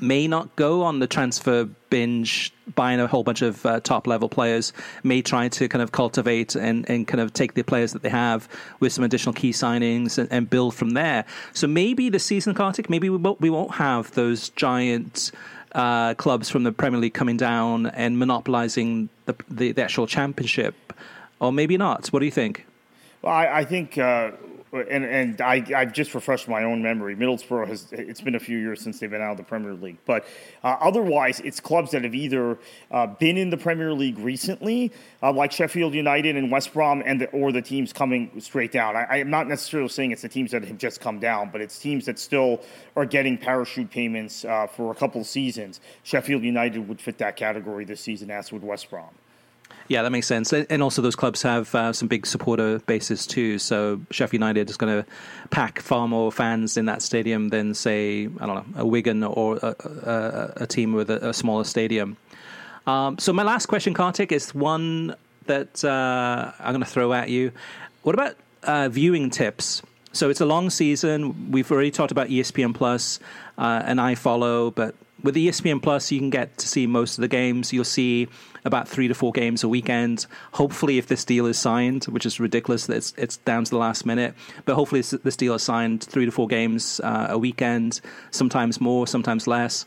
may 0.00 0.28
not 0.28 0.54
go 0.56 0.82
on 0.82 0.98
the 0.98 1.06
transfer 1.06 1.64
binge, 1.90 2.52
buying 2.74 3.00
a 3.00 3.06
whole 3.06 3.22
bunch 3.22 3.42
of 3.42 3.64
uh, 3.64 3.80
top 3.80 4.06
level 4.06 4.28
players, 4.28 4.72
may 5.02 5.22
try 5.22 5.48
to 5.48 5.68
kind 5.68 5.82
of 5.82 5.92
cultivate 5.92 6.54
and, 6.54 6.88
and 6.90 7.06
kind 7.06 7.20
of 7.20 7.32
take 7.32 7.54
the 7.54 7.62
players 7.62 7.92
that 7.92 8.02
they 8.02 8.08
have 8.08 8.48
with 8.80 8.92
some 8.92 9.04
additional 9.04 9.32
key 9.32 9.50
signings 9.50 10.18
and, 10.18 10.30
and 10.32 10.50
build 10.50 10.74
from 10.74 10.90
there. 10.90 11.24
So 11.52 11.66
maybe 11.66 12.10
the 12.10 12.18
season, 12.18 12.54
Kartik, 12.54 12.90
maybe 12.90 13.08
we 13.08 13.16
won't, 13.16 13.40
we 13.40 13.50
won't 13.50 13.72
have 13.72 14.10
those 14.12 14.50
giant. 14.50 15.32
Uh, 15.72 16.14
clubs 16.14 16.48
from 16.48 16.62
the 16.62 16.72
Premier 16.72 16.98
League 16.98 17.12
coming 17.12 17.36
down 17.36 17.84
and 17.88 18.18
monopolizing 18.18 19.10
the, 19.26 19.34
the, 19.50 19.72
the 19.72 19.82
actual 19.82 20.06
championship, 20.06 20.74
or 21.38 21.52
maybe 21.52 21.76
not. 21.76 22.06
What 22.14 22.20
do 22.20 22.24
you 22.24 22.32
think? 22.32 22.64
Well, 23.20 23.34
I, 23.34 23.58
I 23.58 23.64
think 23.64 23.98
uh, 23.98 24.30
and 24.80 25.04
and 25.04 25.40
I 25.40 25.64
I've 25.74 25.92
just 25.92 26.14
refreshed 26.14 26.48
my 26.48 26.64
own 26.64 26.82
memory. 26.82 27.16
Middlesbrough 27.16 27.68
has 27.68 27.86
it's 27.92 28.20
been 28.20 28.34
a 28.34 28.40
few 28.40 28.58
years 28.58 28.80
since 28.80 29.00
they've 29.00 29.10
been 29.10 29.22
out 29.22 29.32
of 29.32 29.36
the 29.36 29.42
Premier 29.42 29.74
League, 29.74 29.98
but 30.04 30.26
uh, 30.64 30.76
otherwise 30.80 31.40
it's 31.40 31.60
clubs 31.60 31.90
that 31.92 32.04
have 32.04 32.14
either 32.14 32.58
uh, 32.90 33.06
been 33.06 33.36
in 33.36 33.50
the 33.50 33.56
Premier 33.56 33.92
League 33.92 34.18
recently, 34.18 34.92
uh, 35.22 35.32
like 35.32 35.52
Sheffield 35.52 35.94
United 35.94 36.36
and 36.36 36.50
West 36.50 36.72
Brom, 36.72 37.02
and 37.04 37.20
the, 37.20 37.26
or 37.30 37.52
the 37.52 37.62
teams 37.62 37.92
coming 37.92 38.30
straight 38.40 38.72
down. 38.72 38.96
I, 38.96 39.18
am 39.18 39.30
not 39.30 39.48
necessarily 39.48 39.88
saying 39.88 40.12
it's 40.12 40.22
the 40.22 40.28
teams 40.28 40.50
that 40.52 40.64
have 40.64 40.78
just 40.78 41.00
come 41.00 41.18
down, 41.18 41.50
but 41.50 41.60
it's 41.60 41.78
teams 41.78 42.06
that 42.06 42.18
still 42.18 42.60
are 42.94 43.06
getting 43.06 43.36
parachute 43.38 43.90
payments 43.90 44.44
uh, 44.44 44.66
for 44.66 44.92
a 44.92 44.94
couple 44.94 45.22
seasons. 45.24 45.80
Sheffield 46.02 46.42
United 46.42 46.88
would 46.88 47.00
fit 47.00 47.18
that 47.18 47.36
category 47.36 47.84
this 47.84 48.00
season, 48.00 48.30
as 48.30 48.52
would 48.52 48.62
West 48.62 48.90
Brom. 48.90 49.10
Yeah, 49.88 50.02
that 50.02 50.10
makes 50.10 50.26
sense. 50.26 50.52
And 50.52 50.82
also, 50.82 51.00
those 51.00 51.14
clubs 51.14 51.42
have 51.42 51.72
uh, 51.74 51.92
some 51.92 52.08
big 52.08 52.26
supporter 52.26 52.80
bases 52.80 53.26
too. 53.26 53.58
So 53.58 54.00
Sheffield 54.10 54.40
United 54.40 54.68
is 54.68 54.76
going 54.76 55.02
to 55.02 55.08
pack 55.50 55.80
far 55.80 56.08
more 56.08 56.32
fans 56.32 56.76
in 56.76 56.86
that 56.86 57.02
stadium 57.02 57.50
than, 57.50 57.72
say, 57.74 58.28
I 58.40 58.46
don't 58.46 58.72
know, 58.72 58.80
a 58.80 58.86
Wigan 58.86 59.22
or 59.22 59.58
a, 59.62 59.74
a, 59.78 60.52
a 60.62 60.66
team 60.66 60.92
with 60.92 61.10
a, 61.10 61.28
a, 61.28 61.32
smaller 61.32 61.64
stadium. 61.64 62.16
Um, 62.86 63.18
so 63.18 63.32
my 63.32 63.44
last 63.44 63.66
question, 63.66 63.94
Kartik, 63.94 64.32
is 64.32 64.54
one 64.54 65.14
that 65.46 65.84
uh, 65.84 66.52
I'm 66.58 66.72
going 66.72 66.80
to 66.80 66.90
throw 66.90 67.12
at 67.12 67.28
you. 67.28 67.52
What 68.02 68.14
about 68.14 68.36
uh, 68.64 68.88
viewing 68.88 69.30
tips? 69.30 69.82
So 70.16 70.30
it's 70.30 70.40
a 70.40 70.46
long 70.46 70.70
season. 70.70 71.50
We've 71.50 71.70
already 71.70 71.90
talked 71.90 72.10
about 72.10 72.28
ESPN 72.28 72.74
Plus 72.74 73.20
uh, 73.58 73.82
and 73.84 73.98
iFollow, 73.98 74.74
but 74.74 74.94
with 75.22 75.34
ESPN 75.34 75.82
Plus, 75.82 76.10
you 76.10 76.18
can 76.18 76.30
get 76.30 76.56
to 76.56 76.66
see 76.66 76.86
most 76.86 77.18
of 77.18 77.22
the 77.22 77.28
games. 77.28 77.70
You'll 77.70 77.84
see 77.84 78.28
about 78.64 78.88
three 78.88 79.08
to 79.08 79.14
four 79.14 79.30
games 79.32 79.62
a 79.62 79.68
weekend. 79.68 80.26
Hopefully, 80.52 80.96
if 80.96 81.08
this 81.08 81.22
deal 81.22 81.44
is 81.44 81.58
signed, 81.58 82.04
which 82.04 82.24
is 82.24 82.40
ridiculous 82.40 82.86
that 82.86 82.96
it's, 82.96 83.12
it's 83.18 83.36
down 83.38 83.64
to 83.64 83.70
the 83.70 83.76
last 83.76 84.06
minute, 84.06 84.34
but 84.64 84.74
hopefully 84.74 85.02
this 85.02 85.36
deal 85.36 85.52
is 85.52 85.62
signed 85.62 86.02
three 86.02 86.24
to 86.24 86.32
four 86.32 86.48
games 86.48 86.98
uh, 87.04 87.26
a 87.28 87.38
weekend, 87.38 88.00
sometimes 88.30 88.80
more, 88.80 89.06
sometimes 89.06 89.46
less. 89.46 89.84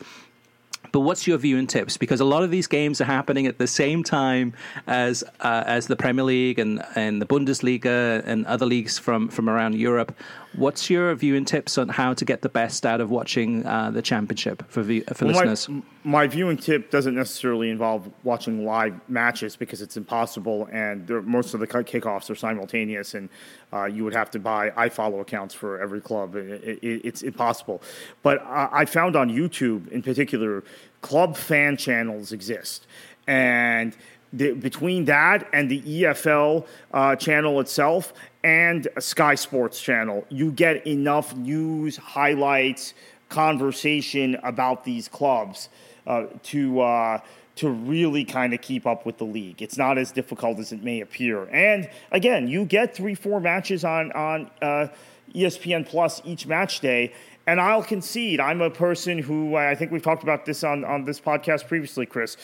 But 0.92 1.00
what's 1.00 1.26
your 1.26 1.38
viewing 1.38 1.66
tips? 1.66 1.96
Because 1.96 2.20
a 2.20 2.24
lot 2.24 2.42
of 2.42 2.50
these 2.50 2.66
games 2.66 3.00
are 3.00 3.04
happening 3.04 3.46
at 3.46 3.58
the 3.58 3.66
same 3.66 4.02
time 4.02 4.52
as 4.86 5.22
uh, 5.40 5.64
as 5.66 5.86
the 5.86 5.96
Premier 5.96 6.24
League 6.24 6.58
and, 6.58 6.82
and 6.94 7.20
the 7.20 7.26
Bundesliga 7.26 8.22
and 8.26 8.46
other 8.46 8.66
leagues 8.66 8.98
from, 8.98 9.28
from 9.28 9.48
around 9.48 9.74
Europe. 9.74 10.14
What's 10.54 10.90
your 10.90 11.14
viewing 11.14 11.44
tips 11.44 11.78
on 11.78 11.88
how 11.88 12.12
to 12.14 12.24
get 12.24 12.42
the 12.42 12.48
best 12.48 12.84
out 12.84 13.00
of 13.00 13.10
watching 13.10 13.64
uh, 13.64 13.92
the 13.92 14.02
championship 14.02 14.64
for 14.68 14.82
for 14.82 15.24
well, 15.24 15.44
listeners? 15.44 15.68
My, 15.68 15.82
my, 16.04 16.26
viewing 16.26 16.56
tip 16.56 16.90
doesn't 16.90 17.14
necessarily 17.14 17.70
involve 17.70 18.10
watching 18.24 18.64
live 18.64 19.00
matches 19.08 19.54
because 19.54 19.80
it's 19.80 19.96
impossible, 19.96 20.68
and 20.72 21.08
most 21.24 21.54
of 21.54 21.60
the 21.60 21.68
kickoffs 21.68 22.30
are 22.30 22.34
simultaneous, 22.34 23.14
and 23.14 23.28
uh, 23.72 23.84
you 23.84 24.02
would 24.02 24.14
have 24.14 24.30
to 24.32 24.40
buy 24.40 24.70
iFollow 24.70 25.20
accounts 25.20 25.54
for 25.54 25.80
every 25.80 26.00
club. 26.00 26.34
It, 26.34 26.82
it, 26.82 27.00
it's 27.04 27.22
impossible. 27.22 27.80
But 28.22 28.42
I 28.44 28.86
found 28.86 29.14
on 29.14 29.30
YouTube, 29.30 29.88
in 29.88 30.02
particular, 30.02 30.64
club 31.00 31.36
fan 31.36 31.76
channels 31.76 32.32
exist, 32.32 32.88
and 33.28 33.96
the, 34.32 34.52
between 34.52 35.04
that 35.06 35.48
and 35.52 35.70
the 35.70 35.80
EFL 35.82 36.66
uh, 36.92 37.16
channel 37.16 37.60
itself 37.60 38.12
and 38.42 38.88
Sky 38.98 39.34
Sports 39.34 39.80
channel, 39.80 40.24
you 40.28 40.52
get 40.52 40.86
enough 40.86 41.36
news, 41.36 41.96
highlights, 41.96 42.94
conversation 43.28 44.36
about 44.42 44.84
these 44.84 45.08
clubs 45.08 45.68
uh, 46.06 46.26
to 46.42 46.80
uh, 46.80 47.18
to 47.56 47.68
really 47.70 48.24
kind 48.24 48.54
of 48.54 48.60
keep 48.60 48.86
up 48.86 49.04
with 49.04 49.18
the 49.18 49.24
league. 49.24 49.60
It's 49.62 49.76
not 49.76 49.98
as 49.98 50.12
difficult 50.12 50.58
as 50.58 50.72
it 50.72 50.82
may 50.82 51.00
appear. 51.00 51.44
And 51.52 51.88
again, 52.10 52.48
you 52.48 52.64
get 52.64 52.94
three, 52.94 53.14
four 53.14 53.40
matches 53.40 53.84
on 53.84 54.12
on 54.12 54.50
uh, 54.62 54.88
ESPN 55.34 55.86
Plus 55.86 56.20
each 56.24 56.46
match 56.46 56.80
day. 56.80 57.12
And 57.46 57.60
I'll 57.60 57.82
concede, 57.82 58.38
I'm 58.38 58.60
a 58.60 58.70
person 58.70 59.18
who 59.18 59.56
I 59.56 59.74
think 59.74 59.90
we've 59.90 60.02
talked 60.02 60.22
about 60.22 60.44
this 60.44 60.62
on, 60.62 60.84
on 60.84 61.04
this 61.04 61.20
podcast 61.20 61.66
previously, 61.66 62.06
Chris. 62.06 62.36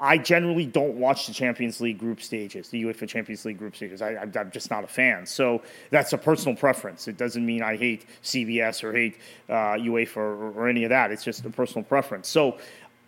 I 0.00 0.18
generally 0.18 0.66
don't 0.66 0.94
watch 0.96 1.26
the 1.26 1.32
Champions 1.32 1.80
League 1.80 1.98
group 1.98 2.20
stages, 2.20 2.68
the 2.68 2.84
UEFA 2.84 3.08
Champions 3.08 3.44
League 3.44 3.58
group 3.58 3.74
stages. 3.74 4.00
I, 4.02 4.12
am 4.12 4.50
just 4.50 4.70
not 4.70 4.84
a 4.84 4.86
fan. 4.86 5.26
So 5.26 5.62
that's 5.90 6.12
a 6.12 6.18
personal 6.18 6.56
preference. 6.56 7.08
It 7.08 7.16
doesn't 7.16 7.44
mean 7.44 7.62
I 7.62 7.76
hate 7.76 8.06
CBS 8.22 8.84
or 8.84 8.92
hate 8.92 9.16
uh, 9.48 9.74
UEFA 9.74 10.16
or, 10.16 10.52
or, 10.52 10.68
any 10.68 10.84
of 10.84 10.90
that. 10.90 11.10
It's 11.10 11.24
just 11.24 11.44
a 11.44 11.50
personal 11.50 11.84
preference. 11.84 12.28
So 12.28 12.58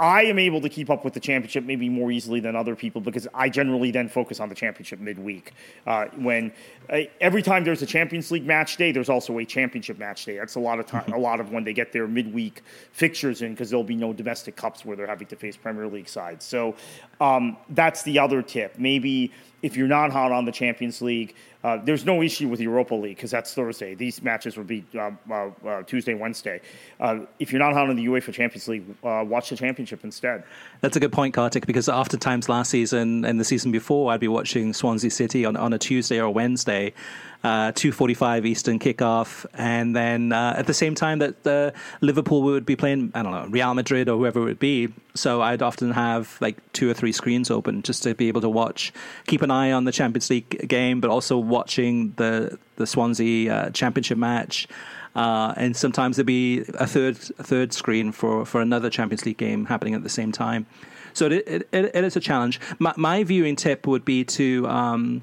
I 0.00 0.22
am 0.22 0.38
able 0.38 0.62
to 0.62 0.70
keep 0.70 0.88
up 0.88 1.04
with 1.04 1.12
the 1.12 1.20
championship 1.20 1.64
maybe 1.64 1.90
more 1.90 2.10
easily 2.10 2.40
than 2.40 2.56
other 2.56 2.74
people 2.74 3.02
because 3.02 3.28
I 3.34 3.50
generally 3.50 3.90
then 3.90 4.08
focus 4.08 4.40
on 4.40 4.48
the 4.48 4.54
championship 4.54 4.98
midweek. 4.98 5.52
Uh, 5.86 6.06
when 6.16 6.52
uh, 6.88 7.00
every 7.20 7.42
time 7.42 7.64
there's 7.64 7.82
a 7.82 7.86
Champions 7.86 8.30
League 8.30 8.46
match 8.46 8.78
day, 8.78 8.92
there's 8.92 9.10
also 9.10 9.38
a 9.38 9.44
championship 9.44 9.98
match 9.98 10.24
day. 10.24 10.38
That's 10.38 10.54
a 10.54 10.60
lot 10.60 10.80
of 10.80 10.86
time, 10.86 11.02
mm-hmm. 11.02 11.12
a 11.12 11.18
lot 11.18 11.38
of 11.38 11.52
when 11.52 11.64
they 11.64 11.74
get 11.74 11.92
their 11.92 12.08
midweek 12.08 12.62
fixtures 12.92 13.42
in 13.42 13.52
because 13.52 13.68
there'll 13.68 13.84
be 13.84 13.94
no 13.94 14.14
domestic 14.14 14.56
cups 14.56 14.86
where 14.86 14.96
they're 14.96 15.06
having 15.06 15.26
to 15.26 15.36
face 15.36 15.58
Premier 15.58 15.86
League 15.86 16.08
sides. 16.08 16.46
So 16.46 16.76
um, 17.20 17.58
that's 17.68 18.02
the 18.02 18.18
other 18.18 18.40
tip. 18.40 18.78
Maybe 18.78 19.32
if 19.62 19.76
you're 19.76 19.88
not 19.88 20.10
hot 20.12 20.32
on 20.32 20.44
the 20.44 20.52
Champions 20.52 21.02
League, 21.02 21.34
uh, 21.62 21.78
there's 21.84 22.06
no 22.06 22.22
issue 22.22 22.48
with 22.48 22.60
Europa 22.60 22.94
League 22.94 23.16
because 23.16 23.30
that's 23.30 23.52
Thursday. 23.52 23.94
These 23.94 24.22
matches 24.22 24.56
will 24.56 24.64
be 24.64 24.84
uh, 24.94 25.10
uh, 25.30 25.50
uh 25.66 25.82
Tuesday, 25.82 26.14
Wednesday. 26.14 26.60
Uh, 26.98 27.20
if 27.38 27.52
you're 27.52 27.58
not 27.58 27.74
hot 27.74 27.90
on 27.90 27.96
the 27.96 28.06
UEFA 28.06 28.32
Champions 28.32 28.66
League, 28.68 28.84
uh, 29.04 29.22
watch 29.26 29.50
the 29.50 29.56
Championship 29.56 30.02
instead. 30.02 30.44
That's 30.80 30.96
a 30.96 31.00
good 31.00 31.12
point, 31.12 31.34
Kartik, 31.34 31.66
because 31.66 31.88
oftentimes 31.88 32.48
last 32.48 32.70
season 32.70 33.24
and 33.24 33.38
the 33.38 33.44
season 33.44 33.70
before, 33.72 34.10
I'd 34.12 34.20
be 34.20 34.28
watching 34.28 34.72
Swansea 34.72 35.10
City 35.10 35.44
on, 35.44 35.56
on 35.56 35.72
a 35.72 35.78
Tuesday 35.78 36.18
or 36.18 36.30
Wednesday 36.30 36.94
uh, 37.42 37.72
2.45 37.72 38.46
Eastern 38.46 38.78
kickoff. 38.78 39.46
And 39.54 39.94
then 39.96 40.32
uh, 40.32 40.54
at 40.56 40.66
the 40.66 40.74
same 40.74 40.94
time 40.94 41.20
that 41.20 41.46
uh, 41.46 41.70
Liverpool 42.00 42.42
would 42.42 42.66
be 42.66 42.76
playing, 42.76 43.12
I 43.14 43.22
don't 43.22 43.32
know, 43.32 43.46
Real 43.48 43.74
Madrid 43.74 44.08
or 44.08 44.18
whoever 44.18 44.40
it 44.40 44.44
would 44.44 44.58
be. 44.58 44.88
So 45.14 45.42
I'd 45.42 45.62
often 45.62 45.90
have 45.92 46.36
like 46.40 46.56
two 46.72 46.90
or 46.90 46.94
three 46.94 47.12
screens 47.12 47.50
open 47.50 47.82
just 47.82 48.02
to 48.04 48.14
be 48.14 48.28
able 48.28 48.40
to 48.42 48.48
watch, 48.48 48.92
keep 49.26 49.42
an 49.42 49.50
eye 49.50 49.72
on 49.72 49.84
the 49.84 49.92
Champions 49.92 50.30
League 50.30 50.68
game, 50.68 51.00
but 51.00 51.10
also 51.10 51.38
watching 51.38 52.12
the, 52.16 52.58
the 52.76 52.86
Swansea 52.86 53.52
uh, 53.52 53.70
championship 53.70 54.18
match. 54.18 54.68
Uh, 55.16 55.52
and 55.56 55.76
sometimes 55.76 56.16
there'd 56.16 56.26
be 56.26 56.60
a 56.74 56.86
third 56.86 57.16
a 57.38 57.42
third 57.42 57.72
screen 57.72 58.12
for, 58.12 58.46
for 58.46 58.60
another 58.60 58.88
Champions 58.88 59.26
League 59.26 59.38
game 59.38 59.64
happening 59.64 59.94
at 59.94 60.04
the 60.04 60.08
same 60.08 60.30
time. 60.30 60.66
So 61.14 61.26
it, 61.26 61.44
it, 61.48 61.68
it 61.72 62.04
is 62.04 62.14
a 62.14 62.20
challenge. 62.20 62.60
My, 62.78 62.94
my 62.96 63.24
viewing 63.24 63.56
tip 63.56 63.88
would 63.88 64.04
be 64.04 64.24
to 64.24 64.68
um, 64.68 65.22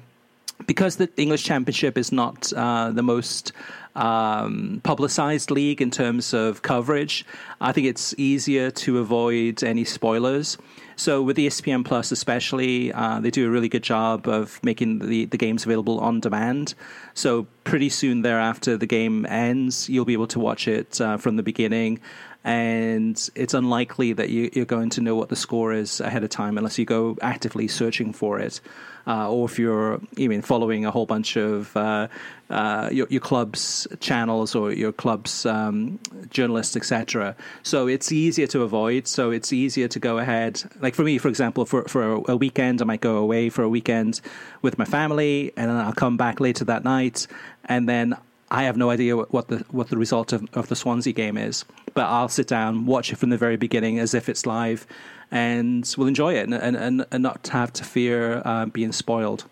because 0.66 0.96
the 0.96 1.10
English 1.16 1.44
Championship 1.44 1.96
is 1.96 2.12
not 2.12 2.52
uh, 2.52 2.90
the 2.90 3.02
most 3.02 3.52
um, 3.94 4.80
publicized 4.84 5.50
league 5.50 5.82
in 5.82 5.90
terms 5.90 6.32
of 6.32 6.62
coverage, 6.62 7.24
I 7.60 7.72
think 7.72 7.86
it's 7.86 8.14
easier 8.16 8.70
to 8.70 8.98
avoid 8.98 9.62
any 9.64 9.84
spoilers. 9.84 10.56
So 10.96 11.22
with 11.22 11.36
the 11.36 11.46
ESPN 11.46 11.84
Plus, 11.84 12.10
especially, 12.10 12.92
uh, 12.92 13.20
they 13.20 13.30
do 13.30 13.46
a 13.46 13.50
really 13.50 13.68
good 13.68 13.84
job 13.84 14.26
of 14.26 14.62
making 14.64 14.98
the, 14.98 15.26
the 15.26 15.36
games 15.36 15.64
available 15.64 16.00
on 16.00 16.20
demand. 16.20 16.74
So 17.14 17.46
pretty 17.64 17.88
soon 17.88 18.22
thereafter, 18.22 18.76
the 18.76 18.86
game 18.86 19.24
ends, 19.26 19.88
you'll 19.88 20.04
be 20.04 20.12
able 20.12 20.26
to 20.28 20.40
watch 20.40 20.66
it 20.66 21.00
uh, 21.00 21.16
from 21.16 21.36
the 21.36 21.42
beginning 21.42 22.00
and 22.44 23.28
it's 23.34 23.52
unlikely 23.52 24.12
that 24.12 24.30
you, 24.30 24.50
are 24.62 24.64
going 24.64 24.90
to 24.90 25.00
know 25.00 25.14
what 25.14 25.28
the 25.28 25.36
score 25.36 25.72
is 25.72 26.00
ahead 26.00 26.22
of 26.22 26.30
time 26.30 26.56
unless 26.56 26.78
you 26.78 26.84
go 26.84 27.16
actively 27.20 27.68
searching 27.68 28.12
for 28.12 28.38
it 28.38 28.60
uh, 29.08 29.30
or 29.30 29.46
if 29.46 29.58
you're 29.58 30.00
even 30.18 30.42
following 30.42 30.84
a 30.84 30.90
whole 30.90 31.06
bunch 31.06 31.36
of 31.36 31.74
uh, 31.76 32.06
uh, 32.50 32.90
your, 32.92 33.06
your, 33.08 33.20
club's 33.20 33.88
channels 34.00 34.54
or 34.54 34.70
your 34.70 34.92
club's 34.92 35.46
um, 35.46 35.98
journalists, 36.28 36.76
etc. 36.76 37.34
So 37.62 37.88
it's 37.88 38.12
easier 38.12 38.46
to 38.48 38.62
avoid. 38.62 39.06
So 39.06 39.30
it's 39.30 39.50
easier 39.50 39.88
to 39.88 39.98
go 39.98 40.18
ahead. 40.18 40.62
Like 40.80 40.94
for 40.94 41.04
me, 41.04 41.16
for 41.16 41.28
example, 41.28 41.64
for 41.64 41.84
for 41.84 42.22
a 42.28 42.36
weekend, 42.36 42.82
I 42.82 42.84
might 42.84 43.00
go 43.00 43.16
away 43.16 43.48
for 43.48 43.62
a 43.62 43.68
weekend 43.68 44.20
with 44.60 44.76
my 44.78 44.84
family, 44.84 45.52
and 45.56 45.70
then 45.70 45.76
I'll 45.76 45.92
come 45.94 46.18
back 46.18 46.38
later 46.38 46.64
that 46.66 46.84
night, 46.84 47.26
and 47.64 47.88
then 47.88 48.14
I 48.50 48.64
have 48.64 48.76
no 48.76 48.90
idea 48.90 49.16
what, 49.16 49.48
the 49.48 49.64
what 49.70 49.88
the 49.88 49.96
result 49.96 50.32
of, 50.32 50.46
of 50.54 50.68
the 50.68 50.76
Swansea 50.76 51.12
game 51.12 51.38
is, 51.38 51.64
but 51.94 52.06
I'll 52.06 52.28
sit 52.28 52.46
down, 52.46 52.86
watch 52.86 53.12
it 53.12 53.16
from 53.16 53.30
the 53.30 53.36
very 53.38 53.56
beginning 53.56 53.98
as 53.98 54.14
if 54.14 54.28
it's 54.28 54.46
live, 54.46 54.86
and 55.30 55.94
will 55.96 56.06
enjoy 56.06 56.34
it 56.34 56.48
and, 56.48 56.54
and, 56.54 57.06
and 57.10 57.22
not 57.22 57.46
have 57.48 57.72
to 57.74 57.84
fear 57.84 58.42
uh, 58.44 58.66
being 58.66 58.92
spoiled. 58.92 59.44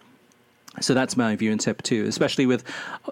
So 0.80 0.94
that's 0.94 1.16
my 1.16 1.30
view 1.30 1.48
viewing 1.48 1.58
tip 1.58 1.82
too, 1.82 2.04
especially 2.06 2.44
with 2.44 2.62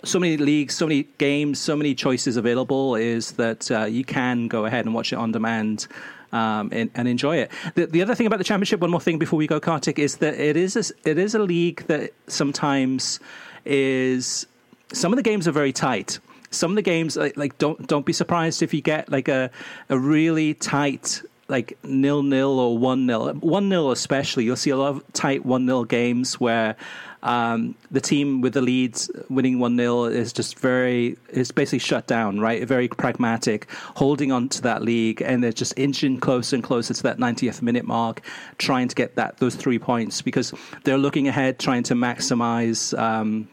so 0.04 0.18
many 0.18 0.36
leagues, 0.36 0.74
so 0.74 0.86
many 0.86 1.04
games, 1.18 1.58
so 1.58 1.76
many 1.76 1.94
choices 1.94 2.36
available. 2.36 2.94
Is 2.94 3.32
that 3.32 3.70
uh, 3.70 3.84
you 3.84 4.04
can 4.04 4.48
go 4.48 4.66
ahead 4.66 4.84
and 4.84 4.94
watch 4.94 5.12
it 5.12 5.16
on 5.16 5.32
demand 5.32 5.86
um, 6.32 6.68
and, 6.72 6.90
and, 6.94 7.08
enjoy 7.08 7.36
it. 7.36 7.50
The, 7.74 7.86
the, 7.86 8.02
other 8.02 8.14
thing 8.14 8.26
about 8.26 8.38
the 8.38 8.44
championship, 8.44 8.80
one 8.80 8.90
more 8.90 9.00
thing 9.00 9.18
before 9.18 9.36
we 9.36 9.46
go, 9.46 9.60
Kartik, 9.60 10.00
is 10.00 10.16
that 10.16 10.34
it 10.34 10.56
is 10.56 10.76
a, 10.76 11.08
it 11.08 11.16
is 11.16 11.34
a 11.34 11.38
league 11.38 11.86
that 11.86 12.12
sometimes 12.26 13.20
is 13.64 14.46
some 14.92 15.12
of 15.12 15.16
the 15.16 15.22
games 15.22 15.48
are 15.48 15.52
very 15.52 15.72
tight. 15.72 16.18
Some 16.50 16.72
of 16.72 16.76
the 16.76 16.82
games, 16.82 17.16
like, 17.16 17.36
like 17.36 17.56
don't 17.58 17.86
don't 17.86 18.04
be 18.04 18.12
surprised 18.12 18.62
if 18.62 18.74
you 18.74 18.82
get 18.82 19.10
like 19.10 19.28
a 19.28 19.50
a 19.88 19.98
really 19.98 20.54
tight 20.54 21.22
like 21.49 21.78
nil 21.84 22.22
nil 22.22 22.59
or 22.59 22.78
one 22.78 23.07
nil. 23.07 23.32
One 23.34 23.68
nil 23.68 23.90
especially, 23.90 24.45
you'll 24.45 24.57
see 24.57 24.70
a 24.70 24.76
lot 24.76 24.97
of 24.97 25.12
tight 25.12 25.45
one 25.45 25.66
nil 25.66 25.84
games 25.84 26.40
where 26.40 26.76
um, 27.24 27.74
the 27.90 28.03
team 28.03 28.42
with 28.42 28.53
the 28.53 28.61
leads 28.61 29.11
winning 29.30 29.59
one 29.59 29.76
0 29.76 30.05
is 30.05 30.32
just 30.32 30.59
very 30.59 31.16
is 31.30 31.51
basically 31.51 31.78
shut 31.78 32.07
down, 32.07 32.38
right? 32.38 32.68
Very 32.68 32.86
pragmatic, 32.86 33.70
holding 33.97 34.30
on 34.30 34.51
to 34.51 34.62
that 34.62 34.82
league, 34.82 35.22
and 35.22 35.42
they're 35.42 35.53
just 35.53 35.72
inching 35.78 36.20
closer 36.20 36.57
and 36.57 36.62
closer 36.62 36.92
to 36.92 37.03
that 37.03 37.18
90th 37.18 37.62
minute 37.62 37.86
mark, 37.86 38.20
trying 38.59 38.88
to 38.88 38.95
get 38.95 39.16
that 39.16 39.38
those 39.38 39.55
three 39.55 39.78
points 39.78 40.20
because 40.20 40.53
they're 40.84 40.99
looking 40.99 41.26
ahead, 41.26 41.59
trying 41.59 41.82
to 41.84 41.95
maximize. 41.95 42.97
Um, 42.99 43.49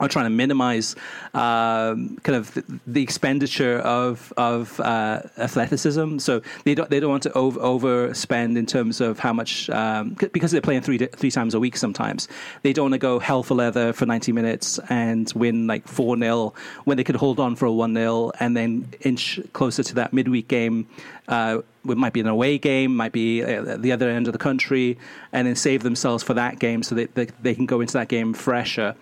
are 0.00 0.08
trying 0.08 0.26
to 0.26 0.30
minimize 0.30 0.94
um, 1.34 2.16
kind 2.22 2.36
of 2.36 2.54
the, 2.54 2.80
the, 2.86 3.02
expenditure 3.02 3.78
of 3.80 4.32
of 4.36 4.78
uh, 4.80 5.22
athleticism. 5.38 6.18
So 6.18 6.42
they 6.64 6.74
don't 6.74 6.90
they 6.90 7.00
don't 7.00 7.10
want 7.10 7.22
to 7.24 7.32
over, 7.32 7.60
overspend 7.60 8.56
in 8.56 8.66
terms 8.66 9.00
of 9.00 9.18
how 9.18 9.32
much 9.32 9.70
um, 9.70 10.16
because 10.32 10.50
they're 10.50 10.60
playing 10.60 10.82
three 10.82 10.98
three 10.98 11.30
times 11.30 11.54
a 11.54 11.60
week. 11.60 11.76
Sometimes 11.76 12.28
they 12.62 12.72
don't 12.72 12.84
want 12.84 12.94
to 12.94 12.98
go 12.98 13.18
hell 13.18 13.42
for 13.42 13.54
leather 13.54 13.92
for 13.92 14.06
ninety 14.06 14.32
minutes 14.32 14.78
and 14.88 15.32
win 15.34 15.66
like 15.66 15.86
four 15.86 16.16
0 16.16 16.54
when 16.84 16.96
they 16.96 17.04
could 17.04 17.16
hold 17.16 17.40
on 17.40 17.56
for 17.56 17.66
a 17.66 17.72
one 17.72 17.94
0 17.94 18.32
and 18.40 18.56
then 18.56 18.88
inch 19.00 19.40
closer 19.52 19.82
to 19.82 19.94
that 19.94 20.12
midweek 20.12 20.48
game. 20.48 20.86
Uh, 21.26 21.60
it 21.86 21.96
might 21.96 22.12
be 22.12 22.20
an 22.20 22.26
away 22.26 22.58
game, 22.58 22.94
might 22.94 23.12
be 23.12 23.42
at 23.42 23.66
uh, 23.66 23.76
the 23.76 23.92
other 23.92 24.08
end 24.08 24.26
of 24.26 24.32
the 24.32 24.38
country, 24.38 24.98
and 25.32 25.46
then 25.46 25.56
save 25.56 25.82
themselves 25.82 26.22
for 26.22 26.34
that 26.34 26.58
game 26.58 26.82
so 26.82 26.94
that 26.94 27.14
they, 27.14 27.26
they 27.42 27.54
can 27.54 27.66
go 27.66 27.80
into 27.80 27.94
that 27.94 28.08
game 28.08 28.34
fresher. 28.34 28.94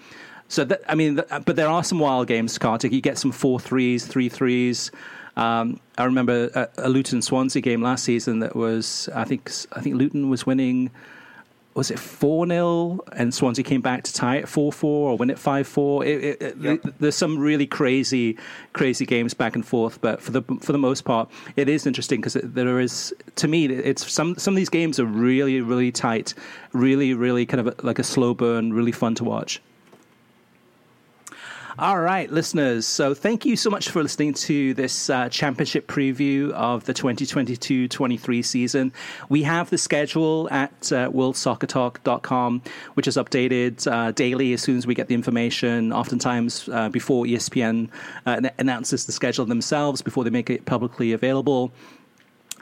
So 0.48 0.64
that, 0.64 0.82
I 0.88 0.94
mean, 0.94 1.16
but 1.16 1.56
there 1.56 1.68
are 1.68 1.82
some 1.82 1.98
wild 1.98 2.28
games, 2.28 2.56
Kartik. 2.58 2.92
You 2.92 3.00
get 3.00 3.18
some 3.18 3.32
four 3.32 3.58
threes, 3.58 4.06
three 4.06 4.28
threes. 4.28 4.90
Um, 5.36 5.80
I 5.98 6.04
remember 6.04 6.50
a, 6.54 6.68
a, 6.78 6.88
Luton 6.88 7.20
Swansea 7.20 7.60
game 7.60 7.82
last 7.82 8.04
season 8.04 8.38
that 8.38 8.56
was, 8.56 9.08
I 9.14 9.24
think, 9.24 9.50
I 9.72 9.80
think 9.80 9.96
Luton 9.96 10.30
was 10.30 10.46
winning. 10.46 10.90
Was 11.74 11.90
it 11.90 11.98
four 11.98 12.46
0 12.46 13.00
and 13.12 13.34
Swansea 13.34 13.62
came 13.62 13.82
back 13.82 14.02
to 14.04 14.14
tie 14.14 14.36
it 14.36 14.48
four 14.48 14.72
four 14.72 15.10
or 15.10 15.18
win 15.18 15.28
it 15.28 15.38
five 15.38 15.66
four? 15.66 16.06
Yep. 16.06 16.94
There's 17.00 17.16
some 17.16 17.38
really 17.38 17.66
crazy, 17.66 18.38
crazy 18.72 19.04
games 19.04 19.34
back 19.34 19.54
and 19.54 19.66
forth, 19.66 20.00
but 20.00 20.22
for 20.22 20.30
the 20.30 20.40
for 20.62 20.72
the 20.72 20.78
most 20.78 21.04
part, 21.04 21.28
it 21.54 21.68
is 21.68 21.86
interesting 21.86 22.22
because 22.22 22.38
there 22.42 22.80
is, 22.80 23.14
to 23.34 23.46
me, 23.46 23.66
it's 23.66 24.10
some 24.10 24.38
some 24.38 24.54
of 24.54 24.56
these 24.56 24.70
games 24.70 24.98
are 24.98 25.04
really 25.04 25.60
really 25.60 25.92
tight, 25.92 26.32
really 26.72 27.12
really 27.12 27.44
kind 27.44 27.68
of 27.68 27.84
like 27.84 27.98
a 27.98 28.04
slow 28.04 28.32
burn, 28.32 28.72
really 28.72 28.92
fun 28.92 29.14
to 29.16 29.24
watch. 29.24 29.60
All 31.78 32.00
right, 32.00 32.30
listeners. 32.30 32.86
So 32.86 33.12
thank 33.12 33.44
you 33.44 33.54
so 33.54 33.68
much 33.68 33.90
for 33.90 34.02
listening 34.02 34.32
to 34.32 34.72
this 34.72 35.10
uh, 35.10 35.28
championship 35.28 35.86
preview 35.86 36.50
of 36.52 36.84
the 36.84 36.94
2022 36.94 37.86
23 37.86 38.40
season. 38.40 38.94
We 39.28 39.42
have 39.42 39.68
the 39.68 39.76
schedule 39.76 40.48
at 40.50 40.70
uh, 40.90 41.10
worldsoccertalk.com, 41.10 42.62
which 42.94 43.06
is 43.06 43.18
updated 43.18 43.86
uh, 43.92 44.12
daily 44.12 44.54
as 44.54 44.62
soon 44.62 44.78
as 44.78 44.86
we 44.86 44.94
get 44.94 45.08
the 45.08 45.14
information, 45.14 45.92
oftentimes 45.92 46.66
uh, 46.72 46.88
before 46.88 47.26
ESPN 47.26 47.90
uh, 48.24 48.40
announces 48.58 49.04
the 49.04 49.12
schedule 49.12 49.44
themselves, 49.44 50.00
before 50.00 50.24
they 50.24 50.30
make 50.30 50.48
it 50.48 50.64
publicly 50.64 51.12
available. 51.12 51.72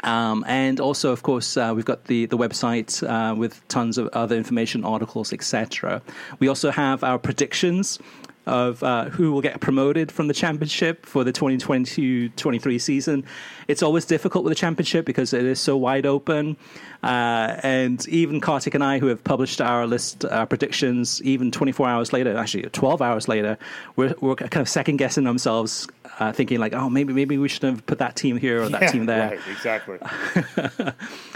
Um, 0.03 0.45
and 0.49 0.81
also, 0.81 1.13
of 1.13 1.23
course, 1.23 1.57
uh, 1.57 1.73
we've 1.75 1.85
got 1.85 2.07
the 2.07 2.27
the 2.27 2.37
website 2.37 3.09
uh, 3.09 3.35
with 3.37 3.67
tons 3.69 3.97
of 3.97 4.09
other 4.09 4.37
information, 4.37 4.85
articles, 4.85 5.33
etc. 5.33 6.03
We 6.41 6.49
also 6.49 6.73
have 6.73 7.05
our 7.05 7.19
predictions 7.19 8.01
of 8.47 8.83
uh, 8.83 9.07
who 9.07 9.33
will 9.33 9.41
get 9.41 9.61
promoted 9.61 10.13
from 10.13 10.29
the 10.29 10.35
championship 10.35 11.07
for 11.07 11.25
the 11.25 11.33
2022-23 11.33 12.81
season. 12.81 13.25
It's 13.69 13.83
always 13.83 14.05
difficult 14.05 14.45
with 14.45 14.51
the 14.51 14.57
championship 14.57 15.07
because 15.07 15.33
it 15.33 15.45
is 15.45 15.59
so 15.59 15.77
wide 15.77 16.05
open. 16.05 16.57
Uh, 17.03 17.59
and 17.63 18.07
even 18.09 18.41
Kartik 18.41 18.75
and 18.75 18.85
I, 18.85 18.99
who 18.99 19.07
have 19.07 19.23
published 19.25 19.61
our 19.61 19.87
list, 19.87 20.25
our 20.27 20.47
predictions, 20.47 21.23
even 21.23 21.51
24 21.51 21.89
hours 21.89 22.13
later, 22.13 22.37
actually 22.37 22.63
12 22.63 23.03
hours 23.03 23.29
later, 23.29 23.59
we're, 23.97 24.15
we're 24.21 24.35
kind 24.35 24.63
of 24.63 24.69
second 24.69 24.97
guessing 24.97 25.25
themselves, 25.25 25.87
uh, 26.19 26.33
thinking 26.33 26.61
like, 26.61 26.73
oh, 26.73 26.89
maybe 26.89 27.13
maybe 27.13 27.37
we 27.39 27.49
should 27.49 27.63
have 27.63 27.85
put 27.87 27.99
that 27.99 28.17
team 28.17 28.37
here 28.37 28.63
or 28.63 28.69
that 28.69 28.83
yeah, 28.83 28.91
team 28.91 29.07
there. 29.07 29.31
Right, 29.31 29.41
exactly. 29.51 29.99
and, 30.01 30.95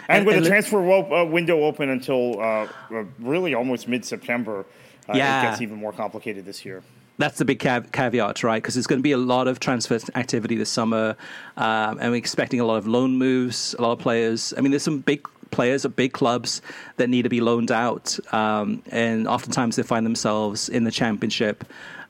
and, 0.09 0.27
with 0.27 0.37
and 0.37 0.45
the 0.45 0.49
transfer 0.49 0.81
wo- 0.81 1.23
uh, 1.23 1.25
window 1.25 1.65
open 1.65 1.91
until 1.91 2.41
uh, 2.41 2.69
uh, 2.91 3.05
really 3.19 3.55
almost 3.55 3.89
mid-September, 3.89 4.65
yeah. 5.13 5.43
it 5.43 5.51
gets 5.51 5.61
even 5.61 5.77
more 5.77 5.93
complicated 5.93 6.45
this 6.45 6.65
year 6.65 6.83
that's 7.19 7.39
the 7.39 7.45
big 7.45 7.59
caveat, 7.59 8.43
right? 8.45 8.63
Because 8.63 8.75
there's 8.75 8.87
going 8.87 9.01
to 9.01 9.03
be 9.03 9.13
a 9.13 9.19
lot 9.19 9.49
of 9.49 9.59
transfer 9.59 9.99
activity 10.15 10.57
this 10.57 10.71
summer, 10.71 11.17
um, 11.57 11.99
and 12.01 12.13
we're 12.13 12.17
expecting 12.17 12.61
a 12.61 12.65
lot 12.65 12.77
of 12.77 12.87
loan 12.87 13.19
moves, 13.19 13.75
a 13.79 13.83
lot 13.83 13.93
of 13.93 13.99
players. 13.99 14.55
I 14.57 14.61
mean, 14.61 14.71
there's 14.71 14.85
some 14.85 15.01
big 15.01 15.27
players 15.51 15.85
at 15.85 15.97
big 15.97 16.13
clubs 16.13 16.63
that 16.97 17.09
need 17.09 17.23
to 17.23 17.29
be 17.29 17.41
loaned 17.41 17.73
out, 17.73 18.19
um, 18.33 18.83
and 18.91 19.27
oftentimes 19.27 19.77
they 19.77 19.83
find 19.83 20.07
themselves 20.07 20.69
in 20.69 20.85
the 20.85 20.93
championship, 20.93 21.65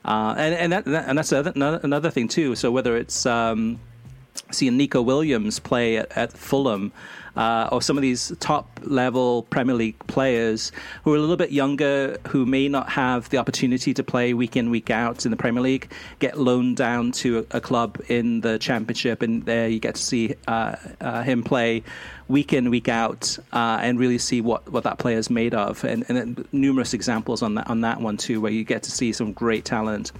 uh, 0.05 0.35
and 0.37 0.53
and, 0.53 0.73
that, 0.73 0.87
and 0.87 1.17
that's 1.17 1.31
another, 1.31 1.79
another 1.83 2.11
thing 2.11 2.27
too. 2.27 2.55
So 2.55 2.71
whether 2.71 2.95
it's 2.95 3.25
um, 3.25 3.79
seeing 4.51 4.77
Neco 4.77 5.01
Williams 5.01 5.59
play 5.59 5.97
at, 5.97 6.15
at 6.15 6.33
Fulham 6.33 6.91
uh, 7.35 7.69
or 7.71 7.81
some 7.81 7.97
of 7.97 8.01
these 8.01 8.33
top 8.39 8.79
level 8.83 9.43
Premier 9.43 9.75
League 9.75 9.99
players 10.07 10.71
who 11.03 11.13
are 11.13 11.17
a 11.17 11.19
little 11.19 11.37
bit 11.37 11.51
younger, 11.51 12.17
who 12.27 12.45
may 12.45 12.67
not 12.67 12.89
have 12.89 13.29
the 13.29 13.37
opportunity 13.37 13.93
to 13.93 14.03
play 14.03 14.33
week 14.33 14.55
in, 14.55 14.69
week 14.69 14.89
out 14.89 15.25
in 15.25 15.31
the 15.31 15.37
Premier 15.37 15.61
League, 15.61 15.91
get 16.19 16.37
loaned 16.37 16.77
down 16.77 17.11
to 17.11 17.45
a, 17.51 17.57
a 17.57 17.61
club 17.61 18.01
in 18.07 18.41
the 18.41 18.57
Championship, 18.59 19.21
and 19.21 19.45
there 19.45 19.67
you 19.67 19.79
get 19.79 19.95
to 19.95 20.01
see 20.01 20.35
uh, 20.47 20.75
uh, 21.01 21.23
him 21.23 21.43
play 21.43 21.83
week 22.27 22.53
in, 22.53 22.69
week 22.69 22.87
out, 22.87 23.37
uh, 23.53 23.79
and 23.81 23.99
really 23.99 24.17
see 24.17 24.41
what, 24.41 24.69
what 24.71 24.83
that 24.83 24.99
player 24.99 25.17
is 25.17 25.29
made 25.29 25.53
of. 25.53 25.83
And, 25.83 26.05
and 26.09 26.47
numerous 26.51 26.93
examples 26.93 27.41
on 27.41 27.55
that 27.55 27.67
on 27.69 27.81
that 27.81 28.01
one 28.01 28.17
too, 28.17 28.41
where 28.41 28.51
you 28.51 28.63
get 28.63 28.83
to 28.83 28.91
see 28.91 29.11
some 29.11 29.33
great 29.33 29.65
talent. 29.65 30.11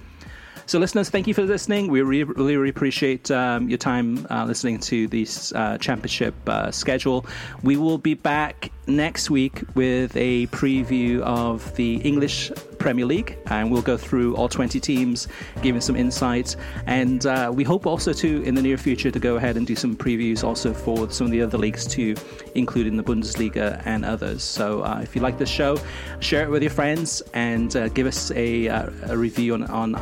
So, 0.70 0.78
listeners, 0.78 1.10
thank 1.10 1.26
you 1.26 1.34
for 1.34 1.42
listening. 1.42 1.88
We 1.90 2.00
really, 2.02 2.22
really, 2.22 2.68
appreciate 2.68 3.28
um, 3.32 3.68
your 3.68 3.76
time 3.76 4.24
uh, 4.30 4.44
listening 4.44 4.78
to 4.78 5.08
this 5.08 5.52
uh, 5.52 5.78
championship 5.78 6.32
uh, 6.48 6.70
schedule. 6.70 7.26
We 7.64 7.76
will 7.76 7.98
be 7.98 8.14
back 8.14 8.70
next 8.86 9.30
week 9.30 9.62
with 9.74 10.16
a 10.16 10.46
preview 10.48 11.20
of 11.22 11.74
the 11.74 11.96
English 11.96 12.52
Premier 12.78 13.04
League, 13.04 13.38
and 13.46 13.70
we'll 13.70 13.82
go 13.82 13.96
through 13.96 14.34
all 14.36 14.48
20 14.48 14.80
teams, 14.80 15.28
giving 15.62 15.80
some 15.80 15.96
insights. 15.96 16.56
And 16.86 17.24
uh, 17.26 17.50
we 17.54 17.62
hope 17.62 17.86
also 17.86 18.12
to, 18.12 18.42
in 18.42 18.54
the 18.54 18.62
near 18.62 18.78
future, 18.78 19.10
to 19.10 19.18
go 19.18 19.36
ahead 19.36 19.56
and 19.56 19.66
do 19.66 19.76
some 19.76 19.94
previews 19.94 20.42
also 20.42 20.72
for 20.72 21.10
some 21.10 21.26
of 21.26 21.30
the 21.30 21.42
other 21.42 21.58
leagues 21.58 21.86
too, 21.86 22.16
including 22.54 22.96
the 22.96 23.02
Bundesliga 23.02 23.82
and 23.84 24.04
others. 24.04 24.42
So 24.42 24.82
uh, 24.82 25.00
if 25.02 25.14
you 25.14 25.22
like 25.22 25.38
this 25.38 25.50
show, 25.50 25.78
share 26.20 26.44
it 26.44 26.50
with 26.50 26.62
your 26.62 26.70
friends 26.70 27.22
and 27.34 27.74
uh, 27.76 27.88
give 27.88 28.06
us 28.06 28.30
a, 28.32 28.68
uh, 28.68 28.90
a 29.08 29.16
review 29.16 29.54
on, 29.54 29.64
on 29.64 29.94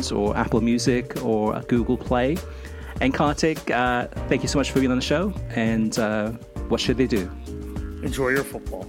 iTunes 0.00 0.16
or 0.16 0.36
Apple 0.36 0.60
Music 0.60 1.22
or 1.24 1.60
Google 1.62 1.96
Play. 1.96 2.36
And 3.00 3.14
Kartik, 3.14 3.70
uh, 3.70 4.08
thank 4.28 4.42
you 4.42 4.48
so 4.48 4.58
much 4.58 4.70
for 4.70 4.80
being 4.80 4.90
on 4.90 4.98
the 4.98 5.04
show. 5.04 5.32
And 5.50 5.98
uh, 5.98 6.32
what 6.68 6.80
should 6.80 6.96
they 6.96 7.06
do? 7.06 7.30
Enjoy 8.02 8.28
your 8.28 8.44
football. 8.44 8.86